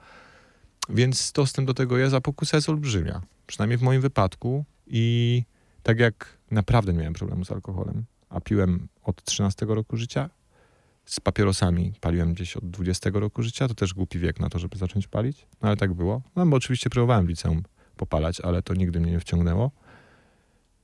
Więc 0.88 1.32
dostęp 1.32 1.66
do 1.66 1.74
tego 1.74 1.98
jest, 1.98 2.14
a 2.14 2.20
pokusa 2.20 2.56
jest 2.56 2.68
olbrzymia. 2.68 3.22
Przynajmniej 3.46 3.78
w 3.78 3.82
moim 3.82 4.00
wypadku 4.00 4.64
i 4.86 5.42
tak 5.82 5.98
jak 5.98 6.38
naprawdę 6.50 6.92
nie 6.92 6.98
miałem 6.98 7.14
problemu 7.14 7.44
z 7.44 7.52
alkoholem, 7.52 8.04
a 8.28 8.40
piłem 8.40 8.88
od 9.02 9.24
13 9.24 9.66
roku 9.66 9.96
życia, 9.96 10.30
z 11.04 11.20
papierosami 11.20 11.92
paliłem 12.00 12.34
gdzieś 12.34 12.56
od 12.56 12.70
20 12.70 13.10
roku 13.14 13.42
życia, 13.42 13.68
to 13.68 13.74
też 13.74 13.94
głupi 13.94 14.18
wiek 14.18 14.40
na 14.40 14.48
to, 14.48 14.58
żeby 14.58 14.78
zacząć 14.78 15.06
palić, 15.06 15.46
no 15.62 15.68
ale 15.68 15.76
tak 15.76 15.92
było. 15.92 16.22
No 16.36 16.46
bo 16.46 16.56
oczywiście 16.56 16.90
próbowałem 16.90 17.26
w 17.26 17.28
liceum 17.28 17.62
popalać, 17.96 18.40
ale 18.40 18.62
to 18.62 18.74
nigdy 18.74 19.00
mnie 19.00 19.12
nie 19.12 19.20
wciągnęło 19.20 19.70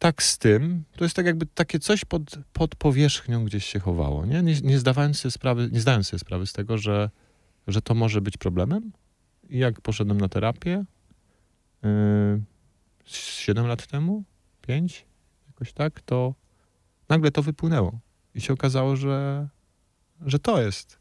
tak 0.01 0.23
z 0.23 0.39
tym, 0.39 0.85
to 0.97 1.05
jest 1.05 1.17
tak 1.17 1.27
jakby 1.27 1.47
takie 1.47 1.79
coś 1.79 2.05
pod, 2.05 2.39
pod 2.53 2.75
powierzchnią 2.75 3.45
gdzieś 3.45 3.65
się 3.67 3.81
chowało, 3.81 4.27
nie? 4.27 4.43
Nie, 4.43 4.61
nie 4.61 4.79
zdawając 4.79 5.19
sobie 5.19 5.33
sprawy, 5.33 5.69
nie 5.73 5.81
zdając 5.81 6.07
sobie 6.09 6.19
sprawy 6.19 6.47
z 6.47 6.53
tego, 6.53 6.79
że, 6.79 7.11
że 7.67 7.83
to 7.83 7.95
może 7.95 8.21
być 8.21 8.37
problemem. 8.37 8.93
I 9.49 9.59
jak 9.59 9.81
poszedłem 9.81 10.21
na 10.21 10.29
terapię 10.29 10.85
yy, 11.83 12.43
7 13.05 13.67
lat 13.67 13.87
temu, 13.87 14.25
5, 14.61 15.07
jakoś 15.47 15.73
tak, 15.73 16.01
to 16.01 16.35
nagle 17.09 17.31
to 17.31 17.43
wypłynęło. 17.43 18.01
I 18.35 18.41
się 18.41 18.53
okazało, 18.53 18.97
że, 18.97 19.49
że 20.27 20.39
to 20.39 20.63
jest 20.63 20.99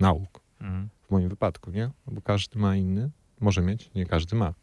nauk. 0.00 0.40
Mhm. 0.60 0.88
W 1.02 1.10
moim 1.10 1.28
wypadku, 1.28 1.70
nie? 1.70 1.90
Bo 2.06 2.22
każdy 2.22 2.58
ma 2.58 2.76
inny. 2.76 3.10
Może 3.40 3.62
mieć, 3.62 3.90
nie 3.94 4.06
każdy 4.06 4.36
ma. 4.36 4.54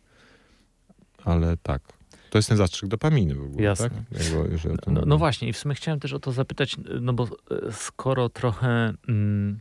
Ale 1.24 1.58
tak. 1.58 2.01
To 2.32 2.38
jest 2.38 2.50
ten 2.50 2.58
zastrzyk 2.58 2.90
dopaminy 2.90 3.36
w 3.36 3.44
ogóle, 3.44 3.64
Jasne. 3.64 3.90
tak? 3.90 4.88
no, 4.88 5.02
no, 5.06 5.18
właśnie 5.18 5.48
i 5.48 5.54
w 5.54 5.58
sumie 5.58 5.76
chciałem 5.76 6.00
też 6.00 6.14
o 6.14 6.20
to 6.20 6.32
zapytać, 6.32 6.76
no 7.02 7.14
bo 7.14 7.24
e, 7.24 7.28
skoro 7.72 8.30
trochę 8.30 8.94
mm, 9.08 9.60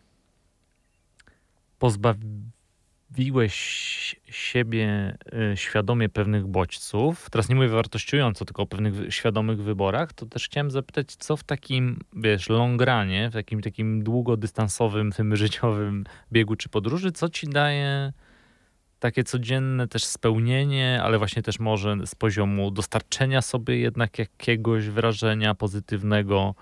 pozbawiłeś 1.79 4.17
siebie 4.31 5.17
y, 5.53 5.57
świadomie 5.57 6.09
pewnych 6.09 6.47
bodźców, 6.47 7.31
teraz 7.31 7.49
nie 7.49 7.55
mówię 7.55 7.69
wartościująco, 7.69 8.45
tylko 8.45 8.63
o 8.63 8.67
pewnych 8.67 9.15
świadomych 9.15 9.63
wyborach, 9.63 10.13
to 10.13 10.27
też 10.27 10.45
chciałem 10.45 10.71
zapytać, 10.71 11.17
co 11.17 11.37
w 11.37 11.45
takim, 11.45 12.01
wiesz, 12.17 12.49
longranie, 12.49 13.31
w 13.31 13.33
takim 13.33 13.61
takim 13.61 14.03
długodystansowym, 14.03 15.13
tym 15.13 15.37
życiowym 15.37 16.05
biegu 16.33 16.57
czy 16.57 16.69
podróży, 16.69 17.13
co 17.13 17.29
ci 17.29 17.49
daje 17.49 18.13
takie 19.01 19.25
codzienne 19.25 19.89
też 19.89 20.05
spełnienie, 20.05 21.01
ale 21.03 21.19
właśnie 21.19 21.43
też 21.43 21.59
może 21.59 21.97
z 22.07 22.15
poziomu 22.15 22.71
dostarczenia 22.71 23.43
sobie 23.43 23.79
jednak 23.79 24.19
jakiegoś 24.19 24.89
wrażenia 24.89 25.55
pozytywnego. 25.55 26.55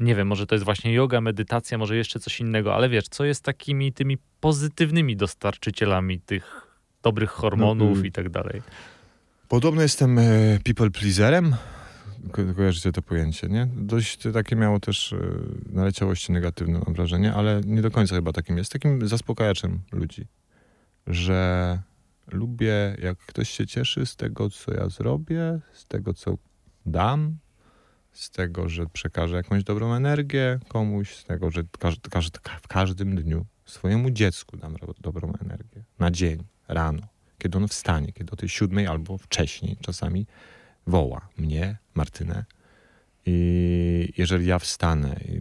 Nie 0.00 0.14
wiem, 0.14 0.28
może 0.28 0.46
to 0.46 0.54
jest 0.54 0.64
właśnie 0.64 0.92
yoga, 0.92 1.20
medytacja, 1.20 1.78
może 1.78 1.96
jeszcze 1.96 2.20
coś 2.20 2.40
innego, 2.40 2.74
ale 2.74 2.88
wiesz, 2.88 3.08
co 3.08 3.24
jest 3.24 3.44
takimi 3.44 3.92
tymi 3.92 4.18
pozytywnymi 4.40 5.16
dostarczycielami 5.16 6.20
tych 6.20 6.66
dobrych 7.02 7.30
hormonów 7.30 7.98
no, 7.98 8.04
i 8.04 8.12
tak 8.12 8.28
dalej. 8.28 8.62
Podobno 9.48 9.82
jestem 9.82 10.18
e, 10.18 10.22
people 10.64 10.90
pleaserem. 10.90 11.56
Ko 12.32 12.42
kojarzycie 12.56 12.92
to 12.92 13.02
pojęcie, 13.02 13.48
nie? 13.48 13.68
Dość 13.76 14.18
takie 14.32 14.56
miało 14.56 14.80
też 14.80 15.12
e, 15.12 15.16
naleciałości 15.72 16.32
negatywne, 16.32 16.78
mam 16.86 16.94
wrażenie, 16.94 17.34
ale 17.34 17.60
nie 17.64 17.82
do 17.82 17.90
końca 17.90 18.14
chyba 18.14 18.32
takim 18.32 18.58
jest. 18.58 18.72
Takim 18.72 19.08
zaspokajaczem 19.08 19.80
ludzi 19.92 20.26
że 21.06 21.80
lubię, 22.32 22.96
jak 23.02 23.18
ktoś 23.18 23.50
się 23.50 23.66
cieszy 23.66 24.06
z 24.06 24.16
tego, 24.16 24.50
co 24.50 24.74
ja 24.74 24.88
zrobię, 24.88 25.60
z 25.72 25.86
tego, 25.86 26.14
co 26.14 26.38
dam, 26.86 27.36
z 28.12 28.30
tego, 28.30 28.68
że 28.68 28.86
przekażę 28.86 29.36
jakąś 29.36 29.64
dobrą 29.64 29.94
energię 29.94 30.58
komuś, 30.68 31.16
z 31.16 31.24
tego, 31.24 31.50
że 31.50 31.62
w 32.62 32.68
każdym 32.68 33.16
dniu 33.16 33.46
swojemu 33.64 34.10
dziecku 34.10 34.56
dam 34.56 34.76
dobrą 35.00 35.32
energię. 35.42 35.84
Na 35.98 36.10
dzień, 36.10 36.44
rano, 36.68 37.02
kiedy 37.38 37.58
on 37.58 37.68
wstanie, 37.68 38.12
kiedy 38.12 38.32
o 38.32 38.36
tej 38.36 38.48
siódmej 38.48 38.86
albo 38.86 39.18
wcześniej 39.18 39.76
czasami 39.80 40.26
woła 40.86 41.28
mnie, 41.38 41.76
Martynę. 41.94 42.44
I 43.26 44.12
jeżeli 44.16 44.46
ja 44.46 44.58
wstanę 44.58 45.20
i 45.28 45.40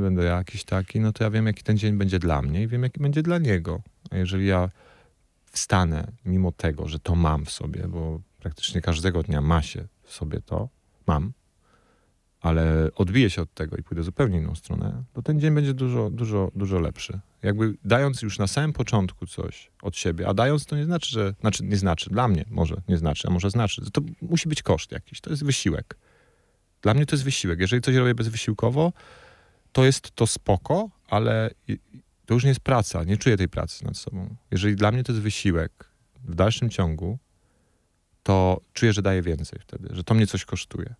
będę 0.00 0.24
jakiś 0.24 0.64
taki, 0.64 1.00
no 1.00 1.12
to 1.12 1.24
ja 1.24 1.30
wiem, 1.30 1.46
jaki 1.46 1.62
ten 1.62 1.78
dzień 1.78 1.96
będzie 1.96 2.18
dla 2.18 2.42
mnie 2.42 2.62
i 2.62 2.68
wiem, 2.68 2.82
jaki 2.82 3.00
będzie 3.00 3.22
dla 3.22 3.38
niego. 3.38 3.82
Jeżeli 4.12 4.46
ja 4.46 4.68
wstanę, 5.44 6.12
mimo 6.24 6.52
tego, 6.52 6.88
że 6.88 6.98
to 6.98 7.14
mam 7.14 7.44
w 7.44 7.50
sobie, 7.50 7.88
bo 7.88 8.20
praktycznie 8.38 8.80
każdego 8.80 9.22
dnia 9.22 9.40
ma 9.40 9.62
się 9.62 9.86
w 10.02 10.12
sobie 10.12 10.40
to, 10.40 10.68
mam, 11.06 11.32
ale 12.40 12.90
odbiję 12.94 13.30
się 13.30 13.42
od 13.42 13.54
tego 13.54 13.76
i 13.76 13.82
pójdę 13.82 14.02
zupełnie 14.02 14.38
inną 14.38 14.54
stronę, 14.54 15.02
to 15.12 15.22
ten 15.22 15.40
dzień 15.40 15.54
będzie 15.54 15.74
dużo, 15.74 16.10
dużo, 16.10 16.50
dużo 16.54 16.80
lepszy. 16.80 17.20
Jakby 17.42 17.74
dając 17.84 18.22
już 18.22 18.38
na 18.38 18.46
samym 18.46 18.72
początku 18.72 19.26
coś 19.26 19.70
od 19.82 19.96
siebie, 19.96 20.28
a 20.28 20.34
dając 20.34 20.66
to 20.66 20.76
nie 20.76 20.84
znaczy, 20.84 21.10
że, 21.10 21.34
znaczy 21.40 21.64
nie 21.64 21.76
znaczy, 21.76 22.10
dla 22.10 22.28
mnie 22.28 22.44
może 22.50 22.82
nie 22.88 22.96
znaczy, 22.96 23.28
a 23.28 23.30
może 23.30 23.50
znaczy, 23.50 23.90
to 23.90 24.00
musi 24.22 24.48
być 24.48 24.62
koszt 24.62 24.92
jakiś, 24.92 25.20
to 25.20 25.30
jest 25.30 25.44
wysiłek. 25.44 25.96
Dla 26.82 26.94
mnie 26.94 27.06
to 27.06 27.14
jest 27.16 27.24
wysiłek. 27.24 27.60
Jeżeli 27.60 27.82
coś 27.82 27.94
robię 27.94 28.14
bezwysiłkowo, 28.14 28.92
to 29.72 29.84
jest 29.84 30.10
to 30.10 30.26
spoko, 30.26 30.90
ale 31.08 31.50
to 32.26 32.34
już 32.34 32.44
nie 32.44 32.48
jest 32.48 32.60
praca, 32.60 33.04
nie 33.04 33.16
czuję 33.16 33.36
tej 33.36 33.48
pracy 33.48 33.84
nad 33.84 33.96
sobą. 33.96 34.36
Jeżeli 34.50 34.76
dla 34.76 34.92
mnie 34.92 35.04
to 35.04 35.12
jest 35.12 35.22
wysiłek 35.22 35.90
w 36.24 36.34
dalszym 36.34 36.70
ciągu, 36.70 37.18
to 38.22 38.60
czuję, 38.72 38.92
że 38.92 39.02
daję 39.02 39.22
więcej 39.22 39.58
wtedy, 39.60 39.88
że 39.90 40.04
to 40.04 40.14
mnie 40.14 40.26
coś 40.26 40.44
kosztuje. 40.44 40.94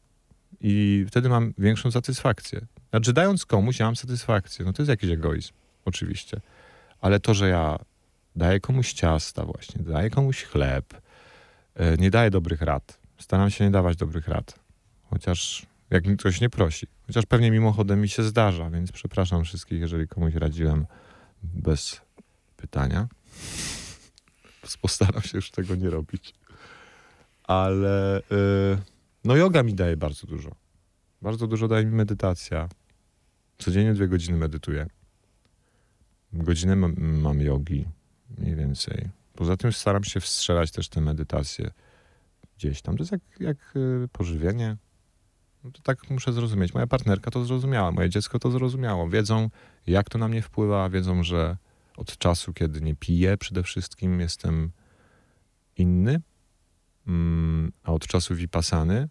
I 0.61 1.05
wtedy 1.09 1.29
mam 1.29 1.55
większą 1.59 1.91
satysfakcję. 1.91 2.67
Znaczy, 2.91 3.13
dając 3.13 3.47
komuś, 3.47 3.79
ja 3.79 3.87
mam 3.87 3.97
satysfakcję. 3.97 4.65
No 4.65 4.73
to 4.73 4.83
jest 4.83 4.91
jakiś 4.91 5.11
egoizm, 5.11 5.53
oczywiście. 5.85 6.41
Ale 7.01 7.21
to, 7.21 7.35
że 7.35 7.49
ja 7.49 7.79
daję 8.37 8.61
komuś 8.61 8.93
ciasta 8.93 9.45
właśnie, 9.45 9.85
daję 9.85 10.11
komuś 10.11 10.45
chleb, 10.45 10.95
e, 11.75 11.97
nie 11.97 12.11
daję 12.11 12.31
dobrych 12.31 12.63
rad. 12.63 12.99
Staram 13.19 13.51
się 13.51 13.65
nie 13.65 13.71
dawać 13.71 13.97
dobrych 13.97 14.29
rad. 14.29 14.59
Chociaż 15.11 15.67
jak 15.91 16.07
mi 16.07 16.17
ktoś 16.17 16.41
nie 16.41 16.51
prosi. 16.51 16.87
Chociaż 17.07 17.27
pewnie 17.27 17.51
mimochodem 17.51 18.01
mi 18.01 18.09
się 18.09 18.23
zdarza, 18.23 18.71
więc 18.71 18.93
przepraszam 18.93 19.45
wszystkich, 19.45 19.81
jeżeli 19.81 20.09
komuś 20.09 20.35
radziłem 20.35 20.87
bez 21.55 22.01
pytania. 22.57 23.09
Postaram 24.83 25.23
się 25.23 25.39
już 25.39 25.51
tego 25.51 25.75
nie 25.75 25.91
robić. 25.91 26.35
Ale 27.45 28.23
yy, 28.31 28.79
no 29.25 29.37
yoga 29.37 29.63
mi 29.63 29.75
daje 29.75 29.97
bardzo 29.97 30.27
dużo. 30.27 30.51
Bardzo 31.23 31.47
dużo 31.47 31.69
daje 31.69 31.87
mi 31.87 31.93
medytacja. 31.93 32.69
Codziennie 33.59 33.95
dwie 33.95 34.09
godziny 34.09 34.39
medytuję. 34.39 34.87
Godzinę 36.33 36.77
mam, 36.77 36.95
mam 36.99 37.41
jogi, 37.41 37.87
mniej 38.39 38.57
więcej. 38.57 39.09
Poza 39.35 39.57
tym 39.57 39.73
staram 39.73 40.05
się 40.05 40.21
wstrzelać 40.21 40.71
też 40.71 40.89
te 40.89 41.01
medytacje 41.01 41.71
gdzieś 42.57 42.83
tam. 42.83 42.97
To 42.97 43.03
jest 43.03 43.13
jak, 43.13 43.23
jak 43.41 43.57
yy, 43.75 44.09
pożywienie. 44.13 44.77
No 45.67 45.73
to 45.73 45.83
tak 45.83 46.11
muszę 46.11 46.33
zrozumieć. 46.33 46.75
Moja 46.75 46.87
partnerka 46.87 47.31
to 47.31 47.45
zrozumiała, 47.45 47.93
moje 47.93 48.11
dziecko 48.11 48.39
to 48.39 48.51
zrozumiało. 48.51 49.09
Wiedzą, 49.09 49.51
jak 49.87 50.11
to 50.11 50.19
na 50.19 50.29
mnie 50.29 50.43
wpływa, 50.43 50.89
wiedzą, 50.91 51.23
że 51.23 51.57
od 51.97 52.19
czasu, 52.19 52.53
kiedy 52.53 52.81
nie 52.81 52.95
piję, 52.95 53.37
przede 53.37 53.63
wszystkim 53.63 54.21
jestem 54.21 54.71
inny, 55.77 56.21
mm, 57.07 57.73
a 57.83 57.93
od 57.93 58.07
czasu 58.07 58.35
vipassany 58.35 59.09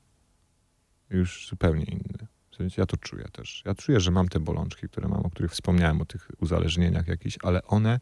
już 1.10 1.48
zupełnie 1.50 1.84
inny. 1.84 2.28
W 2.52 2.56
sensie 2.56 2.82
ja 2.82 2.86
to 2.86 2.98
czuję 2.98 3.26
też. 3.32 3.64
Ja 3.66 3.76
czuję, 3.76 4.00
że 4.00 4.12
mam 4.12 4.30
te 4.30 4.40
bolączki, 4.40 4.90
które 4.90 5.08
mam, 5.08 5.26
o 5.26 5.30
których 5.30 5.52
wspomniałem, 5.52 6.02
o 6.02 6.06
tych 6.06 6.32
uzależnieniach 6.42 7.08
jakichś, 7.08 7.38
ale 7.44 7.64
one 7.64 8.00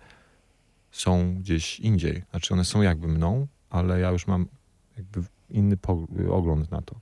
są 0.92 1.36
gdzieś 1.36 1.80
indziej. 1.80 2.24
Znaczy 2.30 2.54
one 2.54 2.66
są 2.66 2.82
jakby 2.82 3.08
mną, 3.08 3.48
ale 3.70 4.00
ja 4.00 4.12
już 4.12 4.28
mam 4.28 4.48
jakby 4.98 5.24
inny 5.50 5.78
ogląd 6.32 6.72
na 6.72 6.82
to, 6.82 6.96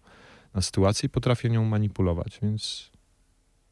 na 0.53 0.61
sytuację 0.61 1.07
i 1.07 1.09
potrafię 1.09 1.49
nią 1.49 1.65
manipulować, 1.65 2.39
więc 2.41 2.91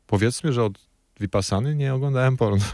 powiedzmy, 0.08 0.54
że 0.54 0.64
od 0.64 0.90
Vipassany 1.20 1.76
nie 1.76 1.94
oglądałem 1.94 2.38
porno. 2.38 2.66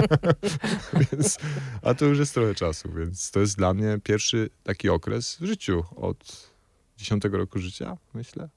więc, 1.12 1.38
a 1.82 1.94
to 1.94 2.04
już 2.04 2.18
jest 2.18 2.34
trochę 2.34 2.54
czasu, 2.54 2.92
więc 2.92 3.30
to 3.30 3.40
jest 3.40 3.56
dla 3.56 3.74
mnie 3.74 3.98
pierwszy 4.04 4.50
taki 4.62 4.88
okres 4.88 5.36
w 5.40 5.44
życiu 5.44 5.84
od 5.96 6.50
dziesiątego 6.96 7.38
roku 7.38 7.58
życia, 7.58 7.96
myślę, 8.14 8.48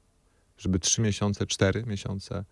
żeby 0.57 0.79
trzy 0.79 1.01
miesiące, 1.01 1.45
cztery 1.45 1.83
miesiące 1.85 2.45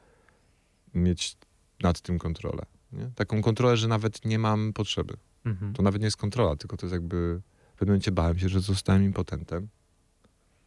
mieć 0.94 1.38
nad 1.84 2.02
tym 2.02 2.20
kontrolę. 2.20 2.66
Nie? 2.92 3.12
Taką 3.16 3.42
kontrolę, 3.42 3.78
że 3.78 3.88
nawet 3.88 4.26
nie 4.26 4.40
mam 4.40 4.74
potrzeby. 4.74 5.18
Mhm. 5.46 5.74
To 5.74 5.84
nawet 5.84 6.02
nie 6.02 6.08
jest 6.08 6.18
kontrola, 6.18 6.56
tylko 6.56 6.78
to 6.78 6.86
jest 6.86 6.94
jakby 6.94 7.42
w 7.76 7.78
pewnym 7.78 7.94
momencie 7.94 8.12
bałem 8.12 8.40
się, 8.40 8.50
że 8.50 8.60
zostałem 8.60 9.04
impotentem. 9.04 9.68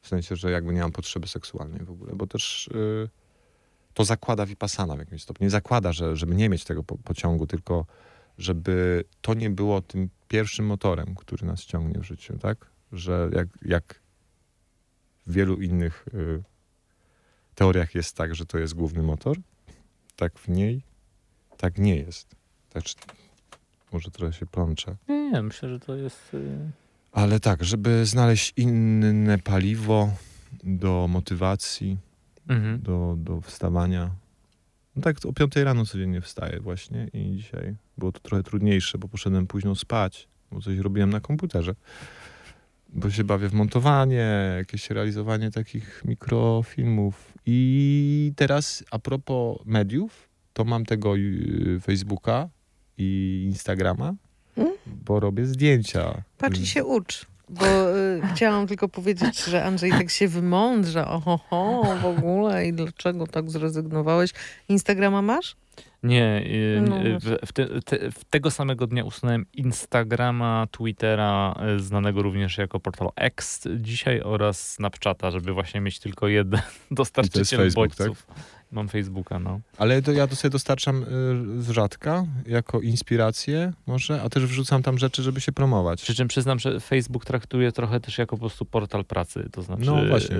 Sensie, 0.08 0.36
że 0.36 0.50
jakby 0.50 0.74
nie 0.74 0.80
mam 0.80 0.92
potrzeby 0.92 1.28
seksualnej 1.28 1.84
w 1.84 1.90
ogóle, 1.90 2.12
bo 2.14 2.26
też 2.26 2.70
yy, 2.74 3.08
to 3.94 4.04
zakłada 4.04 4.46
Vipassana 4.46 4.96
w 4.96 4.98
jakimś 4.98 5.22
stopniu. 5.22 5.44
Nie 5.44 5.50
zakłada, 5.50 5.92
że, 5.92 6.16
żeby 6.16 6.34
nie 6.34 6.48
mieć 6.48 6.64
tego 6.64 6.84
po, 6.84 6.98
pociągu, 6.98 7.46
tylko 7.46 7.86
żeby 8.38 9.04
to 9.20 9.34
nie 9.34 9.50
było 9.50 9.82
tym 9.82 10.08
pierwszym 10.28 10.66
motorem, 10.66 11.14
który 11.14 11.46
nas 11.46 11.64
ciągnie 11.64 12.00
w 12.00 12.04
życiu, 12.04 12.38
tak? 12.38 12.66
Że 12.92 13.30
jak, 13.32 13.48
jak 13.62 14.00
w 15.26 15.32
wielu 15.32 15.56
innych 15.56 16.06
y, 16.14 16.42
teoriach 17.54 17.94
jest 17.94 18.16
tak, 18.16 18.34
że 18.34 18.46
to 18.46 18.58
jest 18.58 18.74
główny 18.74 19.02
motor, 19.02 19.36
tak 20.16 20.38
w 20.38 20.48
niej 20.48 20.82
tak 21.56 21.78
nie 21.78 21.96
jest. 21.96 22.34
Tak, 22.70 22.82
może 23.92 24.10
trochę 24.10 24.32
się 24.32 24.46
plączę. 24.46 24.96
Nie, 25.08 25.30
nie, 25.30 25.42
myślę, 25.42 25.68
że 25.68 25.80
to 25.80 25.96
jest... 25.96 26.34
Y, 26.34 26.87
Ale 27.18 27.40
tak, 27.40 27.64
żeby 27.64 28.06
znaleźć 28.06 28.52
inne 28.56 29.38
paliwo 29.38 30.12
do 30.64 31.06
motywacji, 31.08 31.98
mhm. 32.48 32.82
do, 32.82 33.14
do 33.18 33.40
wstawania. 33.40 34.10
No 34.96 35.02
tak 35.02 35.16
o 35.26 35.32
5 35.32 35.56
rano 35.56 35.86
codziennie 35.86 36.20
wstaję 36.20 36.60
właśnie 36.60 37.08
i 37.12 37.36
dzisiaj 37.36 37.76
było 37.96 38.12
to 38.12 38.20
trochę 38.20 38.42
trudniejsze, 38.42 38.98
bo 38.98 39.08
poszedłem 39.08 39.46
późno 39.46 39.74
spać, 39.74 40.28
bo 40.50 40.60
coś 40.60 40.78
robiłem 40.78 41.10
na 41.10 41.20
komputerze. 41.20 41.74
Bo 42.88 43.10
się 43.10 43.24
bawię 43.24 43.48
w 43.48 43.52
montowanie, 43.52 44.54
jakieś 44.56 44.90
realizowanie 44.90 45.50
takich 45.50 46.02
mikrofilmów. 46.04 47.32
I 47.46 48.32
teraz 48.36 48.84
a 48.90 48.98
propos 48.98 49.58
mediów, 49.64 50.28
to 50.52 50.64
mam 50.64 50.84
tego 50.84 51.16
y, 51.16 51.80
Facebooka 51.82 52.48
i 52.98 53.42
Instagrama? 53.46 54.14
Bo 55.04 55.20
robię 55.20 55.46
zdjęcia. 55.46 56.22
Patrz 56.38 56.60
i 56.60 56.66
się 56.66 56.84
ucz. 56.84 57.26
Bo 57.48 57.96
y, 57.96 58.20
chciałam 58.34 58.66
tylko 58.66 58.88
powiedzieć, 58.88 59.44
że 59.44 59.64
Andrzej 59.64 59.90
tak 59.90 60.10
się 60.10 60.28
wymądrza, 60.28 61.10
oho, 61.10 61.96
w 62.02 62.04
ogóle 62.04 62.66
i 62.66 62.72
dlaczego 62.72 63.26
tak 63.26 63.50
zrezygnowałeś. 63.50 64.30
Instagrama 64.68 65.22
masz? 65.22 65.56
Nie, 66.02 66.42
y, 66.46 66.82
no 66.88 67.02
y, 67.02 67.18
w, 67.18 67.46
w, 67.46 67.52
te, 67.52 67.82
te, 67.82 68.10
w, 68.10 68.24
tego 68.24 68.50
samego 68.50 68.86
dnia 68.86 69.04
usunąłem 69.04 69.46
Instagrama, 69.54 70.66
Twittera, 70.70 71.60
y, 71.76 71.80
znanego 71.80 72.22
również 72.22 72.58
jako 72.58 72.80
portal 72.80 73.08
X 73.16 73.64
dzisiaj 73.76 74.20
oraz 74.20 74.72
Snapchata, 74.72 75.30
żeby 75.30 75.52
właśnie 75.52 75.80
mieć 75.80 75.98
tylko 75.98 76.28
jeden 76.28 76.60
dostarczyciel 76.90 77.72
bodźców. 77.72 78.26
Tak? 78.26 78.36
Mam 78.72 78.88
Facebooka, 78.88 79.38
no. 79.38 79.60
Ale 79.78 80.02
to 80.02 80.12
ja 80.12 80.26
to 80.26 80.36
sobie 80.36 80.50
dostarczam 80.50 81.04
z 81.58 81.70
rzadka, 81.70 82.24
jako 82.46 82.80
inspirację 82.80 83.72
może, 83.86 84.22
a 84.22 84.28
też 84.28 84.46
wrzucam 84.46 84.82
tam 84.82 84.98
rzeczy, 84.98 85.22
żeby 85.22 85.40
się 85.40 85.52
promować. 85.52 86.02
Przy 86.02 86.14
czym 86.14 86.28
przyznam, 86.28 86.58
że 86.58 86.80
Facebook 86.80 87.24
traktuje 87.24 87.72
trochę 87.72 88.00
też 88.00 88.18
jako 88.18 88.36
po 88.36 88.40
prostu 88.40 88.64
portal 88.64 89.04
pracy, 89.04 89.48
to 89.52 89.62
znaczy 89.62 89.84
no, 89.84 90.06
właśnie. 90.06 90.36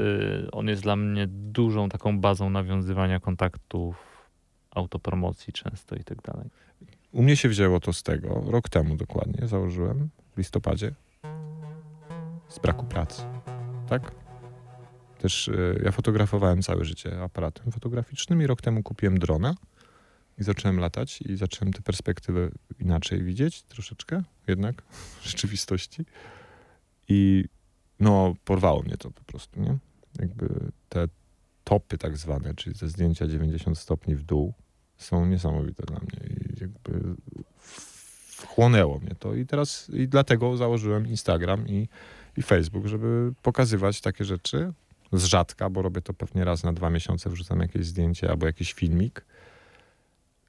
on 0.52 0.68
jest 0.68 0.82
dla 0.82 0.96
mnie 0.96 1.26
dużą 1.28 1.88
taką 1.88 2.20
bazą 2.20 2.50
nawiązywania 2.50 3.20
kontaktów 3.20 3.96
autopromocji 4.70 5.52
często 5.52 5.96
i 5.96 6.04
tak 6.04 6.22
dalej. 6.22 6.50
U 7.12 7.22
mnie 7.22 7.36
się 7.36 7.48
wzięło 7.48 7.80
to 7.80 7.92
z 7.92 8.02
tego, 8.02 8.44
rok 8.46 8.68
temu 8.68 8.96
dokładnie, 8.96 9.48
założyłem 9.48 10.08
w 10.34 10.38
listopadzie, 10.38 10.94
z 12.48 12.58
braku 12.58 12.86
pracy, 12.86 13.22
tak? 13.88 14.27
Też 15.18 15.48
y, 15.48 15.80
ja 15.84 15.92
fotografowałem 15.92 16.62
całe 16.62 16.84
życie 16.84 17.22
aparatem 17.22 17.72
fotograficznym 17.72 18.42
i 18.42 18.46
rok 18.46 18.62
temu 18.62 18.82
kupiłem 18.82 19.18
drona 19.18 19.54
i 20.38 20.44
zacząłem 20.44 20.78
latać 20.80 21.22
i 21.22 21.36
zacząłem 21.36 21.72
te 21.72 21.82
perspektywy 21.82 22.50
inaczej 22.80 23.22
widzieć 23.24 23.62
troszeczkę 23.62 24.22
jednak 24.48 24.82
w 25.20 25.24
rzeczywistości 25.24 26.04
i 27.08 27.44
no 28.00 28.34
porwało 28.44 28.82
mnie 28.82 28.96
to 28.96 29.10
po 29.10 29.22
prostu, 29.24 29.60
nie? 29.60 29.78
Jakby 30.18 30.48
te 30.88 31.08
topy 31.64 31.98
tak 31.98 32.16
zwane, 32.16 32.54
czyli 32.54 32.78
te 32.78 32.88
zdjęcia 32.88 33.26
90 33.26 33.78
stopni 33.78 34.14
w 34.14 34.22
dół, 34.22 34.54
są 34.96 35.26
niesamowite 35.26 35.82
dla 35.82 35.98
mnie 35.98 36.28
i 36.30 36.60
jakby 36.60 37.16
wchłonęło 38.28 38.98
mnie 38.98 39.14
to 39.18 39.34
i 39.34 39.46
teraz 39.46 39.90
i 39.90 40.08
dlatego 40.08 40.56
założyłem 40.56 41.06
Instagram 41.06 41.68
i, 41.68 41.88
i 42.36 42.42
Facebook, 42.42 42.86
żeby 42.86 43.32
pokazywać 43.42 44.00
takie 44.00 44.24
rzeczy 44.24 44.72
z 45.12 45.24
rzadka, 45.24 45.70
bo 45.70 45.82
robię 45.82 46.00
to 46.00 46.14
pewnie 46.14 46.44
raz 46.44 46.64
na 46.64 46.72
dwa 46.72 46.90
miesiące, 46.90 47.30
wrzucam 47.30 47.60
jakieś 47.60 47.86
zdjęcie 47.86 48.30
albo 48.30 48.46
jakiś 48.46 48.72
filmik 48.72 49.24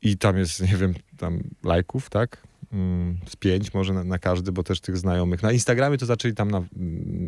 i 0.02 0.18
tam 0.18 0.38
jest, 0.38 0.62
nie 0.72 0.78
wiem, 0.78 0.94
tam 1.18 1.44
lajków, 1.64 2.10
tak? 2.10 2.38
Mm, 2.74 3.18
z 3.28 3.36
pięć 3.36 3.74
może 3.74 3.94
na, 3.94 4.04
na, 4.04 4.20
każdy, 4.20 4.52
bo 4.52 4.64
też 4.64 4.82
tych 4.82 4.98
znajomych. 4.98 5.44
Na 5.44 5.52
Instagramie 5.52 5.98
to 5.98 6.06
zaczęli 6.06 6.34
tam 6.34 6.52
na, 6.52 6.64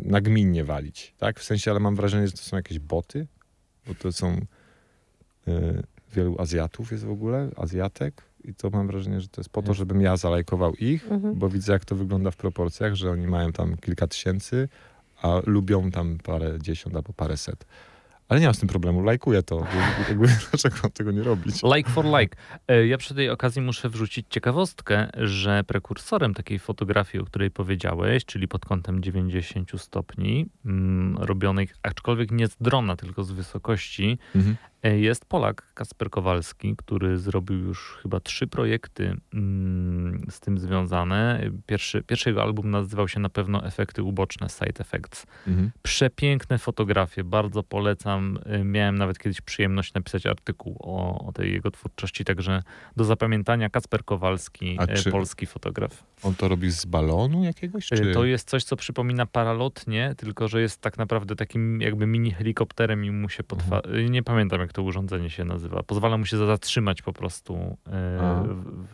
nagminnie 0.04 0.64
walić, 0.64 1.14
tak? 1.18 1.40
W 1.40 1.44
sensie, 1.44 1.70
ale 1.70 1.80
mam 1.80 1.96
wrażenie, 1.96 2.26
że 2.26 2.32
to 2.32 2.42
są 2.42 2.56
jakieś 2.56 2.78
boty, 2.78 3.26
bo 3.86 3.94
to 3.94 4.12
są 4.12 4.36
y, 5.48 5.82
wielu 6.14 6.36
Azjatów 6.38 6.92
jest 6.92 7.04
w 7.04 7.10
ogóle, 7.10 7.50
Azjatek. 7.56 8.22
I 8.44 8.54
to 8.54 8.70
mam 8.70 8.86
wrażenie, 8.86 9.20
że 9.20 9.28
to 9.28 9.40
jest 9.40 9.50
po 9.50 9.62
to, 9.62 9.74
żebym 9.74 10.00
ja 10.00 10.16
zalajkował 10.16 10.74
ich, 10.74 11.12
mhm. 11.12 11.38
bo 11.38 11.48
widzę, 11.48 11.72
jak 11.72 11.84
to 11.84 11.96
wygląda 11.96 12.30
w 12.30 12.36
proporcjach, 12.36 12.94
że 12.94 13.10
oni 13.10 13.26
mają 13.26 13.52
tam 13.52 13.76
kilka 13.76 14.06
tysięcy, 14.06 14.68
a 15.22 15.40
lubią 15.46 15.90
tam 15.90 16.18
parę 16.18 16.58
dziesiąt 16.58 16.96
albo 16.96 17.12
parę 17.12 17.36
set. 17.36 17.66
Ale 18.28 18.40
nie 18.40 18.46
mam 18.46 18.54
z 18.54 18.58
tym 18.58 18.68
problemu, 18.68 19.02
lajkuję 19.02 19.42
to. 19.42 19.66
Jakby, 20.08 20.26
dlaczego 20.50 20.76
mam 20.82 20.92
tego 20.92 21.10
nie 21.10 21.22
robić? 21.22 21.62
Like 21.76 21.90
for 21.90 22.04
like. 22.04 22.36
E, 22.68 22.86
ja 22.86 22.98
przy 22.98 23.14
tej 23.14 23.30
okazji 23.30 23.62
muszę 23.62 23.88
wrzucić 23.88 24.26
ciekawostkę, 24.30 25.08
że 25.14 25.64
prekursorem 25.64 26.34
takiej 26.34 26.58
fotografii, 26.58 27.22
o 27.22 27.26
której 27.26 27.50
powiedziałeś, 27.50 28.24
czyli 28.24 28.48
pod 28.48 28.64
kątem 28.64 29.02
90 29.02 29.80
stopni, 29.80 30.46
mm, 30.64 31.16
robionej, 31.18 31.68
aczkolwiek 31.82 32.30
nie 32.30 32.48
z 32.48 32.56
drona, 32.60 32.96
tylko 32.96 33.24
z 33.24 33.32
wysokości, 33.32 34.18
mhm. 34.34 34.56
Jest 34.82 35.24
Polak 35.24 35.72
Kasper 35.74 36.10
Kowalski, 36.10 36.76
który 36.76 37.18
zrobił 37.18 37.58
już 37.58 37.98
chyba 38.02 38.20
trzy 38.20 38.46
projekty 38.46 39.16
mm, 39.34 40.26
z 40.30 40.40
tym 40.40 40.58
związane. 40.58 41.50
Pierwszy, 41.66 42.02
pierwszy 42.02 42.30
jego 42.30 42.42
album 42.42 42.70
nazywał 42.70 43.08
się 43.08 43.20
na 43.20 43.28
pewno 43.28 43.66
Efekty 43.66 44.02
Uboczne, 44.02 44.48
Side 44.48 44.80
Effects. 44.80 45.26
Mhm. 45.46 45.70
Przepiękne 45.82 46.58
fotografie, 46.58 47.24
bardzo 47.24 47.62
polecam. 47.62 48.38
E, 48.44 48.64
miałem 48.64 48.98
nawet 48.98 49.18
kiedyś 49.18 49.40
przyjemność 49.40 49.94
napisać 49.94 50.26
artykuł 50.26 50.76
o, 50.80 51.26
o 51.26 51.32
tej 51.32 51.52
jego 51.52 51.70
twórczości, 51.70 52.24
także 52.24 52.62
do 52.96 53.04
zapamiętania 53.04 53.70
Kasper 53.70 54.04
Kowalski, 54.04 54.78
e, 54.80 55.10
polski 55.10 55.46
fotograf. 55.46 56.04
On 56.22 56.34
to 56.34 56.48
robi 56.48 56.70
z 56.70 56.84
balonu 56.84 57.44
jakiegoś? 57.44 57.86
Czy... 57.86 58.12
To 58.12 58.24
jest 58.24 58.48
coś, 58.48 58.64
co 58.64 58.76
przypomina 58.76 59.26
paralotnie, 59.26 60.14
tylko 60.16 60.48
że 60.48 60.60
jest 60.60 60.80
tak 60.80 60.98
naprawdę 60.98 61.36
takim 61.36 61.80
jakby 61.80 62.06
mini 62.06 62.30
helikopterem 62.30 63.04
i 63.04 63.10
mu 63.10 63.28
się 63.28 63.42
potwa... 63.42 63.76
Mhm. 63.76 64.12
Nie 64.12 64.22
pamiętam 64.22 64.60
jak 64.60 64.71
to 64.72 64.82
urządzenie 64.82 65.30
się 65.30 65.44
nazywa. 65.44 65.82
Pozwala 65.82 66.18
mu 66.18 66.26
się 66.26 66.36
zatrzymać 66.36 67.02
po 67.02 67.12
prostu, 67.12 67.76
e, 67.86 68.46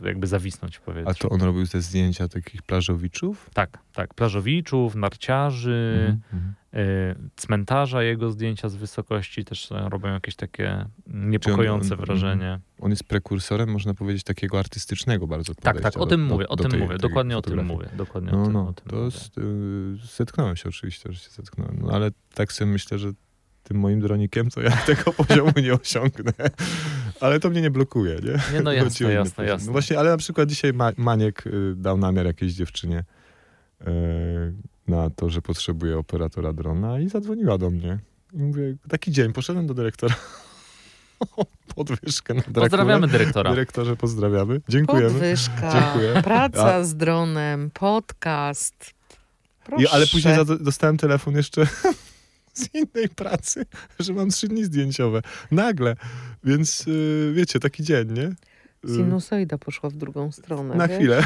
jakby 0.04 0.26
zawisnąć 0.26 0.76
w 0.76 0.80
powietrzu. 0.80 1.10
A 1.10 1.14
to 1.14 1.28
on 1.28 1.42
robił 1.42 1.66
te 1.66 1.80
zdjęcia 1.80 2.28
takich 2.28 2.62
plażowiczów? 2.62 3.50
Tak, 3.54 3.78
tak. 3.92 4.14
Plażowiczów, 4.14 4.94
narciarzy, 4.94 6.18
mm 6.32 6.54
cmentarza, 7.36 8.02
jego 8.02 8.30
zdjęcia 8.30 8.68
z 8.68 8.76
wysokości 8.76 9.44
też 9.44 9.68
robią 9.70 10.08
jakieś 10.12 10.36
takie 10.36 10.84
niepokojące 11.06 11.94
on, 11.94 12.00
on, 12.00 12.06
wrażenie. 12.06 12.60
On 12.80 12.90
jest 12.90 13.04
prekursorem, 13.04 13.70
można 13.70 13.94
powiedzieć, 13.94 14.24
takiego 14.24 14.58
artystycznego 14.58 15.26
bardzo 15.26 15.54
Tak, 15.54 15.80
tak, 15.80 15.96
o 15.96 16.06
tym 16.06 16.28
do, 16.28 16.34
mówię, 16.34 16.48
o 16.48 16.56
tym 16.56 16.70
tej, 16.70 16.80
mówię, 16.80 16.98
dokładnie 16.98 17.38
o 17.38 17.42
tym 17.42 17.66
mówię. 17.66 17.88
Dokładnie 17.96 18.32
no, 18.32 18.42
o 18.42 18.44
tym, 18.44 18.52
no, 18.52 18.68
o 18.68 18.72
tym 18.72 18.90
to 18.90 19.04
jest, 19.04 19.38
y, 19.38 19.42
zetknąłem 20.16 20.56
się 20.56 20.68
oczywiście, 20.68 21.12
że 21.12 21.18
się 21.18 21.30
zetknąłem, 21.30 21.78
no, 21.80 21.92
ale 21.92 22.10
tak 22.34 22.52
sobie 22.52 22.72
myślę, 22.72 22.98
że 22.98 23.12
tym 23.68 23.78
moim 23.78 24.00
dronikiem, 24.00 24.50
to 24.50 24.60
ja 24.60 24.70
tego 24.86 25.12
poziomu 25.12 25.52
nie 25.62 25.74
osiągnę. 25.74 26.32
Ale 27.20 27.40
to 27.40 27.50
mnie 27.50 27.62
nie 27.62 27.70
blokuje, 27.70 28.14
nie? 28.14 28.54
Nie, 28.54 28.62
no 28.62 28.72
jasne, 28.72 29.12
jasne, 29.12 29.44
jasne. 29.44 29.66
No 29.66 29.72
właśnie, 29.72 29.98
ale 29.98 30.10
na 30.10 30.16
przykład 30.16 30.48
dzisiaj 30.48 30.72
Maniek 30.96 31.46
y, 31.46 31.74
dał 31.76 31.98
namiar 31.98 32.26
jakiejś 32.26 32.52
dziewczynie 32.52 33.04
y, 33.80 33.84
na 34.88 35.10
to, 35.10 35.30
że 35.30 35.42
potrzebuje 35.42 35.98
operatora 35.98 36.52
drona 36.52 37.00
i 37.00 37.08
zadzwoniła 37.08 37.58
do 37.58 37.70
mnie. 37.70 37.98
I 38.32 38.38
mówię, 38.38 38.76
taki 38.88 39.12
dzień, 39.12 39.32
poszedłem 39.32 39.66
do 39.66 39.74
dyrektora. 39.74 40.14
Podwyżkę 41.74 42.34
na 42.34 42.40
Drakule. 42.40 42.62
Pozdrawiamy 42.62 43.08
dyrektora. 43.08 43.50
Dyrektorze, 43.50 43.96
pozdrawiamy. 43.96 44.60
Dziękujemy. 44.68 45.10
Podwyżka, 45.10 45.72
Dziękuję. 45.72 46.22
praca 46.22 46.74
A. 46.74 46.84
z 46.84 46.96
dronem, 46.96 47.70
podcast. 47.74 48.94
Proszę. 49.64 49.84
I, 49.84 49.86
ale 49.86 50.06
później 50.06 50.34
dostałem 50.60 50.96
telefon 50.96 51.36
jeszcze 51.36 51.66
z 52.58 52.74
innej 52.74 53.08
pracy, 53.08 53.66
że 53.98 54.12
mam 54.12 54.30
trzy 54.30 54.48
dni 54.48 54.64
zdjęciowe. 54.64 55.22
Nagle. 55.50 55.96
Więc 56.44 56.88
y, 56.88 57.32
wiecie, 57.34 57.60
taki 57.60 57.82
dzień, 57.82 58.12
nie? 58.12 58.34
Y, 58.84 58.94
Sinusoida 58.96 59.58
poszła 59.58 59.90
w 59.90 59.96
drugą 59.96 60.32
stronę. 60.32 60.74
Na 60.74 60.88
wiesz? 60.88 60.96
chwilę. 60.96 61.24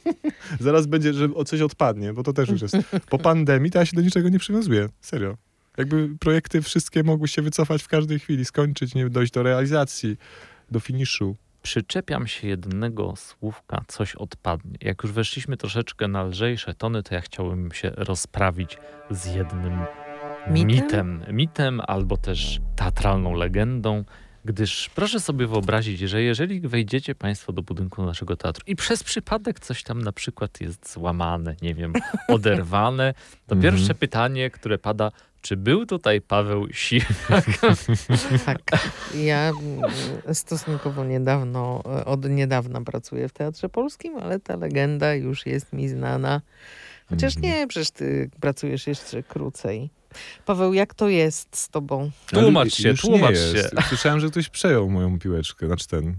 Zaraz 0.60 0.86
będzie, 0.86 1.12
że 1.12 1.34
o 1.34 1.44
coś 1.44 1.60
odpadnie, 1.60 2.12
bo 2.12 2.22
to 2.22 2.32
też 2.32 2.48
już 2.48 2.62
jest. 2.62 2.76
Po 3.10 3.18
pandemii 3.18 3.70
to 3.70 3.78
ja 3.78 3.86
się 3.86 3.96
do 3.96 4.02
niczego 4.02 4.28
nie 4.28 4.38
przywiązuję. 4.38 4.88
Serio. 5.00 5.36
Jakby 5.78 6.08
projekty 6.20 6.62
wszystkie 6.62 7.02
mogły 7.02 7.28
się 7.28 7.42
wycofać 7.42 7.82
w 7.82 7.88
każdej 7.88 8.18
chwili, 8.18 8.44
skończyć, 8.44 8.94
nie 8.94 9.10
dojść 9.10 9.32
do 9.32 9.42
realizacji, 9.42 10.16
do 10.70 10.80
finiszu. 10.80 11.36
Przyczepiam 11.62 12.26
się 12.26 12.48
jednego 12.48 13.14
słówka, 13.16 13.82
coś 13.88 14.14
odpadnie. 14.14 14.78
Jak 14.80 15.02
już 15.02 15.12
weszliśmy 15.12 15.56
troszeczkę 15.56 16.08
na 16.08 16.24
lżejsze 16.24 16.74
tony, 16.74 17.02
to 17.02 17.14
ja 17.14 17.20
chciałbym 17.20 17.72
się 17.72 17.90
rozprawić 17.90 18.78
z 19.10 19.26
jednym 19.26 19.72
Mitem? 20.50 20.66
mitem, 20.66 21.24
mitem 21.32 21.80
albo 21.86 22.16
też 22.16 22.60
teatralną 22.76 23.34
legendą, 23.34 24.04
gdyż 24.44 24.90
proszę 24.94 25.20
sobie 25.20 25.46
wyobrazić, 25.46 25.98
że 26.00 26.22
jeżeli 26.22 26.60
wejdziecie 26.60 27.14
Państwo 27.14 27.52
do 27.52 27.62
budynku 27.62 28.04
naszego 28.06 28.36
teatru 28.36 28.64
i 28.66 28.76
przez 28.76 29.02
przypadek 29.04 29.60
coś 29.60 29.82
tam 29.82 30.02
na 30.02 30.12
przykład 30.12 30.60
jest 30.60 30.92
złamane, 30.92 31.56
nie 31.62 31.74
wiem, 31.74 31.92
oderwane, 32.28 33.14
to 33.46 33.54
Mhm. 33.54 33.60
pierwsze 33.74 33.94
pytanie, 33.94 34.50
które 34.50 34.78
pada, 34.78 35.10
czy 35.40 35.56
był 35.56 35.86
tutaj 35.86 36.20
Paweł 36.20 36.66
Siwak? 36.72 37.44
Tak. 38.46 38.60
Ja 39.14 39.52
stosunkowo 40.32 41.04
niedawno, 41.04 41.82
od 42.04 42.24
niedawna 42.30 42.80
pracuję 42.80 43.28
w 43.28 43.32
Teatrze 43.32 43.68
Polskim, 43.68 44.16
ale 44.16 44.40
ta 44.40 44.56
legenda 44.56 45.14
już 45.14 45.46
jest 45.46 45.72
mi 45.72 45.88
znana. 45.88 46.40
Chociaż 47.08 47.36
Mhm. 47.36 47.52
nie, 47.54 47.66
przecież 47.66 47.90
ty 47.90 48.30
pracujesz 48.40 48.86
jeszcze 48.86 49.22
krócej. 49.22 49.90
Paweł, 50.46 50.74
jak 50.74 50.94
to 50.94 51.08
jest 51.08 51.56
z 51.56 51.68
tobą? 51.68 52.10
Tłumacz 52.26 52.74
się, 52.74 52.94
tłumacz 52.94 53.34
się. 53.34 53.68
Słyszałem, 53.88 54.20
że 54.20 54.28
ktoś 54.30 54.48
przejął 54.48 54.90
moją 54.90 55.18
piłeczkę, 55.18 55.66
znaczy 55.66 55.88
ten. 55.88 56.16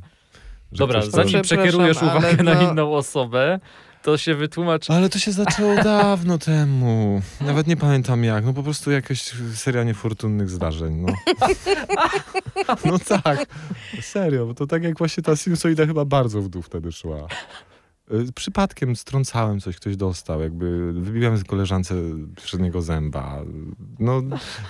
że 0.72 0.78
Dobra, 0.78 1.02
zanim 1.02 1.42
przekierujesz 1.42 1.98
uwagę 1.98 2.44
na 2.44 2.54
no- 2.54 2.72
inną 2.72 2.94
osobę, 2.94 3.60
to 4.02 4.18
się 4.18 4.36
wytłumacz. 4.36 4.90
Ale 4.90 5.10
to 5.10 5.20
się 5.20 5.32
zaczęło 5.32 5.76
dawno 5.84 6.38
temu. 6.38 7.22
Nawet 7.42 7.68
nie 7.68 7.78
pamiętam 7.78 8.24
jak. 8.24 8.46
No 8.46 8.54
po 8.54 8.64
prostu 8.64 8.92
jakaś 8.92 9.22
seria 9.54 9.84
niefortunnych 9.84 10.50
zdarzeń. 10.50 10.94
No, 10.96 11.14
no 12.86 13.00
tak. 13.00 13.46
Serio, 14.02 14.46
bo 14.46 14.54
to 14.54 14.68
tak 14.68 14.84
jak 14.84 14.98
właśnie 14.98 15.24
ta 15.24 15.36
sinusoida 15.36 15.86
chyba 15.86 16.06
bardzo 16.06 16.42
w 16.42 16.50
dół 16.50 16.62
wtedy 16.62 16.92
szła. 16.92 17.28
Y, 18.14 18.32
Przypadkiem 18.34 18.96
strącałem 18.96 19.60
coś, 19.60 19.76
ktoś 19.76 19.96
dostał, 19.98 20.42
jakby 20.42 20.94
wybiłem 20.94 21.38
z 21.38 21.44
koleżance 21.44 21.96
przedniego 22.36 22.82
zęba. 22.82 23.42
No, 24.00 24.22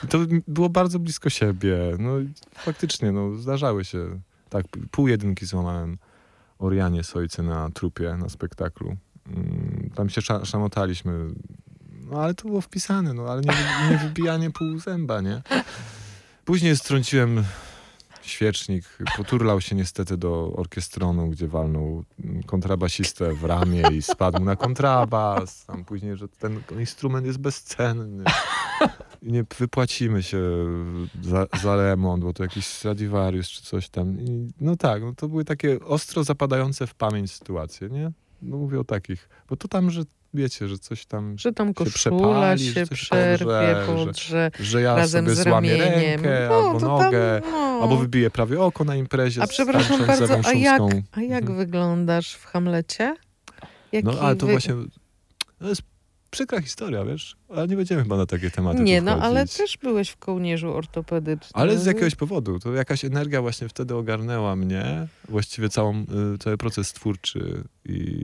to 0.09 0.19
było 0.47 0.69
bardzo 0.69 0.99
blisko 0.99 1.29
siebie. 1.29 1.77
No 1.99 2.11
faktycznie, 2.53 3.11
no, 3.11 3.35
zdarzały 3.35 3.85
się. 3.85 4.19
Tak, 4.49 4.65
pół 4.91 5.07
jedynki 5.07 5.45
złamałem 5.45 5.97
Orianie 6.59 7.03
Sojce 7.03 7.43
na 7.43 7.69
trupie, 7.69 8.15
na 8.19 8.29
spektaklu. 8.29 8.97
Mm, 9.27 9.89
Tam 9.95 10.09
się 10.09 10.21
sza- 10.21 10.45
szamotaliśmy. 10.45 11.27
No 12.11 12.21
ale 12.23 12.33
to 12.33 12.47
było 12.47 12.61
wpisane, 12.61 13.13
no 13.13 13.25
ale 13.25 13.41
nie, 13.41 13.53
nie 13.91 13.97
wybijanie 13.97 14.51
pół 14.51 14.79
zęba, 14.79 15.21
nie? 15.21 15.41
Później 16.45 16.77
strąciłem 16.77 17.43
świecznik, 18.25 18.97
poturlał 19.17 19.61
się 19.61 19.75
niestety 19.75 20.17
do 20.17 20.53
orkiestronu, 20.55 21.29
gdzie 21.29 21.47
walnął 21.47 22.03
kontrabasistę 22.45 23.33
w 23.33 23.43
ramię 23.43 23.83
i 23.93 24.01
spadł 24.01 24.43
na 24.43 24.55
kontrabas. 24.55 25.65
Tam 25.65 25.85
później, 25.85 26.17
że 26.17 26.27
ten 26.27 26.61
instrument 26.79 27.25
jest 27.25 27.39
bezcenny. 27.39 28.23
I 29.21 29.31
nie 29.31 29.45
wypłacimy 29.59 30.23
się 30.23 30.41
za, 31.21 31.47
za 31.61 31.75
remont, 31.75 32.23
bo 32.23 32.33
to 32.33 32.43
jakiś 32.43 32.65
Stradivarius 32.65 33.49
czy 33.49 33.63
coś 33.63 33.89
tam. 33.89 34.19
I, 34.21 34.53
no 34.61 34.75
tak, 34.75 35.03
no 35.03 35.13
to 35.13 35.27
były 35.27 35.45
takie 35.45 35.79
ostro 35.79 36.23
zapadające 36.23 36.87
w 36.87 36.93
pamięć 36.93 37.31
sytuacje, 37.31 37.89
nie? 37.89 38.11
No 38.45 38.57
mówię 38.57 38.79
o 38.79 38.83
takich. 38.83 39.29
Bo 39.49 39.55
to 39.55 39.67
tam, 39.67 39.91
że 39.91 40.01
wiecie, 40.33 40.67
że 40.67 40.77
coś 40.79 41.05
tam, 41.05 41.37
Że 41.37 41.53
tam 41.53 41.73
koszula 41.73 41.93
przepali, 41.95 42.65
się, 42.65 42.71
że 42.73 42.87
coś 42.87 42.99
przerwie, 43.01 43.75
podrze, 43.87 44.51
że- 44.57 44.63
że 44.65 44.81
ja 44.81 44.95
razem 44.95 45.25
sobie 45.25 45.35
z 45.35 45.43
złamię 45.43 45.77
ramieniem. 45.77 46.01
rękę 46.23 46.47
no, 46.49 46.55
albo 46.55 46.79
nogę. 46.79 47.41
Tam, 47.41 47.51
no. 47.51 47.79
Albo 47.81 47.97
wybiję 47.97 48.29
prawie 48.29 48.61
oko 48.61 48.83
na 48.83 48.95
imprezie. 48.95 49.41
A 49.43 49.47
przepraszam 49.47 50.05
bardzo, 50.07 50.39
a 50.45 50.53
jak, 50.53 50.81
a 51.11 51.21
jak 51.21 51.41
Mhm. 51.41 51.57
wyglądasz 51.57 52.33
w 52.33 52.45
Hamlecie? 52.45 53.15
Jaki 53.91 54.05
No 54.07 54.13
ale 54.21 54.35
to 54.35 54.45
wy- 54.45 54.51
właśnie, 54.51 54.73
to 55.59 55.67
jest 55.67 55.81
przykra 56.35 56.61
historia, 56.61 57.05
wiesz? 57.05 57.35
Ale 57.49 57.67
nie 57.67 57.75
będziemy 57.75 58.03
chyba 58.03 58.17
na 58.17 58.25
takie 58.25 58.51
tematy 58.51 58.83
Nie, 58.83 59.01
no 59.01 59.21
ale 59.21 59.47
też 59.47 59.77
byłeś 59.77 60.09
w 60.09 60.17
kołnierzu 60.17 60.73
ortopedycznym. 60.73 61.51
Ale 61.53 61.79
z 61.79 61.85
jakiegoś 61.85 62.15
powodu. 62.15 62.59
To 62.59 62.73
jakaś 62.73 63.05
energia 63.05 63.41
właśnie 63.41 63.69
wtedy 63.69 63.95
ogarnęła 63.95 64.55
mnie. 64.55 65.07
Właściwie 65.29 65.69
całą, 65.69 66.05
y, 66.35 66.37
cały 66.39 66.57
proces 66.57 66.93
twórczy 66.93 67.63
i 67.85 68.23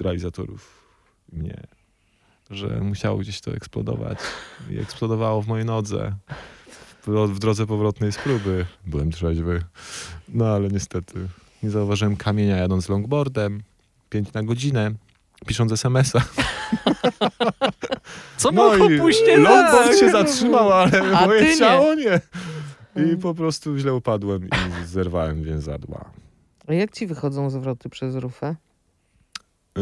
realizatorów 0.00 0.84
mnie. 1.32 1.60
Że 2.50 2.80
musiało 2.80 3.18
gdzieś 3.18 3.40
to 3.40 3.52
eksplodować. 3.52 4.18
I 4.70 4.78
eksplodowało 4.78 5.42
w 5.42 5.46
mojej 5.46 5.66
nodze. 5.66 6.14
W, 7.06 7.38
drodze 7.38 7.66
powrotnej 7.66 8.12
z 8.12 8.18
próby. 8.18 8.66
Byłem 8.86 9.10
trzeźwy. 9.10 9.62
No 10.28 10.46
ale 10.46 10.68
niestety 10.68 11.28
nie 11.62 11.70
zauważyłem 11.70 12.16
kamienia 12.16 12.56
jadąc 12.56 12.88
longboardem. 12.88 13.62
Pięć 14.10 14.32
na 14.32 14.42
godzinę. 14.42 14.94
Pisząc 15.46 15.72
SMS-a. 15.72 16.20
Co 18.36 18.50
No 18.50 18.68
mogło 18.70 18.90
i 18.90 18.98
pójść 18.98 19.20
nie 19.26 19.44
tak? 19.44 19.98
się 20.00 20.10
zatrzymał, 20.10 20.72
ale 20.72 21.16
A 21.16 21.26
moje 21.26 21.40
ty 21.40 21.46
nie. 21.48 21.56
ciało 21.58 21.94
nie. 21.94 22.20
I 22.96 23.00
Mm. 23.00 23.18
po 23.18 23.34
prostu 23.34 23.78
źle 23.78 23.94
upadłem 23.94 24.48
i 24.48 24.86
zerwałem 24.86 25.42
więzadła. 25.42 26.10
A 26.68 26.72
jak 26.74 26.92
ci 26.92 27.06
wychodzą 27.06 27.50
zwroty 27.50 27.88
przez 27.88 28.14
rufę? 28.14 28.56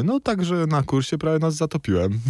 No 0.04 0.20
także 0.20 0.54
na 0.66 0.82
kursie 0.82 1.18
prawie 1.18 1.38
nas 1.38 1.54
zatopiłem. 1.54 2.20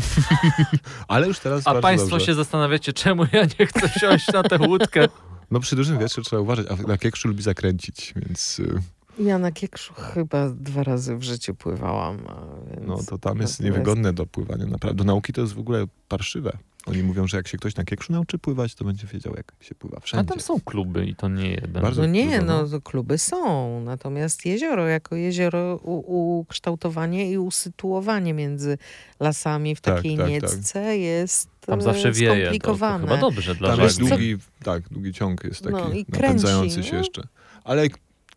Ale 1.08 1.26
już 1.28 1.38
teraz 1.38 1.62
A 1.66 1.74
państwo 1.74 2.10
dobrze. 2.10 2.26
się 2.26 2.34
zastanawiacie, 2.34 2.92
czemu 2.92 3.24
ja 3.32 3.42
nie 3.60 3.66
chcę 3.66 3.88
wsiąść 3.88 4.32
na 4.32 4.42
tę 4.42 4.58
łódkę? 4.68 5.08
No 5.50 5.60
przy 5.60 5.76
dużym 5.76 5.98
wietrze 5.98 6.22
trzeba 6.22 6.42
uważać, 6.42 6.66
a 6.70 6.88
na 6.88 6.98
kiekszu 6.98 7.28
lubi 7.28 7.42
zakręcić, 7.42 8.14
więc 8.16 8.58
y, 8.58 8.82
Ja 9.18 9.38
na 9.38 9.52
Kiekszu 9.52 9.94
chyba 9.94 10.50
dwa 10.50 10.82
razy 10.82 11.16
w 11.16 11.22
życiu 11.22 11.54
pływałam. 11.54 12.18
a 12.28 12.70
Więc 12.74 12.86
no 12.86 12.98
to 13.08 13.18
tam 13.18 13.38
jest 13.40 13.58
to 13.58 13.64
niewygodne 13.64 14.12
do 14.12 14.26
pływania. 14.26 14.66
Naprawdę. 14.66 14.98
Do 14.98 15.04
nauki 15.04 15.32
to 15.32 15.40
jest 15.40 15.52
w 15.52 15.58
ogóle 15.58 15.84
parszywe. 16.08 16.58
Oni 16.86 17.02
mówią, 17.02 17.26
że 17.26 17.36
jak 17.36 17.48
się 17.48 17.58
ktoś 17.58 17.76
na 17.76 17.84
kiekszu 17.84 18.12
nauczy 18.12 18.38
pływać, 18.38 18.74
to 18.74 18.84
będzie 18.84 19.06
wiedział, 19.06 19.34
jak 19.36 19.52
się 19.60 19.74
pływa 19.74 19.96
A 19.96 20.00
wszędzie. 20.00 20.28
tam 20.28 20.40
są 20.40 20.60
kluby 20.60 21.06
i 21.06 21.14
to 21.14 21.28
nie 21.28 21.50
jeden. 21.50 21.82
Bardzo 21.82 22.02
No 22.02 22.08
nie, 22.08 22.24
dużo, 22.24 22.42
no 22.42 22.62
no. 22.62 22.68
to 22.68 22.80
kluby 22.80 23.18
są, 23.18 23.80
natomiast 23.80 24.46
jezioro 24.46 24.86
jako 24.88 25.16
jezioro, 25.16 25.76
ukształtowanie 25.76 27.30
i 27.32 27.38
usytuowanie 27.38 28.34
między 28.34 28.78
lasami 29.20 29.76
w 29.76 29.80
Tak, 29.80 29.96
takiej 29.96 30.16
tak, 30.16 30.28
niecce 30.28 30.98
jest 30.98 31.48
Tam 31.60 31.78
e, 31.78 31.82
zawsze 31.82 32.12
wieje. 32.12 32.28
To, 32.30 32.36
to 32.36 32.40
skomplikowane. 32.44 33.04
chyba 33.04 33.16
dobrze 33.16 33.54
dla 33.54 33.70
Tam 33.76 33.80
jest 33.80 33.98
długi, 33.98 34.36
tak, 34.64 34.88
długi 34.88 35.12
ciąg 35.12 35.44
jest 35.44 35.60
taki 35.62 35.72
No 35.74 35.92
i 35.92 36.04
kręci, 36.04 36.22
napędzający 36.22 36.82
się 36.82 36.92
no. 36.92 36.98
jeszcze. 36.98 37.22
Ale 37.64 37.86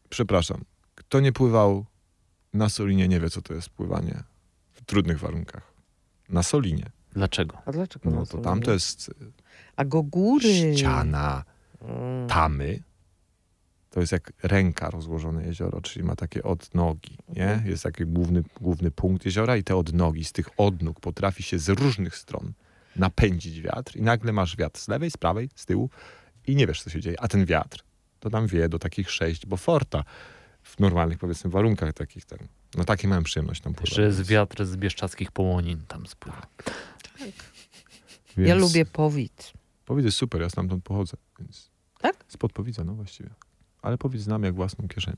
przepraszam, 0.09 0.63
kto 0.95 1.19
nie 1.19 1.31
pływał 1.31 1.85
na 2.53 2.69
Solinie, 2.69 3.07
nie 3.07 3.19
wie, 3.19 3.29
co 3.29 3.41
to 3.41 3.53
jest 3.53 3.69
pływanie 3.69 4.23
w 4.71 4.81
trudnych 4.85 5.19
warunkach. 5.19 5.73
Na 6.29 6.43
Solinie. 6.43 6.85
Dlaczego? 7.13 7.57
A 7.65 7.71
dlaczego 7.71 8.09
No 8.09 8.15
na 8.15 8.21
to 8.21 8.25
Solinie? 8.25 8.43
tam 8.43 8.61
to 8.61 8.71
jest 8.71 9.11
A 9.75 9.85
go 9.85 10.03
góry. 10.03 10.73
ściana, 10.77 11.43
Mm. 11.81 12.27
tamy. 12.27 12.83
To 13.89 13.99
jest 13.99 14.11
jak 14.11 14.33
ręka 14.43 14.89
rozłożone 14.89 15.45
jezioro, 15.45 15.81
czyli 15.81 16.05
ma 16.05 16.15
takie 16.15 16.43
odnogi, 16.43 17.17
nie? 17.29 17.49
Mhm. 17.51 17.69
Jest 17.71 17.83
taki 17.83 18.05
główny, 18.05 18.43
główny 18.61 18.91
punkt 18.91 19.25
jeziora 19.25 19.57
i 19.57 19.63
te 19.63 19.75
odnogi, 19.75 20.25
z 20.25 20.31
tych 20.31 20.49
odnóg 20.57 20.99
potrafi 20.99 21.43
się 21.43 21.59
z 21.59 21.69
różnych 21.69 22.15
stron 22.15 22.53
napędzić 22.95 23.61
wiatr 23.61 23.95
i 23.97 24.01
nagle 24.01 24.31
masz 24.33 24.55
wiatr 24.57 24.79
z 24.79 24.87
lewej, 24.87 25.11
z 25.11 25.17
prawej, 25.17 25.49
z 25.55 25.65
tyłu 25.65 25.89
i 26.47 26.55
nie 26.55 26.67
wiesz, 26.67 26.83
co 26.83 26.89
się 26.89 27.01
dzieje. 27.01 27.15
A 27.21 27.27
ten 27.27 27.45
wiatr, 27.45 27.83
to 28.19 28.29
tam 28.29 28.47
wieje 28.47 28.69
do 28.69 28.79
takich 28.79 29.11
sześć 29.11 29.45
Beauforta 29.45 30.03
w 30.63 30.79
normalnych, 30.79 31.17
powiedzmy, 31.19 31.49
warunkach 31.49 31.93
takich 31.93 32.25
ten. 32.25 32.39
No 32.77 32.83
takie 32.83 33.07
miałem 33.07 33.23
przyjemność 33.23 33.61
tam 33.61 33.73
pływać. 33.73 33.93
Że 33.95 34.01
jest 34.01 34.17
więc- 34.17 34.29
wiatr 34.29 34.65
z 34.65 34.75
bieszczadzkich 34.77 35.31
połonin 35.31 35.81
tam 35.87 36.07
spływa. 36.07 36.41
Ja 38.37 38.45
więc 38.45 38.61
lubię 38.61 38.85
powid. 38.85 39.53
Powidz 39.85 40.05
jest 40.05 40.17
super, 40.17 40.41
ja 40.41 40.49
stamtąd 40.49 40.83
pochodzę, 40.83 41.17
więc... 41.39 41.71
Tak? 41.99 42.15
Spod 42.27 42.53
Powidza, 42.53 42.83
no 42.83 42.93
właściwie. 42.93 43.29
Ale 43.81 43.97
Powidz 43.97 44.21
znam 44.21 44.43
jak 44.43 44.55
własną 44.55 44.87
kieszeń. 44.87 45.13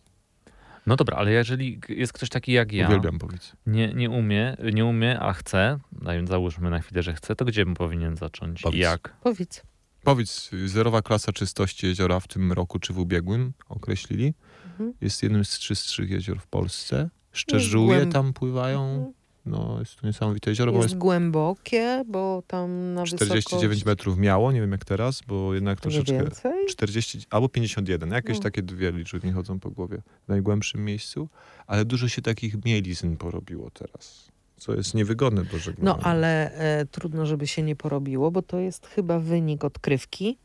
No 0.86 0.96
dobra, 0.96 1.18
ale 1.18 1.32
jeżeli 1.32 1.80
jest 1.90 2.14
ktoś 2.14 2.30
taki 2.30 2.52
jak 2.52 2.72
ja, 2.72 2.88
Uwielbiam 2.88 3.20
Powidz. 3.20 3.54
nie, 3.66 3.94
nie 3.94 4.10
umie, 4.10 4.58
nie 4.74 4.86
umie, 4.86 5.20
a 5.20 5.34
chce, 5.34 5.80
załóżmy 6.28 6.70
na 6.70 6.80
chwilę, 6.80 7.04
że 7.04 7.14
chce, 7.14 7.36
to 7.36 7.46
gdzie 7.46 7.66
bym 7.66 7.74
powinien 7.74 8.16
zacząć 8.16 8.62
Powiedz. 8.62 8.78
i 8.78 8.80
jak? 8.80 9.14
Powidz. 9.24 9.62
Powidz, 10.04 10.50
zerowa 10.66 11.02
klasa 11.02 11.32
czystości 11.32 11.86
jeziora 11.88 12.20
w 12.20 12.28
tym 12.28 12.52
roku 12.52 12.80
czy 12.80 12.94
w 12.94 13.00
ubiegłym 13.00 13.54
określili. 13.70 14.34
Mhm. 14.72 14.94
Jest 15.02 15.24
jednym 15.24 15.46
z 15.46 15.60
czystszych 15.60 16.10
jezior 16.10 16.40
w 16.40 16.48
Polsce. 16.48 17.10
Głęb- 17.52 18.12
tam 18.12 18.34
pływają. 18.34 19.14
No, 19.46 19.80
jest 19.80 19.96
to 19.96 20.08
niesamowite 20.08 20.52
jezioro, 20.52 20.72
Jest 20.72 20.84
jest 20.84 20.98
głębokie, 20.98 22.04
bo 22.08 22.44
tam 22.48 22.94
na 22.94 23.06
49 23.06 23.46
wysokość... 23.62 23.86
metrów 23.86 24.18
miało, 24.18 24.52
nie 24.52 24.62
wiem 24.62 24.72
jak 24.72 24.86
teraz, 24.86 25.22
bo 25.28 25.54
jednak 25.54 25.78
Nie 25.78 25.82
troszeczkę... 25.82 26.14
więcej? 26.24 26.66
40 26.70 27.22
albo 27.30 27.50
51, 27.50 28.12
jakieś 28.12 28.38
No. 28.38 28.44
takie 28.44 28.62
dwie 28.62 28.92
liczby 28.92 29.20
mi 29.28 29.32
chodzą 29.34 29.60
po 29.60 29.72
głowie 29.72 30.02
w 30.26 30.28
najgłębszym 30.28 30.86
miejscu, 30.86 31.30
ale 31.68 31.86
dużo 31.86 32.08
się 32.08 32.22
takich 32.22 32.66
mielizn 32.66 33.16
porobiło 33.18 33.70
teraz, 33.72 34.31
co 34.62 34.74
jest 34.74 34.94
niewygodne 34.94 35.44
do 35.46 35.58
żeglowania. 35.58 35.98
No 36.04 36.10
ale 36.10 36.52
e, 36.54 36.86
trudno, 36.86 37.26
żeby 37.26 37.48
się 37.48 37.62
nie 37.64 37.76
porobiło, 37.76 38.32
bo 38.32 38.42
to 38.42 38.60
jest 38.60 38.88
chyba 38.88 39.20
wynik 39.20 39.64
odkrywki, 39.64 40.38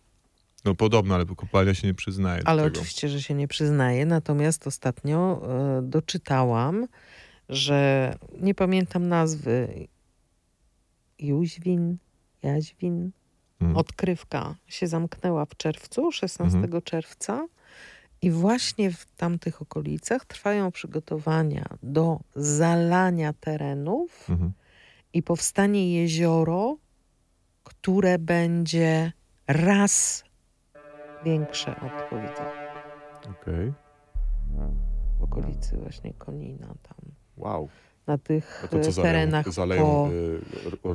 No 0.65 0.75
podobno, 0.75 1.15
ale 1.15 1.27
kopalnia 1.27 1.75
się 1.75 1.87
nie 1.87 1.95
przyznaje 1.95 2.43
ale 2.45 2.65
oczywiście, 2.65 3.09
że 3.09 3.23
się 3.23 3.35
nie 3.35 3.49
przyznaje. 3.49 4.07
Natomiast 4.07 4.67
ostatnio 4.67 5.43
e, 5.79 5.83
doczytałam, 5.83 6.87
że 7.49 8.13
nie 8.41 8.55
pamiętam 8.55 9.09
nazwy 9.09 9.87
Jóźwin, 11.19 11.97
Jaźwin, 12.43 13.11
Mm. 13.61 13.77
odkrywka 13.77 14.55
się 14.67 14.87
zamknęła 14.87 15.45
w 15.47 15.57
czerwcu, 15.57 16.13
16 16.13 16.59
Mhm. 16.59 16.83
czerwca. 16.83 17.47
I 18.23 18.31
właśnie 18.31 18.91
w 18.91 19.07
tamtych 19.17 19.63
okolicach 19.63 20.25
trwają 20.25 20.71
przygotowania 20.71 21.65
do 21.83 22.21
zalania 22.37 23.33
terenów 23.33 24.31
Mhm. 24.31 24.53
i 25.13 25.23
powstanie 25.23 25.95
jezioro, 26.03 26.77
które 27.65 28.19
będzie 28.19 29.13
raz 29.47 30.25
większe 31.25 31.71
od 31.71 31.93
powiedzmy 32.11 32.47
Okej. 33.31 33.73
w 35.21 35.23
okolicy 35.23 35.77
właśnie 35.77 36.13
Konina 36.15 36.67
tam. 36.67 36.99
Wow. 37.37 37.69
Na 38.07 38.19
tych 38.19 38.63
A 38.65 38.69
to 38.69 38.81
co 38.81 39.01
e, 39.01 39.05
terenach 39.05 39.53
zaleją 39.53 39.83
po, 39.85 40.09
y, 40.13 40.41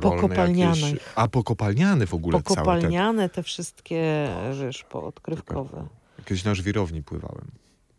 pokopalnianych. 0.16 0.82
jakieś... 0.82 1.00
A, 1.14 1.28
pokopalniane 1.28 2.06
w 2.06 2.14
ogóle 2.14 2.32
całe 2.32 2.42
te... 2.42 2.48
pokopalniane, 2.48 3.28
te 3.28 3.42
wszystkie, 3.42 4.28
wiesz, 4.62 4.84
poodkrywkowe. 4.84 5.86
Jakieś 6.22 6.44
na 6.44 6.54
żwirowni 6.54 7.02
pływałem. 7.02 7.48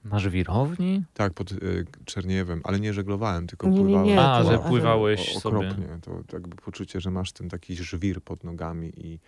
Na 0.05 0.19
żwirowni? 0.19 1.03
Tak, 1.13 1.33
pod 1.33 1.51
y, 1.51 1.85
Czerniewem, 2.05 2.61
ale 2.63 2.79
nie 2.79 2.93
żeglowałem, 2.93 3.47
tylko 3.47 3.67
Nie, 3.67 3.73
nie, 3.77 3.83
pływałem. 3.83 4.07
nie, 4.07 4.21
A, 4.21 4.43
to- 4.43 4.51
że 4.51 4.57
ale- 4.59 4.69
pływałeś 4.69 5.35
O- 5.35 5.39
sobie. 5.39 5.57
Okropnie. 5.57 5.87
To 6.01 6.23
jakby 6.33 6.55
poczucie, 6.55 7.01
że 7.01 7.11
masz 7.11 7.31
ten 7.31 7.49
taki 7.49 7.75
żwir 7.75 8.21
pod 8.21 8.43
nogami 8.43 8.91
i 8.97 9.19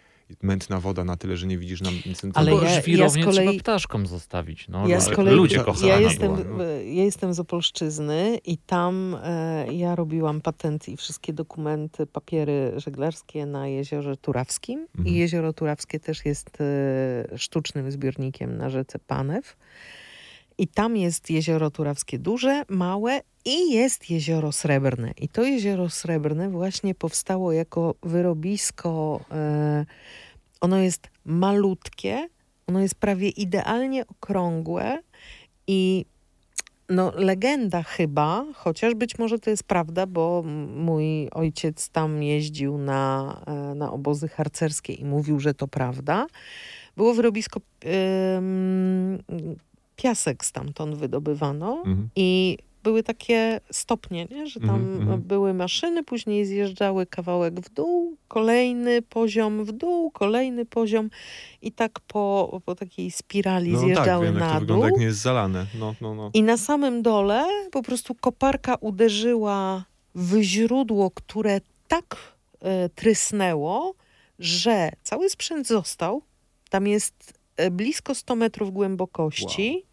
mętna 0.41 0.79
woda 0.79 1.03
na 1.03 1.15
tyle, 1.17 1.37
że 1.37 1.47
nie 1.47 1.57
widzisz 1.57 1.81
na 1.81 1.89
centymetr. 2.15 2.39
Ale 2.39 2.53
ja- 2.53 2.63
ja 2.63 2.69
z 2.69 2.83
żwirownię 2.83 3.23
kolei- 3.25 3.31
trzeba 3.45 3.59
ptaszkom 3.59 4.07
zostawić. 4.07 4.67
No, 4.67 4.87
Ja 4.87 4.99
z 5.01 5.07
ale 5.07 5.15
kolei, 5.15 5.35
ludzie 5.35 5.59
kochają. 5.59 5.87
ja 5.87 5.99
jestem, 5.99 6.35
była, 6.35 6.57
no. 6.57 6.63
ja 6.63 7.03
jestem 7.03 7.33
z 7.33 7.39
Opolszczyzny 7.39 8.39
i 8.45 8.57
tam 8.57 9.17
e, 9.23 9.73
ja 9.73 9.95
robiłam 9.95 10.41
patenty 10.41 10.91
i 10.91 10.97
wszystkie 10.97 11.33
dokumenty, 11.33 12.05
papiery 12.05 12.73
żeglarskie 12.77 13.45
na 13.45 13.67
Jeziorze 13.67 14.17
Turawskim. 14.17 14.79
Mhm. 14.97 15.07
I 15.15 15.17
Jezioro 15.19 15.53
Turawskie 15.53 15.99
też 15.99 16.25
jest 16.25 16.57
e, 16.61 17.37
sztucznym 17.37 17.91
zbiornikiem 17.91 18.57
na 18.57 18.69
rzece 18.69 18.99
Panew. 18.99 19.55
I 20.57 20.67
tam 20.67 20.97
jest 20.97 21.29
Jezioro 21.29 21.71
Turawskie 21.71 22.19
duże, 22.19 22.63
małe 22.69 23.21
i 23.45 23.71
jest 23.71 24.09
Jezioro 24.09 24.51
Srebrne. 24.51 25.11
I 25.17 25.29
to 25.29 25.43
Jezioro 25.43 25.89
Srebrne 25.89 26.49
właśnie 26.49 26.95
powstało 26.95 27.51
jako 27.51 27.95
wyrobisko. 28.03 29.19
E, 29.31 29.85
ono 30.61 30.77
jest 30.77 31.09
malutkie, 31.25 32.29
ono 32.67 32.79
jest 32.79 32.95
prawie 32.95 33.29
idealnie 33.29 34.07
okrągłe 34.07 35.01
i 35.67 36.05
no, 36.89 37.11
legenda 37.15 37.83
chyba, 37.83 38.45
chociaż 38.53 38.95
być 38.95 39.19
może 39.19 39.39
to 39.39 39.49
jest 39.49 39.63
prawda, 39.63 40.07
bo 40.07 40.43
mój 40.75 41.29
ojciec 41.29 41.89
tam 41.89 42.23
jeździł 42.23 42.77
na, 42.77 43.41
e, 43.47 43.75
na 43.75 43.91
obozy 43.91 44.27
harcerskie 44.27 44.93
i 44.93 45.05
mówił, 45.05 45.39
że 45.39 45.53
to 45.53 45.67
prawda. 45.67 46.27
Było 46.97 47.13
wyrobisko, 47.13 47.59
ym, 48.37 49.23
piasek 49.95 50.45
stamtąd 50.45 50.95
wydobywano 50.95 51.77
Mhm. 51.77 52.09
i 52.15 52.57
były 52.83 53.03
takie 53.03 53.59
stopnie, 53.71 54.27
nie? 54.31 54.47
że 54.47 54.59
tam 54.59 54.69
Mhm, 54.75 55.01
mhm. 55.01 55.21
były 55.21 55.53
maszyny, 55.53 56.03
później 56.03 56.45
zjeżdżały 56.45 57.05
kawałek 57.05 57.59
w 57.61 57.73
dół, 57.73 58.17
kolejny 58.27 59.01
poziom 59.01 59.65
w 59.65 59.71
dół, 59.71 60.11
kolejny 60.11 60.65
poziom 60.65 61.09
i 61.61 61.71
tak 61.71 61.99
po, 61.99 62.61
po 62.65 62.75
takiej 62.75 63.11
spirali 63.11 63.71
No 63.71 63.77
tak, 63.79 63.85
zjeżdżały 63.87 64.25
wiem 64.25 64.35
jak 64.35 64.43
to 64.43 64.53
na 64.53 64.59
wygląda, 64.59 64.85
dół. 64.85 64.91
jak 64.91 64.99
nie 64.99 65.05
jest 65.05 65.19
zalane. 65.21 65.65
No, 65.79 65.95
no, 66.01 66.15
no. 66.15 66.29
I 66.33 66.43
na 66.43 66.57
samym 66.57 67.01
dole 67.01 67.45
po 67.71 67.83
prostu 67.83 68.15
koparka 68.15 68.75
uderzyła 68.75 69.85
w 70.15 70.41
źródło, 70.41 71.11
które 71.11 71.61
tak 71.87 72.17
e, 72.61 72.89
trysnęło, 72.89 73.93
że 74.39 74.91
cały 75.03 75.29
sprzęt 75.29 75.67
został. 75.67 76.21
Tam 76.69 76.87
jest 76.87 77.33
e, 77.57 77.71
blisko 77.71 78.15
100 78.15 78.35
metrów 78.35 78.71
głębokości. 78.71 79.84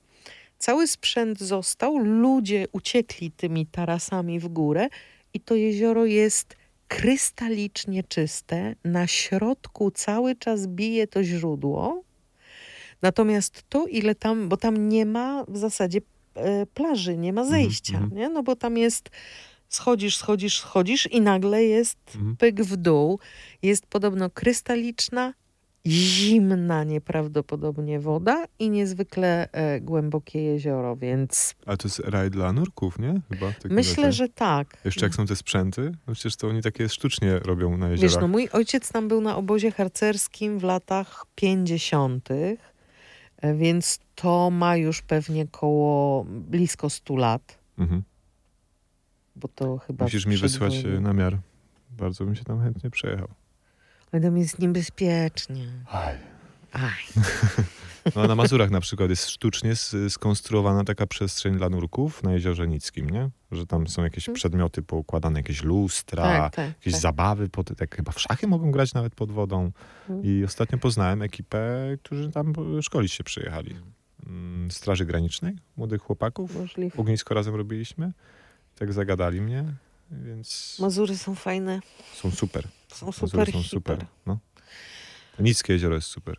Cały 0.63 0.87
sprzęt 0.87 1.41
został, 1.41 1.99
ludzie 1.99 2.67
uciekli 2.73 3.31
tymi 3.31 3.67
tarasami 3.67 4.41
w 4.41 4.49
górę 4.49 4.89
i 5.35 5.41
to 5.41 5.55
jezioro 5.55 6.05
jest 6.05 6.57
krystalicznie 6.89 8.05
czyste. 8.05 8.75
Na 8.85 9.07
środku 9.07 9.91
cały 9.91 10.37
czas 10.37 10.67
bije 10.67 11.07
to 11.07 11.25
źródło. 11.25 12.03
Natomiast 13.03 13.65
to, 13.69 13.87
ile 13.87 14.15
tam, 14.15 14.49
bo 14.49 14.57
tam 14.57 14.89
nie 14.89 15.07
ma 15.07 15.45
w 15.49 15.59
zasadzie 15.59 16.01
e, 16.35 16.67
plaży, 16.67 17.17
nie 17.17 17.33
ma 17.33 17.45
zejścia, 17.45 17.95
mhm. 17.99 18.15
nie? 18.15 18.29
No 18.29 18.43
bo 18.43 18.57
tam 18.57 18.79
jest, 18.79 19.11
schodzisz, 19.69 20.17
schodzisz, 20.17 20.59
schodzisz 20.59 21.07
i 21.07 21.21
nagle 21.21 21.65
jest 21.65 21.99
Mhm. 22.15 22.37
pyk 22.37 22.63
w 22.63 22.77
dół. 22.77 23.19
Jest 23.63 23.87
podobno 23.87 24.31
krystaliczna, 24.31 25.35
zimna 25.87 26.85
nieprawdopodobnie 26.85 28.01
woda 28.01 28.45
i 28.59 28.71
niezwykle 28.71 29.49
e, 29.53 29.81
głębokie 29.81 30.43
jezioro, 30.43 30.97
więc 30.97 31.55
A 31.67 31.77
to 31.77 31.89
jest 31.89 31.99
raj 31.99 32.31
dla 32.31 32.53
nurków, 32.53 32.99
nie? 32.99 33.21
Chyba 33.29 33.47
myślę, 33.71 34.05
razie. 34.05 34.17
że 34.17 34.29
tak. 34.29 34.77
Jeszcze 34.85 35.07
jak 35.07 35.15
są 35.15 35.27
te 35.27 35.37
sprzęty, 35.37 35.93
no 36.07 36.15
przecież 36.15 36.37
to 36.37 36.49
oni 36.49 36.63
takie 36.63 36.89
sztucznie 36.89 37.39
robią 37.39 37.77
na 37.77 37.89
Wiesz, 37.89 38.03
jeziorach. 38.03 38.23
no 38.23 38.29
mój 38.29 38.49
ojciec 38.53 38.93
tam 38.93 39.09
był 39.09 39.21
na 39.21 39.37
obozie 39.37 39.71
harcerskim 39.71 40.59
w 40.59 40.63
latach 40.63 41.25
50., 41.35 42.29
e, 42.31 42.57
więc 43.55 44.01
to 44.15 44.51
ma 44.51 44.77
już 44.77 45.03
pewnie 45.03 45.47
koło 45.47 46.25
blisko 46.29 46.91
100 46.91 47.17
lat, 47.17 47.59
Mhm. 47.79 48.03
bo 49.37 49.49
to 49.49 49.79
chyba 49.79 50.05
Musisz 50.05 50.27
mi 50.27 50.37
wysłać 50.37 50.85
e, 50.85 51.01
namiar. 51.01 51.39
Bardzo 51.91 52.25
bym 52.25 52.35
się 52.35 52.45
tam 52.45 52.61
chętnie 52.63 52.91
przejechał. 52.91 53.29
Ale 54.13 54.23
tam 54.23 54.39
jest 54.39 54.59
niebezpiecznie. 54.59 55.67
Aj. 55.91 56.17
Aj. 56.73 56.93
No, 58.17 58.23
a 58.23 58.27
na 58.27 58.35
Mazurach 58.35 58.71
na 58.71 58.81
przykład 58.81 59.11
jest 59.11 59.29
sztucznie 59.31 59.73
skonstruowana 60.09 60.85
taka 60.85 61.07
przestrzeń 61.07 61.57
dla 61.57 61.69
nurków 61.69 62.23
na 62.23 62.33
Jeziorze 62.33 62.69
Nickim, 62.69 63.11
nie? 63.11 63.31
Że 63.53 63.67
tam 63.67 63.89
są 63.89 64.03
jakieś 64.05 64.25
Mhm. 64.29 64.35
przedmioty 64.35 64.83
poukładane, 64.83 65.39
jakieś 65.41 65.63
lustra, 65.63 66.23
Tak, 66.23 66.55
tak, 66.55 66.67
jakieś 66.69 66.93
tak. 66.93 67.03
zabawy, 67.03 67.49
pod, 67.49 67.77
tak 67.77 67.97
chyba 67.97 68.13
w 68.13 68.21
szachy 68.21 68.47
mogą 68.47 68.71
grać 68.71 68.95
nawet 68.95 69.15
pod 69.15 69.33
wodą. 69.33 69.71
Mhm. 70.09 70.23
I 70.25 70.45
ostatnio 70.45 70.79
poznałem 70.79 71.23
ekipę, 71.23 71.75
którzy 72.03 72.31
tam 72.31 72.53
szkolić 72.83 73.13
się 73.13 73.25
przyjechali. 73.25 73.77
Mm, 74.27 74.71
Straży 74.71 75.05
Granicznej, 75.05 75.55
młodych 75.77 76.03
chłopaków. 76.03 76.57
Możliwe. 76.57 76.99
Ognisko 76.99 77.35
razem 77.35 77.55
robiliśmy. 77.55 78.13
Tak 78.79 78.93
zagadali 78.93 79.41
mnie, 79.41 79.65
więc 80.11 80.77
Mazury 80.81 81.17
są 81.19 81.35
fajne, 81.35 81.81
są 82.15 82.31
super. 82.31 82.65
Są 82.95 83.13
super, 83.13 83.53
są 83.53 83.63
super. 83.63 84.07
No. 84.27 84.39
Nickie 85.39 85.73
jezioro 85.73 85.95
jest 85.95 86.09
super. 86.09 86.37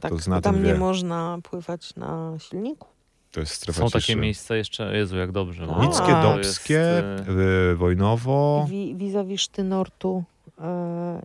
Tak, 0.00 0.10
To 0.12 0.18
zna, 0.18 0.40
tam 0.40 0.62
nie 0.62 0.72
wie. 0.72 0.78
można 0.78 1.38
pływać 1.42 1.96
na 1.96 2.34
silniku. 2.38 2.88
To 3.32 3.40
jest 3.40 3.52
strefa 3.52 3.80
Są 3.80 3.86
takie 3.90 4.06
ciszy. 4.06 4.18
miejsca 4.18 4.56
jeszcze, 4.56 4.96
Jezu, 4.96 5.16
jak 5.16 5.32
dobrze. 5.32 5.66
A. 5.76 5.84
Nickie, 5.86 6.12
Dobskie, 6.22 6.74
jest, 6.74 7.28
e, 7.28 7.70
y, 7.72 7.76
Wojnowo, 7.76 8.66
Wi- 8.70 8.94
Vis-a-vis 8.96 9.40
Sztynortu 9.40 10.24
e, 10.28 10.31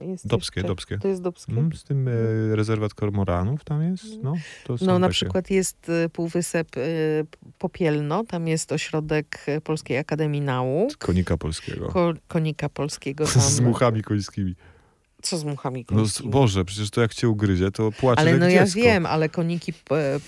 jest 0.01 0.27
Dobskie, 0.27 0.59
jeszcze, 0.59 0.67
Dobskie. 0.67 0.97
To 0.97 1.07
jest 1.07 1.21
Dobskie. 1.21 1.51
mm, 1.51 1.73
z 1.73 1.83
tym 1.83 2.07
y, 2.07 2.55
rezerwat 2.55 2.93
kormoranów 2.93 3.63
tam 3.63 3.83
jest. 3.91 4.05
No, 4.23 4.33
to 4.63 4.77
są 4.77 4.85
No 4.85 4.99
na 4.99 5.07
takie. 5.07 5.13
przykład 5.13 5.49
jest 5.49 5.89
y, 5.89 6.09
półwysep 6.09 6.77
y, 6.77 7.25
Popielno, 7.59 8.23
tam 8.23 8.47
jest 8.47 8.71
ośrodek 8.71 9.45
y, 9.57 9.61
Polskiej 9.61 9.97
Akademii 9.97 10.41
Nauk, 10.41 10.97
Konika 10.97 11.37
polskiego. 11.37 11.87
ko 11.87 12.13
konika 12.27 12.69
polskiego 12.69 13.25
tam. 13.33 13.41
z 13.41 13.59
muchami 13.59 14.03
końskimi. 14.03 14.55
Co 15.21 15.37
z 15.37 15.43
muchami 15.43 15.85
No 15.91 15.97
końskimi? 15.97 16.29
Boże, 16.29 16.65
przecież 16.65 16.89
to 16.89 17.01
jak 17.01 17.13
cię 17.13 17.29
ugryzie, 17.29 17.71
to 17.71 17.91
płacze 17.91 18.21
Ale 18.21 18.37
no 18.37 18.49
ja 18.49 18.65
dziecko. 18.65 18.79
wiem, 18.81 19.05
ale 19.05 19.29
koniki 19.29 19.73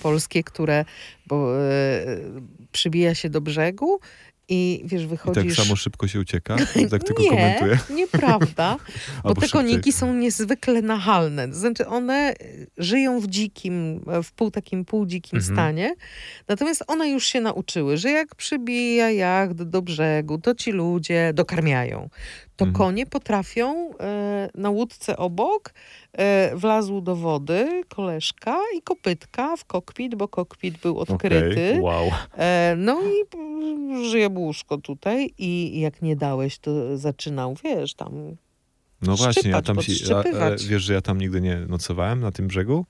polskie, 0.02 0.44
które 0.44 0.86
bo, 1.28 1.58
e, 1.62 2.06
przybija 2.72 3.16
się 3.16 3.30
do 3.30 3.42
brzegu 3.42 4.00
I 4.50 4.82
wiesz, 4.86 5.02
I 5.04 5.08
wychodzisz... 5.08 5.56
tak 5.58 5.66
samo 5.66 5.76
szybko 5.76 6.08
się 6.08 6.20
ucieka, 6.20 6.56
tak 6.92 7.04
tylko 7.04 7.24
nie, 7.24 7.30
komentuję. 7.30 7.78
nieprawda, 7.96 8.78
bo 9.24 9.34
te 9.36 9.42
szybciej. 9.42 9.50
koniki 9.50 9.92
są 9.92 10.14
niezwykle 10.14 10.82
nachalne. 10.82 11.48
To 11.48 11.56
znaczy 11.56 11.88
one 11.88 12.34
y, 12.42 12.68
żyją 12.78 13.20
w 13.20 13.28
dzikim, 13.28 14.02
w 14.24 14.32
pół 14.32 14.52
takim 14.52 14.86
półdzikim 14.86 15.40
Mhm. 15.40 15.56
stanie, 15.56 15.96
natomiast 16.48 16.84
one 16.88 17.10
już 17.10 17.26
się 17.26 17.42
nauczyły, 17.42 17.98
że 17.98 18.12
jak 18.12 18.36
przybija 18.36 19.12
jacht 19.12 19.64
do 19.64 19.82
brzegu, 19.82 20.38
to 20.38 20.56
ci 20.56 20.72
ludzie 20.72 21.32
dokarmiają. 21.34 22.10
To 22.60 22.66
Mhm. 22.66 22.74
konie 22.74 23.06
potrafią 23.06 23.92
e, 24.00 24.50
na 24.56 24.70
łódce 24.70 25.18
obok 25.18 25.74
e, 26.14 26.52
wlazł 26.56 27.02
do 27.02 27.16
wody 27.16 27.84
koleżka 27.90 28.58
i 28.78 28.82
kopytka 28.82 29.58
w 29.58 29.66
kokpit, 29.66 30.16
bo 30.16 30.28
kokpit 30.28 30.78
był 30.78 31.00
odkryty. 31.00 31.78
Wow. 31.82 32.10
E, 32.38 32.76
no 32.78 33.02
i 33.02 33.38
mm, 33.38 34.06
żyje 34.06 34.30
łóżko 34.30 34.78
tutaj 34.78 35.30
i 35.38 35.80
jak 35.80 36.02
nie 36.02 36.16
dałeś, 36.16 36.60
to 36.60 36.98
zaczynał, 36.98 37.56
wiesz, 37.64 37.94
tam... 37.94 38.36
No 39.02 39.16
właśnie, 39.16 39.52
ja 39.52 39.62
tam 39.62 39.82
się, 39.82 39.92
a, 40.16 40.20
a, 40.20 40.24
podszczypywać. 40.24 40.66
wiesz, 40.66 40.84
że 40.84 40.94
ja 40.94 41.02
tam 41.02 41.18
nigdy 41.18 41.42
nie 41.42 41.56
nocowałem 41.60 42.20
na 42.20 42.32
tym 42.32 42.48
brzegu? 42.48 42.86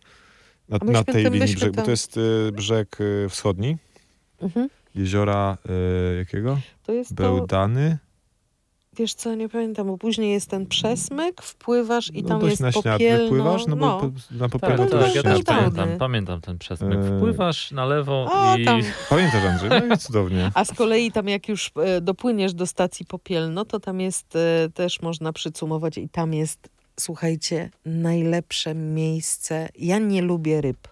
Na, 0.70 0.78
A 0.82 0.86
na 0.86 1.04
tej 1.04 1.24
linii 1.32 1.56
brzegu, 1.56 1.76
tam- 1.76 1.86
to 1.86 1.92
jest 1.92 2.18
y, 2.18 2.52
brzeg 2.52 3.02
y, 3.02 3.28
wschodni, 3.30 3.78
Mhm. 4.42 4.70
jeziora 4.96 5.58
y, 6.14 6.18
jakiego? 6.18 6.60
To 6.84 6.92
jest 6.92 7.10
to, 7.10 7.16
Bełdany. 7.16 7.98
Wiesz 9.00 9.14
co, 9.14 9.36
nie 9.36 9.50
pamiętam, 9.50 9.88
bo 9.88 9.97
później 9.97 10.32
jest 10.32 10.50
ten 10.50 10.66
przesmyk, 10.66 11.41
wpływasz 11.41 12.12
i 12.14 12.24
no 12.24 12.30
tam 12.30 12.50
jest 12.50 12.62
na 12.62 12.72
popielno. 12.72 13.24
wypływasz, 13.24 13.68
no 13.68 13.76
bo 13.76 13.86
no. 13.86 14.12
na 14.32 14.50
Tak, 14.50 14.62
popielu 14.62 14.78
to 14.78 14.89
to 14.89 14.97
tak, 14.97 15.02
jest 15.02 15.16
ja 15.16 15.24
też 15.24 15.43
pamiętam, 15.43 15.89
pamiętam 15.97 16.41
ten 16.41 16.58
przesmyk. 16.58 17.00
Eee. 17.00 17.18
Wpływasz 17.18 17.72
na 17.72 17.86
lewo 17.86 18.28
A, 18.32 18.58
i... 18.58 18.66
tam. 18.66 18.82
Pamiętasz 19.10 19.43
Andrzej? 19.43 19.70
No 19.70 19.95
i 19.95 19.97
cudownie. 20.08 20.52
A 20.54 20.66
z 20.66 20.74
kolei 20.74 21.12
tam 21.12 21.28
jak 21.28 21.50
już 21.50 21.72
e, 21.76 22.02
dopłyniesz 22.02 22.54
do 22.54 22.68
stacji 22.68 23.06
Popielno, 23.06 23.66
to 23.66 23.80
tam 23.80 24.02
jest, 24.02 24.36
e, 24.36 24.70
też 24.74 25.02
można 25.02 25.34
przycumować 25.34 25.97
i 25.97 26.10
tam 26.10 26.34
jest, 26.34 26.70
słuchajcie, 27.00 27.70
najlepsze 27.86 28.76
miejsce. 28.76 29.70
Ja 29.76 29.97
nie 29.97 30.22
lubię 30.22 30.62
ryb, 30.62 30.88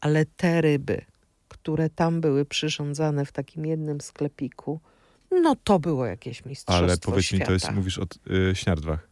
ale 0.00 0.24
te 0.36 0.60
ryby, 0.60 1.04
które 1.48 1.90
tam 1.90 2.20
były 2.20 2.44
przyrządzane 2.44 3.24
w 3.24 3.32
takim 3.32 3.66
jednym 3.66 4.00
sklepiku, 4.00 4.80
no 5.30 5.56
to 5.64 5.78
było 5.78 6.06
jakieś 6.06 6.44
mistrzostwo 6.44 6.84
Ale 6.84 6.96
powiedz 6.98 7.24
świata. 7.24 7.42
mi, 7.42 7.46
to 7.46 7.52
jest, 7.52 7.72
mówisz 7.72 7.98
o 7.98 8.02
y, 8.30 8.54
śniardwach. 8.54 9.08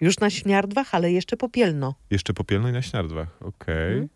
Już 0.00 0.18
na 0.18 0.30
Śniardwach, 0.30 0.94
ale 0.94 1.12
jeszcze 1.12 1.36
Popielno. 1.36 1.94
Jeszcze 2.10 2.34
popielno 2.34 2.68
i 2.68 2.72
na 2.72 2.82
śniardwach, 2.82 3.28
okej. 3.42 3.92
Mhm. 3.92 4.08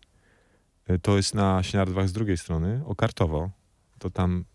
Y, 0.89 0.99
To 0.99 1.17
jest 1.17 1.33
na 1.35 1.63
śniardwach 1.63 2.07
z 2.09 2.13
drugiej 2.13 2.37
strony, 2.37 2.81
o 2.85 2.95
Kartowo. 2.95 3.49
To 3.99 4.09
tam, 4.09 4.45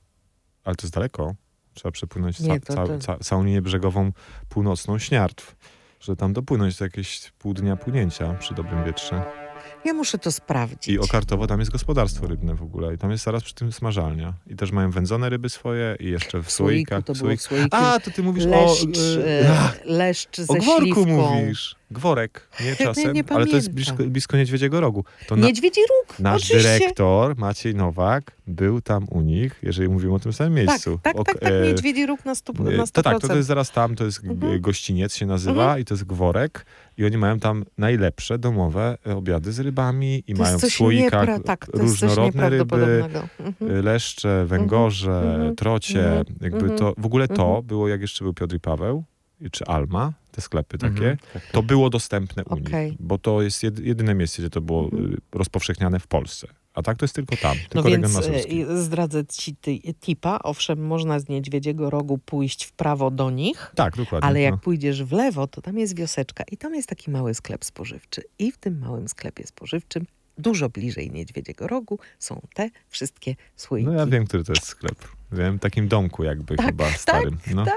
ale 0.64 0.76
to 0.76 0.86
jest 0.86 0.94
daleko. 0.94 1.34
Trzeba 1.74 1.92
przepłynąć 1.92 2.40
Nie, 2.40 2.60
to- 2.60 2.74
ca, 2.74 2.86
to- 2.86 2.98
ca, 2.98 3.18
całą 3.18 3.44
linię 3.44 3.62
brzegową 3.62 4.12
północną 4.48 4.98
Śniardw. 4.98 5.56
Że 6.00 6.16
tam 6.16 6.32
dopłynąć 6.32 6.76
to 6.76 6.84
jakieś 6.84 7.32
pół 7.38 7.54
dnia 7.54 7.76
płynięcia 7.76 8.34
przy 8.34 8.54
dobrym 8.54 8.84
wietrze. 8.84 9.41
Ja 9.84 9.92
muszę 9.92 10.18
to 10.18 10.32
sprawdzić. 10.32 10.88
I 10.88 10.98
o 10.98 11.06
Kartowo 11.06 11.46
tam 11.46 11.60
jest 11.60 11.72
gospodarstwo 11.72 12.26
rybne 12.26 12.54
w 12.54 12.62
ogóle. 12.62 12.94
I 12.94 12.98
tam 12.98 13.10
jest 13.10 13.24
zaraz 13.24 13.42
przy 13.42 13.54
tym 13.54 13.72
smażalnia. 13.72 14.34
I 14.46 14.56
też 14.56 14.72
mają 14.72 14.90
wędzone 14.90 15.28
ryby 15.28 15.48
swoje 15.48 15.96
i 16.00 16.10
jeszcze 16.10 16.42
w, 16.42 16.50
słoikach. 16.50 17.04
to 17.04 17.14
w 17.14 17.18
było 17.18 17.36
słoik-. 17.36 17.68
A, 17.70 18.00
to 18.00 18.10
ty 18.10 18.22
mówisz 18.22 18.44
leszcz, 18.44 18.84
o... 18.84 19.20
y, 19.20 19.24
e, 19.26 19.72
leszcz 19.84 20.40
ze 20.40 20.52
o 20.52 20.54
gworku 20.56 20.84
śliwką. 20.84 21.06
mówisz. 21.06 21.76
Gworek, 21.92 22.48
nie 22.64 22.76
czasem, 22.76 23.12
nie 23.12 23.24
ale 23.28 23.46
to 23.46 23.56
jest 23.56 23.70
blisko, 23.72 23.96
blisko 24.06 24.36
Niedźwiedziego 24.36 24.80
Rogu. 24.80 25.04
To 25.26 25.36
na, 25.36 25.46
Niedźwiedzi 25.46 25.80
róg, 25.80 26.18
nasz 26.18 26.42
oczywiście. 26.42 26.78
dyrektor 26.78 27.36
Maciej 27.36 27.74
Nowak 27.74 28.32
był 28.46 28.80
tam 28.80 29.06
u 29.10 29.20
nich, 29.20 29.58
jeżeli 29.62 29.88
mówimy 29.88 30.14
o 30.14 30.18
tym 30.18 30.32
samym 30.32 30.54
Tak, 30.54 30.66
miejscu. 30.66 30.98
tak, 31.02 31.16
Ok, 31.16 31.26
tak, 31.26 31.38
tak, 31.40 31.52
e, 31.52 31.66
Niedźwiedzi 31.66 32.06
róg 32.06 32.24
na 32.24 32.34
100%. 32.34 32.68
e, 32.74 32.76
Na 32.76 32.84
100%. 32.86 32.92
To 32.92 33.02
tak, 33.02 33.20
to, 33.20 33.28
to 33.28 33.36
jest 33.36 33.48
zaraz 33.48 33.70
tam, 33.70 33.94
to 33.96 34.04
jest 34.04 34.24
Mhm. 34.24 34.60
gościniec 34.60 35.14
się 35.16 35.26
nazywa 35.26 35.62
Mhm. 35.62 35.80
i 35.80 35.84
to 35.84 35.94
jest 35.94 36.04
Gworek 36.04 36.66
i 36.98 37.04
oni 37.04 37.18
mają 37.18 37.38
tam 37.40 37.64
najlepsze 37.78 38.38
domowe 38.38 38.98
e, 39.06 39.16
obiady 39.16 39.52
z 39.52 39.60
rybami 39.60 40.24
i 40.26 40.34
To 40.34 40.42
mają 40.42 40.58
w 40.58 40.62
słoikach 40.62 41.28
niepra- 41.28 41.42
tak, 41.42 41.66
różnorodne 41.74 42.50
ryby. 42.50 43.04
Mhm. 43.40 43.54
e, 43.78 43.82
leszcze, 43.82 44.44
węgorze, 44.46 45.32
Mhm. 45.34 45.56
trocie. 45.56 46.08
Mhm. 46.18 46.36
Jakby 46.40 46.58
Mhm. 46.58 46.78
to, 46.78 46.94
w 46.98 47.06
ogóle 47.06 47.28
to 47.28 47.46
Mhm. 47.46 47.62
było 47.66 47.88
jak 47.88 48.00
jeszcze 48.00 48.24
był 48.24 48.34
Piotr 48.34 48.54
i 48.56 48.60
Paweł, 48.60 49.04
czy 49.50 49.64
Alma, 49.64 50.12
te 50.32 50.40
sklepy 50.40 50.78
takie. 50.78 50.92
Mhm. 50.94 51.16
Tak, 51.16 51.42
tak. 51.42 51.52
To 51.52 51.62
było 51.62 51.90
dostępne 51.90 52.44
u 52.44 52.54
Okej. 52.54 52.90
nich, 52.90 52.96
bo 53.00 53.18
to 53.18 53.42
jest 53.42 53.62
jedy- 53.62 53.82
jedyne 53.84 54.14
miejsce, 54.14 54.42
gdzie 54.42 54.50
to 54.50 54.60
było 54.60 54.84
Mhm. 54.84 55.12
y, 55.12 55.16
rozpowszechniane 55.32 56.00
w 56.00 56.06
Polsce. 56.06 56.46
A 56.74 56.82
tak 56.82 56.98
to 56.98 57.04
jest 57.04 57.14
tylko 57.14 57.36
tam, 57.36 57.56
tylko 57.56 57.74
No 57.74 57.82
region 57.96 58.02
więc 58.02 58.68
e, 58.70 58.82
zdradzę 58.82 59.24
ci 59.26 59.56
ty, 59.56 59.78
tipa. 60.00 60.38
Owszem, 60.42 60.86
można 60.86 61.20
z 61.20 61.28
Niedźwiedziego 61.28 61.90
Rogu 61.90 62.18
pójść 62.18 62.64
w 62.64 62.72
prawo 62.72 63.10
do 63.10 63.30
nich, 63.30 63.72
Tak, 63.74 63.96
dokładnie. 63.96 64.28
ale 64.28 64.40
jak 64.40 64.54
no. 64.54 64.58
pójdziesz 64.58 65.02
w 65.04 65.12
lewo, 65.12 65.46
to 65.46 65.62
tam 65.62 65.78
jest 65.78 65.96
wioseczka 65.96 66.44
i 66.50 66.56
tam 66.56 66.74
jest 66.74 66.88
taki 66.88 67.10
mały 67.10 67.34
sklep 67.34 67.64
spożywczy. 67.64 68.22
I 68.38 68.52
w 68.52 68.58
tym 68.58 68.78
małym 68.78 69.08
sklepie 69.08 69.46
spożywczym, 69.46 70.06
dużo 70.38 70.68
bliżej 70.68 71.10
Niedźwiedziego 71.10 71.66
Rogu, 71.66 71.98
są 72.18 72.40
te 72.54 72.70
wszystkie 72.88 73.34
słoiki. 73.56 73.86
no 73.86 73.92
ja 73.92 74.06
wiem, 74.06 74.26
który 74.26 74.44
to 74.44 74.52
jest 74.52 74.66
sklep. 74.66 74.98
Wiem, 75.32 75.58
w 75.58 75.60
takim 75.60 75.88
domku 75.88 76.24
jakby 76.24 76.56
Tak, 76.56 76.66
chyba 76.66 76.84
tak, 76.84 76.96
starym. 76.98 77.38
No. 77.54 77.64
tak, 77.64 77.74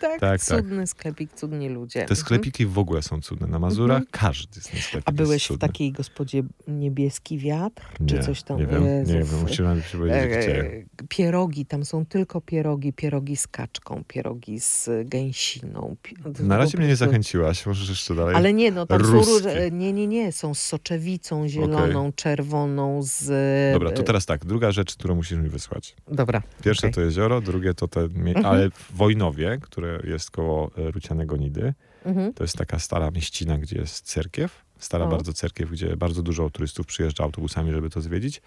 tak, 0.00 0.20
tak, 0.20 0.40
tak. 0.44 0.58
cudny 0.60 0.86
sklepik, 0.86 1.32
cudni 1.32 1.68
ludzie. 1.68 1.98
Te 2.00 2.02
Mhm. 2.02 2.16
sklepiki 2.16 2.66
w 2.66 2.78
ogóle 2.78 3.02
są 3.02 3.20
cudne. 3.20 3.46
Na 3.46 3.58
Mazurach 3.58 3.98
Mhm. 4.02 4.10
każdy 4.30 4.60
z 4.60 4.64
sklepik 4.64 5.02
A 5.08 5.12
byłeś 5.12 5.48
w 5.50 5.58
takiej 5.58 5.92
gospodzie 5.92 6.42
Niebieski 6.68 7.38
Wiatr? 7.38 7.82
nie, 8.00 8.06
czy 8.06 8.18
coś 8.18 8.42
tam? 8.42 8.58
Nie 8.58 8.66
wiem, 8.66 8.84
nie 8.84 8.90
Jezus. 9.14 9.30
wiem. 9.32 9.42
Musiałem 9.42 9.82
się 9.82 9.98
powiedzieć, 9.98 10.20
gdzie. 10.38 10.64
E, 10.66 10.82
pierogi, 11.08 11.66
tam 11.66 11.84
są 11.84 12.06
tylko 12.06 12.40
pierogi, 12.40 12.92
pierogi 12.92 13.36
z 13.36 13.46
kaczką, 13.46 14.02
pierogi 14.08 14.60
z 14.60 14.88
gęsiną. 15.04 15.96
Na 16.40 16.56
razie 16.56 16.78
mnie 16.78 16.86
nie 16.86 16.96
zachęciłaś. 16.96 17.66
Możesz 17.66 17.88
jeszcze 17.88 18.14
dalej. 18.14 18.34
Ale 18.36 18.52
nie, 18.52 18.70
no 18.70 18.86
tam 18.86 19.04
są 19.04 19.12
Ruskie. 19.12 19.32
róże, 19.32 19.70
nie, 19.70 19.92
nie, 19.92 20.06
nie, 20.06 20.32
są 20.32 20.54
z 20.54 20.62
soczewicą 20.62 21.48
zieloną, 21.48 22.12
czerwoną, 22.12 23.00
z... 23.02 23.24
Dobra, 23.72 23.90
to 23.92 24.02
teraz 24.02 24.26
tak. 24.26 24.44
Druga 24.44 24.72
rzecz, 24.72 24.94
którą 24.94 25.14
musisz 25.14 25.38
mi 25.38 25.48
wysłać. 25.48 25.96
Dobra, 26.08 26.42
Pierwsze 26.64 26.86
okej. 26.86 26.94
to 26.94 27.00
jezioro, 27.00 27.40
drugie 27.40 27.74
to 27.74 27.88
te... 27.88 28.00
Mhm. 28.00 28.46
Ale 28.46 28.70
w 28.70 28.92
Wojnowie, 28.96 29.58
które 29.62 29.85
jest 30.04 30.30
koło 30.30 30.70
e, 30.78 30.90
Rucianego 30.90 31.36
Nidy, 31.36 31.74
Mhm. 32.06 32.34
To 32.34 32.44
jest 32.44 32.56
taka 32.56 32.78
stara 32.78 33.10
mieścina, 33.10 33.58
gdzie 33.58 33.78
jest 33.78 34.04
cerkiew. 34.06 34.64
Stara 34.78 35.04
O. 35.04 35.08
bardzo 35.08 35.32
cerkiew, 35.32 35.70
gdzie 35.70 35.96
bardzo 35.96 36.22
dużo 36.22 36.50
turystów 36.50 36.86
przyjeżdża 36.86 37.24
autobusami, 37.24 37.72
żeby 37.72 37.90
to 37.90 38.00
zwiedzić. 38.00 38.42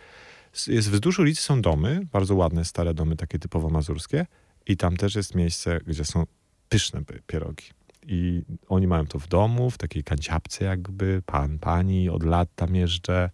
Jest 0.67 0.89
wzdłuż 0.89 1.19
ulicy 1.19 1.41
są 1.41 1.61
domy, 1.61 2.01
bardzo 2.11 2.35
ładne, 2.35 2.65
stare 2.65 2.93
domy, 2.93 3.15
takie 3.15 3.39
typowo 3.39 3.69
mazurskie. 3.69 4.25
I 4.67 4.77
tam 4.77 4.97
też 4.97 5.15
jest 5.15 5.35
miejsce, 5.35 5.79
gdzie 5.87 6.05
są 6.05 6.23
pyszne 6.69 7.01
py- 7.01 7.19
pierogi. 7.27 7.65
I 8.07 8.41
oni 8.67 8.87
mają 8.87 9.05
to 9.07 9.19
w 9.19 9.27
domu, 9.27 9.69
w 9.69 9.77
takiej 9.77 10.03
kanciapce 10.03 10.65
jakby, 10.65 11.21
pan, 11.25 11.59
pani, 11.59 12.09
od 12.09 12.23
lat 12.23 12.49
tam 12.55 12.75
jeżdżę. 12.75 13.29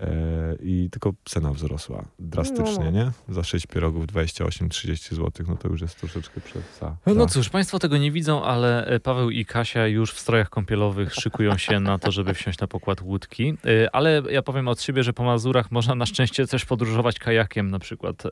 E, 0.00 0.56
I 0.62 0.88
tylko 0.92 1.12
cena 1.24 1.52
wzrosła 1.52 2.04
drastycznie, 2.18 2.84
No. 2.84 2.90
nie? 2.90 3.10
Za 3.28 3.44
6 3.44 3.66
pierogów 3.66 4.06
28-30 4.06 5.14
zł, 5.14 5.46
no 5.48 5.56
to 5.56 5.68
już 5.68 5.80
jest 5.80 6.00
troszeczkę 6.00 6.40
przesa. 6.40 6.96
No 7.06 7.26
cóż, 7.26 7.48
Państwo 7.48 7.78
tego 7.78 7.96
nie 7.98 8.10
widzą, 8.10 8.44
ale 8.44 8.86
e, 8.86 9.00
Paweł 9.00 9.30
i 9.30 9.44
Kasia 9.44 9.86
już 9.86 10.12
w 10.12 10.18
strojach 10.18 10.50
kąpielowych 10.50 11.14
szykują 11.14 11.58
się 11.58 11.80
na 11.80 11.98
to, 11.98 12.12
żeby 12.12 12.34
wsiąść 12.34 12.58
na 12.58 12.66
pokład 12.66 13.02
łódki. 13.02 13.54
E, 13.84 13.94
Ale 13.94 14.22
ja 14.30 14.42
powiem 14.42 14.68
od 14.68 14.80
siebie, 14.82 15.02
że 15.02 15.12
po 15.12 15.24
Mazurach 15.24 15.70
można 15.70 15.94
na 15.94 16.06
szczęście 16.06 16.46
też 16.46 16.64
podróżować 16.64 17.18
kajakiem 17.18 17.70
na 17.70 17.78
przykład. 17.78 18.22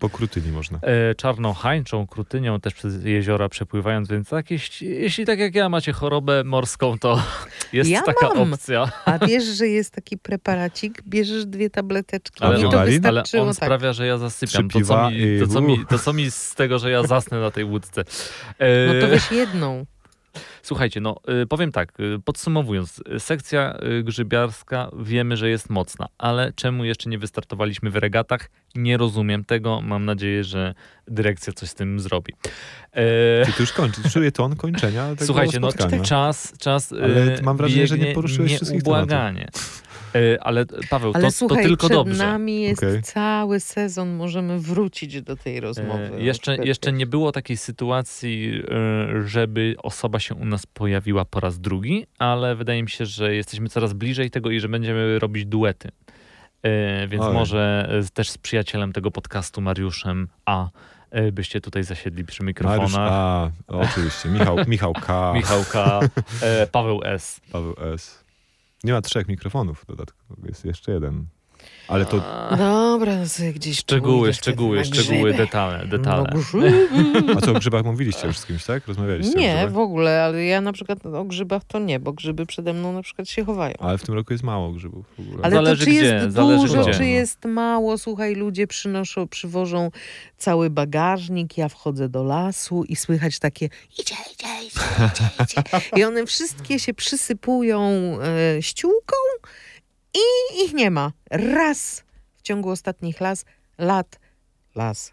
Po 0.00 0.10
Krutyni 0.10 0.52
można. 0.52 0.80
Czarną 1.16 1.52
hańczą, 1.54 2.06
krutynią 2.06 2.60
też 2.60 2.74
przez 2.74 3.04
jeziora 3.04 3.48
przepływając, 3.48 4.08
więc 4.08 4.28
tak, 4.28 4.50
jeśli, 4.50 4.88
jeśli 4.88 5.24
tak 5.26 5.38
jak 5.38 5.54
ja 5.54 5.68
macie 5.68 5.92
chorobę 5.92 6.44
morską, 6.44 6.98
to 6.98 7.22
jest 7.72 7.90
Ja 7.90 8.02
taka 8.02 8.28
mam. 8.34 8.52
opcja. 8.52 8.92
A 9.04 9.18
wiesz, 9.26 9.44
że 9.44 9.68
jest 9.68 9.94
taki 9.94 10.18
preparacik, 10.18 11.01
bierzesz 11.08 11.46
dwie 11.46 11.70
tableteczki 11.70 12.44
Ale 12.44 12.60
i 12.60 12.64
on- 12.64 12.70
to 12.70 12.80
ale 12.80 12.90
Ale 12.90 12.90
wystarczyło. 13.00 13.42
on 13.42 13.48
tak. 13.48 13.56
sprawia, 13.56 13.92
że 13.92 14.06
ja 14.06 14.18
zasypiam. 14.18 14.68
To 14.68 14.80
co, 14.80 15.10
mi, 15.10 15.38
to, 15.40 15.46
co 15.46 15.60
mi, 15.60 15.86
to 15.88 15.98
co 15.98 16.12
mi 16.12 16.30
z 16.30 16.54
tego, 16.54 16.78
że 16.78 16.90
ja 16.90 17.02
zasnę 17.06 17.40
na 17.40 17.50
tej 17.50 17.64
łódce. 17.64 18.00
E, 18.58 18.94
No 18.94 19.00
to 19.00 19.06
weź 19.08 19.30
jedną. 19.30 19.86
Słuchajcie, 20.62 21.00
no 21.00 21.16
y, 21.42 21.46
powiem 21.46 21.72
tak, 21.72 22.00
y, 22.00 22.18
podsumowując, 22.24 23.02
sekcja 23.18 23.78
grzybiarska 24.04 24.90
wiemy, 24.98 25.36
że 25.36 25.48
jest 25.50 25.70
mocna, 25.70 26.06
ale 26.18 26.52
czemu 26.52 26.84
jeszcze 26.84 27.10
nie 27.10 27.18
wystartowaliśmy 27.18 27.90
w 27.90 27.96
regatach? 27.96 28.50
Nie 28.74 28.96
rozumiem 28.96 29.44
tego. 29.44 29.80
Mam 29.80 30.04
nadzieję, 30.04 30.44
że 30.44 30.74
dyrekcja 31.08 31.52
coś 31.52 31.68
z 31.68 31.74
tym 31.74 32.00
zrobi. 32.00 32.32
E, 32.92 33.46
Czy 33.46 33.52
ty 33.52 33.62
już 33.62 33.72
kończysz? 33.72 34.12
Czuję 34.12 34.32
ton 34.32 34.56
kończenia 34.56 35.08
tego 35.10 35.26
Słuchajcie, 35.26 35.60
no 35.60 35.72
spotkania. 35.72 36.02
czas, 36.02 36.52
czas. 36.58 36.92
y, 36.92 37.04
Ale 37.04 37.38
mam 37.42 37.56
wrażenie, 37.56 37.86
że 37.86 37.98
nie 37.98 38.14
poruszyłeś 38.14 38.50
wszystkich 38.54 38.72
nieubłaganie. 38.84 39.48
E, 40.14 40.44
Ale 40.44 40.66
Paweł, 40.90 41.12
Ale 41.14 41.24
to, 41.24 41.30
słuchaj, 41.30 41.62
to 41.62 41.68
tylko 41.68 41.86
przed 41.86 41.92
dobrze. 41.98 42.26
nami 42.26 42.62
jest 42.62 42.82
Okej. 42.82 43.02
cały 43.02 43.60
sezon, 43.60 44.14
możemy 44.14 44.58
wrócić 44.58 45.22
do 45.22 45.36
tej 45.36 45.60
rozmowy. 45.60 46.10
E, 46.16 46.22
Jeszcze, 46.22 46.56
jeszcze 46.56 46.92
nie 46.92 47.06
było 47.06 47.32
takiej 47.32 47.56
sytuacji, 47.56 48.62
e, 49.18 49.28
żeby 49.28 49.74
osoba 49.82 50.20
się 50.20 50.34
u 50.34 50.44
nas 50.44 50.66
pojawiła 50.66 51.24
po 51.24 51.40
raz 51.40 51.58
drugi, 51.58 52.06
ale 52.18 52.54
wydaje 52.56 52.82
mi 52.82 52.90
się, 52.90 53.06
że 53.06 53.34
jesteśmy 53.34 53.68
coraz 53.68 53.92
bliżej 53.92 54.30
tego 54.30 54.50
i 54.50 54.60
że 54.60 54.68
będziemy 54.68 55.18
robić 55.18 55.46
duety. 55.46 55.88
E, 56.62 57.08
Więc 57.08 57.24
Oj. 57.24 57.34
może 57.34 57.88
e, 58.04 58.10
też 58.14 58.30
z 58.30 58.38
przyjacielem 58.38 58.92
tego 58.92 59.10
podcastu, 59.10 59.60
Mariuszem 59.60 60.28
A, 60.44 60.68
byście 61.32 61.60
tutaj 61.60 61.84
zasiedli 61.84 62.24
przy 62.24 62.42
Mariusz, 62.42 62.60
mikrofonach. 62.60 63.12
a, 63.12 63.50
oczywiście. 63.68 64.28
Michał, 64.28 64.56
Michał 64.68 64.92
K. 64.92 65.32
Michał 65.36 65.64
K, 65.72 66.00
e, 66.42 66.66
Paweł 66.66 67.00
S. 67.04 67.40
Paweł 67.52 67.74
S. 67.94 68.24
Nie 68.84 68.92
ma 68.92 69.00
trzech 69.00 69.28
mikrofonów 69.28 69.84
dodatkowo, 69.88 70.34
jest 70.46 70.64
jeszcze 70.64 70.92
jeden. 70.92 71.26
Ale 71.88 72.06
to 72.06 72.16
Dobra, 72.58 73.16
no 73.16 73.28
sobie 73.28 73.52
gdzieś 73.52 73.78
Szczegóły, 73.78 74.34
szczegóły, 74.34 74.84
szczegóły, 74.84 75.34
detale, 75.34 75.86
detale. 75.86 76.30
No. 76.54 77.34
A 77.36 77.40
co, 77.40 77.50
o 77.50 77.54
grzybach 77.54 77.84
mówiliście 77.84 78.26
już 78.26 78.38
z 78.38 78.46
kimś, 78.46 78.64
tak? 78.64 78.86
Rozmawialiście 78.88 79.38
o 79.38 79.40
Nie, 79.40 79.68
w 79.68 79.78
ogóle, 79.78 80.22
ale 80.24 80.44
ja 80.44 80.60
na 80.60 80.72
przykład 80.72 81.06
o 81.06 81.24
grzybach 81.24 81.64
to 81.64 81.78
nie, 81.78 82.00
bo 82.00 82.12
grzyby 82.12 82.46
przede 82.46 82.72
mną 82.72 82.92
na 82.92 83.02
przykład 83.02 83.28
się 83.28 83.44
chowają. 83.44 83.74
Ale 83.78 83.98
w 83.98 84.02
tym 84.02 84.14
roku 84.14 84.32
jest 84.32 84.44
mało 84.44 84.72
grzybów 84.72 85.06
w 85.18 85.20
ogóle. 85.20 85.44
Ale 85.44 85.54
Zależy 85.54 85.78
to 85.80 85.84
czy 85.84 85.90
gdzie, 85.90 86.04
jest 86.04 86.34
zależy 86.34 86.66
dużo, 86.66 86.82
gdzie. 86.82 86.92
czy 86.92 86.98
No. 87.00 87.04
jest 87.06 87.44
mało, 87.44 87.98
słuchaj, 87.98 88.34
ludzie 88.34 88.66
przynoszą, 88.66 89.28
przywożą 89.28 89.90
cały 90.38 90.70
bagażnik, 90.70 91.58
ja 91.58 91.68
wchodzę 91.68 92.08
do 92.08 92.22
lasu 92.24 92.84
i 92.84 92.96
słychać 92.96 93.38
takie 93.38 93.68
idzie, 93.98 94.14
idzie, 94.34 94.46
idzie, 94.66 94.80
idzie, 95.12 95.30
idzie. 95.44 96.00
I 96.00 96.04
one 96.04 96.26
wszystkie 96.26 96.78
się 96.78 96.94
przysypują 96.94 97.80
e, 98.56 98.62
ściółką 98.62 99.16
i 100.14 100.64
ich 100.64 100.74
nie 100.74 100.90
ma. 100.90 101.12
Raz 101.30 102.04
w 102.36 102.42
ciągu 102.42 102.70
ostatnich 102.70 103.20
las, 103.20 103.44
lat, 103.78 104.18
las, 104.74 105.12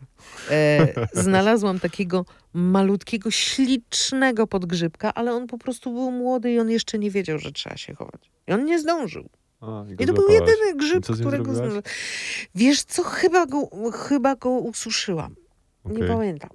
e, 0.52 0.88
znalazłam 1.24 1.80
takiego 1.80 2.26
malutkiego, 2.54 3.32
ślicznego 3.32 4.48
podgrzybka, 4.48 5.14
ale 5.14 5.34
on 5.34 5.48
po 5.48 5.58
prostu 5.58 5.94
był 5.94 6.12
młody 6.12 6.52
i 6.52 6.60
on 6.60 6.70
jeszcze 6.70 7.00
nie 7.00 7.12
wiedział, 7.12 7.40
że 7.40 7.52
trzeba 7.52 7.78
się 7.78 7.96
chować. 7.96 8.32
I 8.48 8.52
on 8.52 8.66
nie 8.66 8.80
zdążył. 8.80 9.30
A, 9.62 9.66
go 9.66 10.04
I 10.04 10.08
to 10.08 10.14
był 10.14 10.30
jedyny 10.30 10.76
grzyb, 10.76 11.10
I 11.10 11.14
którego 11.14 11.54
znalazłam. 11.54 11.84
Wiesz 12.56 12.84
co, 12.84 13.04
chyba 13.04 13.46
go, 13.46 13.92
chyba 13.92 14.36
go 14.36 14.50
ususzyłam. 14.50 15.36
Nie 15.86 15.96
Okej. 15.96 16.08
pamiętam. 16.08 16.50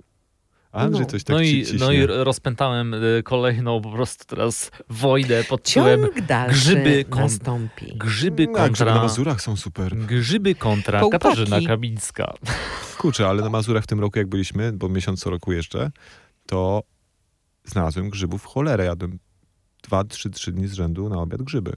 Andrzej 0.75 1.05
No. 1.07 1.11
coś 1.11 1.25
tak 1.25 1.37
No 1.37 1.43
ci 1.43 1.59
i, 1.59 1.63
ciśnie. 1.67 1.79
no 1.79 1.93
i 1.93 2.07
rozpętałem 2.07 2.95
e, 2.95 2.99
kolejną 3.23 3.81
po 3.81 3.91
prostu 3.91 4.25
teraz 4.25 4.71
wojnę 4.91 5.45
pod 5.45 5.63
tytułem 5.63 6.07
grzyby 6.49 7.05
kon- 7.11 7.23
nastąpi. 7.23 7.87
grzyby 7.97 8.47
No, 8.47 8.53
grzyby 8.53 8.53
na 8.53 8.67
kontra... 8.69 8.95
Mazurach 8.95 9.41
są 9.43 9.57
super. 9.57 9.97
Grzyby 9.97 10.55
kontra 10.55 11.01
Kołpaki. 11.01 11.23
Katarzyna 11.23 11.61
Kamińska. 11.69 12.35
Kurczę, 12.99 13.29
ale 13.29 13.43
na 13.43 13.51
Mazurach 13.51 13.85
w 13.85 13.87
tym 13.87 14.01
roku 14.01 14.19
jak 14.19 14.27
byliśmy, 14.29 14.73
bo 14.73 14.89
miesiąc 14.89 15.21
co 15.21 15.31
roku 15.31 15.53
jeszcze, 15.53 15.91
to 16.47 16.83
znalazłem 17.65 18.11
grzybów 18.11 18.45
cholerę. 18.45 18.85
Jadłem 18.85 19.19
dwa, 19.83 20.05
trzy, 20.05 20.31
trzy 20.31 20.53
dni 20.53 20.67
z 20.69 20.73
rzędu 20.73 21.09
na 21.09 21.17
obiad 21.21 21.43
grzyby. 21.43 21.73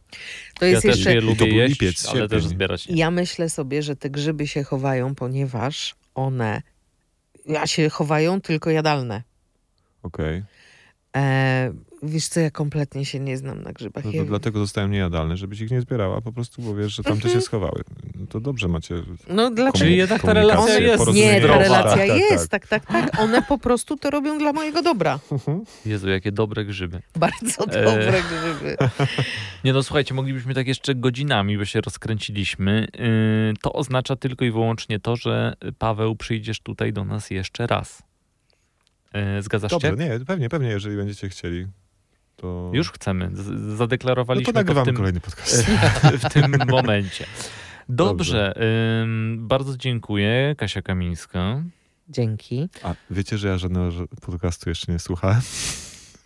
To 0.60 0.66
Ja 0.66 0.72
jest 0.72 0.84
też 0.84 0.96
jeszcze... 0.96 1.12
je 1.12 1.18
I 1.18 1.22
to 1.22 1.28
lubię 1.28 1.46
był 1.48 1.56
jeść, 1.58 1.70
lipiec, 1.82 2.08
ale 2.10 2.30
też 2.30 2.46
zbierać 2.46 2.88
nie. 2.88 2.96
Ja 2.96 3.12
myślę 3.12 3.50
sobie, 3.50 3.84
że 3.84 3.96
te 3.96 4.10
grzyby 4.10 4.48
się 4.48 4.64
chowają, 4.64 5.16
ponieważ 5.16 5.96
one 6.16 6.62
ja 7.48 7.68
się 7.68 7.90
chowają 7.90 8.42
tylko 8.42 8.70
jadalne. 8.70 9.24
Okej. 10.04 10.44
E, 11.18 11.74
wiesz 12.04 12.28
co, 12.28 12.40
ja 12.40 12.52
kompletnie 12.52 13.06
się 13.06 13.20
nie 13.20 13.38
znam 13.38 13.62
na 13.62 13.74
grzybach. 13.74 14.06
No 14.06 14.12
Ja- 14.12 14.22
to 14.22 14.28
dlatego 14.28 14.60
zostałem 14.60 14.92
niejadalny, 14.92 15.38
żebyś 15.38 15.62
ich 15.62 15.72
nie 15.72 15.82
zbierała, 15.82 16.22
po 16.22 16.32
prostu 16.32 16.62
bo 16.62 16.76
wiesz, 16.76 16.96
że 16.96 17.04
tamte 17.04 17.18
Mhm. 17.18 17.34
się 17.36 17.42
schowały. 17.42 17.82
No 18.16 18.28
to 18.28 18.40
dobrze 18.40 18.68
macie. 18.68 18.96
No 19.28 19.50
dlaczego? 19.52 19.78
Czyli 19.78 19.98
jednak 19.98 20.22
ta 20.22 20.34
relacja 20.34 20.80
jest. 20.80 21.14
Nie, 21.14 21.42
ta 21.42 21.48
relacja 21.58 21.84
Tak, 21.98 22.08
tak, 22.08 22.18
jest, 22.18 22.50
tak, 22.50 22.68
tak, 22.68 22.86
tak. 22.86 23.20
One 23.20 23.42
po 23.42 23.58
prostu 23.58 23.98
to 23.98 24.10
robią 24.10 24.38
dla 24.38 24.54
mojego 24.54 24.82
dobra. 24.82 25.20
Jezu, 25.86 26.10
jakie 26.10 26.32
dobre 26.32 26.66
grzyby. 26.66 27.02
Bardzo 27.16 27.64
E. 27.64 27.84
dobre 27.86 28.14
grzyby. 28.30 28.78
Nie 29.64 29.74
no, 29.74 29.84
słuchajcie, 29.84 30.14
moglibyśmy 30.14 30.54
tak 30.54 30.68
jeszcze 30.68 30.96
godzinami, 30.96 31.58
bo 31.58 31.66
się 31.66 31.82
rozkręciliśmy. 31.82 32.88
Yy, 33.00 33.54
To 33.62 33.74
oznacza 33.74 34.16
tylko 34.16 34.46
i 34.46 34.52
wyłącznie 34.52 35.00
to, 35.00 35.16
że 35.16 35.54
Paweł 35.80 36.16
przyjdziesz 36.16 36.60
tutaj 36.60 36.94
do 36.94 37.06
nas 37.06 37.30
jeszcze 37.30 37.68
raz. 37.68 38.07
Yy, 39.36 39.42
Zgadzasz 39.42 39.72
Dobrze, 39.72 39.88
się? 39.90 39.96
nie, 39.96 40.20
pewnie, 40.26 40.50
pewnie, 40.50 40.70
jeżeli 40.70 40.98
będziecie 40.98 41.30
chcieli, 41.30 41.68
to... 42.36 42.70
Już 42.74 42.92
chcemy. 42.92 43.30
Z- 43.34 43.50
No 43.50 43.76
Zadeklarowaliśmy 43.76 44.54
to 44.54 44.64
to 44.74 44.82
w 44.82 44.86
tym, 44.86 44.96
kolejny 44.96 45.20
podcast. 45.20 45.66
w 46.30 46.34
tym 46.34 46.56
momencie. 46.70 47.26
Dobrze, 47.90 48.54
ym, 49.02 49.38
bardzo 49.48 49.78
dziękuję. 49.78 50.56
Kasia 50.58 50.82
Kamińska. 50.82 51.64
Dzięki. 52.10 52.70
A 52.84 52.94
wiecie, 53.12 53.38
że 53.38 53.48
ja 53.48 53.58
żadnego 53.58 53.90
podcastu 54.22 54.70
jeszcze 54.70 54.92
nie 54.92 55.00
słuchałem? 55.00 55.42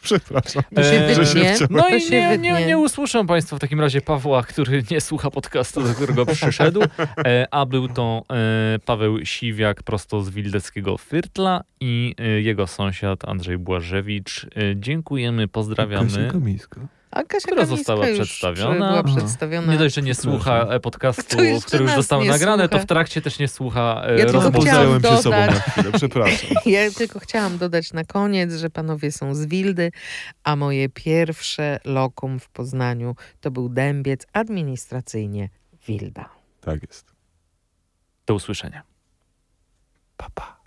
Przepraszam. 0.01 0.63
To 0.75 0.83
się 0.83 0.89
Eee, 0.89 1.15
że 1.15 1.25
się 1.25 1.53
wciąłem. 1.53 1.67
No 1.69 1.89
i 1.89 2.01
się 2.01 2.37
nie, 2.37 2.37
nie, 2.37 2.65
nie 2.65 2.77
usłyszą 2.77 3.27
Państwo 3.27 3.55
w 3.55 3.59
takim 3.59 3.81
razie 3.81 4.01
Pawła, 4.01 4.43
który 4.43 4.83
nie 4.91 5.01
słucha 5.01 5.31
podcastu, 5.31 5.81
do 5.83 5.93
którego 5.93 6.25
przyszedł, 6.25 6.81
e, 7.25 7.47
a 7.51 7.65
był 7.65 7.87
to 7.87 8.23
e, 8.29 8.79
Paweł 8.85 9.25
Siwiak 9.25 9.83
prosto 9.83 10.21
z 10.21 10.29
Wildeckiego 10.29 10.97
Fyrtla 10.97 11.63
i 11.79 12.15
e, 12.17 12.41
jego 12.41 12.67
sąsiad 12.67 13.29
Andrzej 13.29 13.57
Błażewicz. 13.57 14.45
E, 14.45 14.49
Dziękujemy, 14.75 15.47
pozdrawiamy. 15.47 16.07
Kasia 16.07 16.31
Kamińska. 16.31 16.81
A 17.12 17.24
Kasia 17.24 17.45
Która 17.47 17.55
Kamińska 17.62 17.78
została 17.78 18.07
już 18.07 18.20
przedstawiona. 18.30 19.01
Była 19.01 19.03
przedstawiona. 19.16 19.72
Nie 19.74 19.80
dość, 19.80 19.95
że 19.95 20.01
nie 20.01 20.16
słucha 20.16 20.62
e, 20.62 20.80
podcastu, 20.80 21.24
który 21.68 21.84
już 21.84 21.91
został 21.95 22.24
nie 22.24 22.30
nagrane, 22.30 22.64
to 22.64 22.70
słucha. 22.76 22.84
w 22.84 22.88
trakcie 22.88 23.22
też 23.22 23.39
nie 23.39 23.47
słucha 23.47 24.01
e, 24.05 24.12
Ja 24.12 24.26
tylko 24.26 24.41
rozmowy. 24.41 24.68
chciałam 24.68 25.01
sobą 25.01 25.09
dodać- 25.24 25.51
na 25.53 25.59
chwilę, 25.59 25.91
przepraszam. 25.93 26.49
Ja 26.66 26.91
tylko 26.91 27.20
chciałam 27.20 27.57
dodać 27.57 27.93
na 27.93 28.03
koniec, 28.03 28.53
że 28.53 28.70
panowie 28.70 29.12
są 29.12 29.36
z 29.36 29.45
Wildy, 29.45 29.91
a 30.43 30.55
moje 30.55 30.89
pierwsze 30.89 31.80
lokum 31.86 32.39
w 32.39 32.49
Poznaniu 32.49 33.16
to 33.41 33.51
był 33.51 33.70
dębiec 33.70 34.28
administracyjnie 34.34 35.49
Wilda. 35.88 36.30
Tak 36.62 36.82
jest. 36.88 37.12
Do 38.26 38.34
usłyszenia. 38.34 38.84
Pa, 40.18 40.28
pa. 40.36 40.57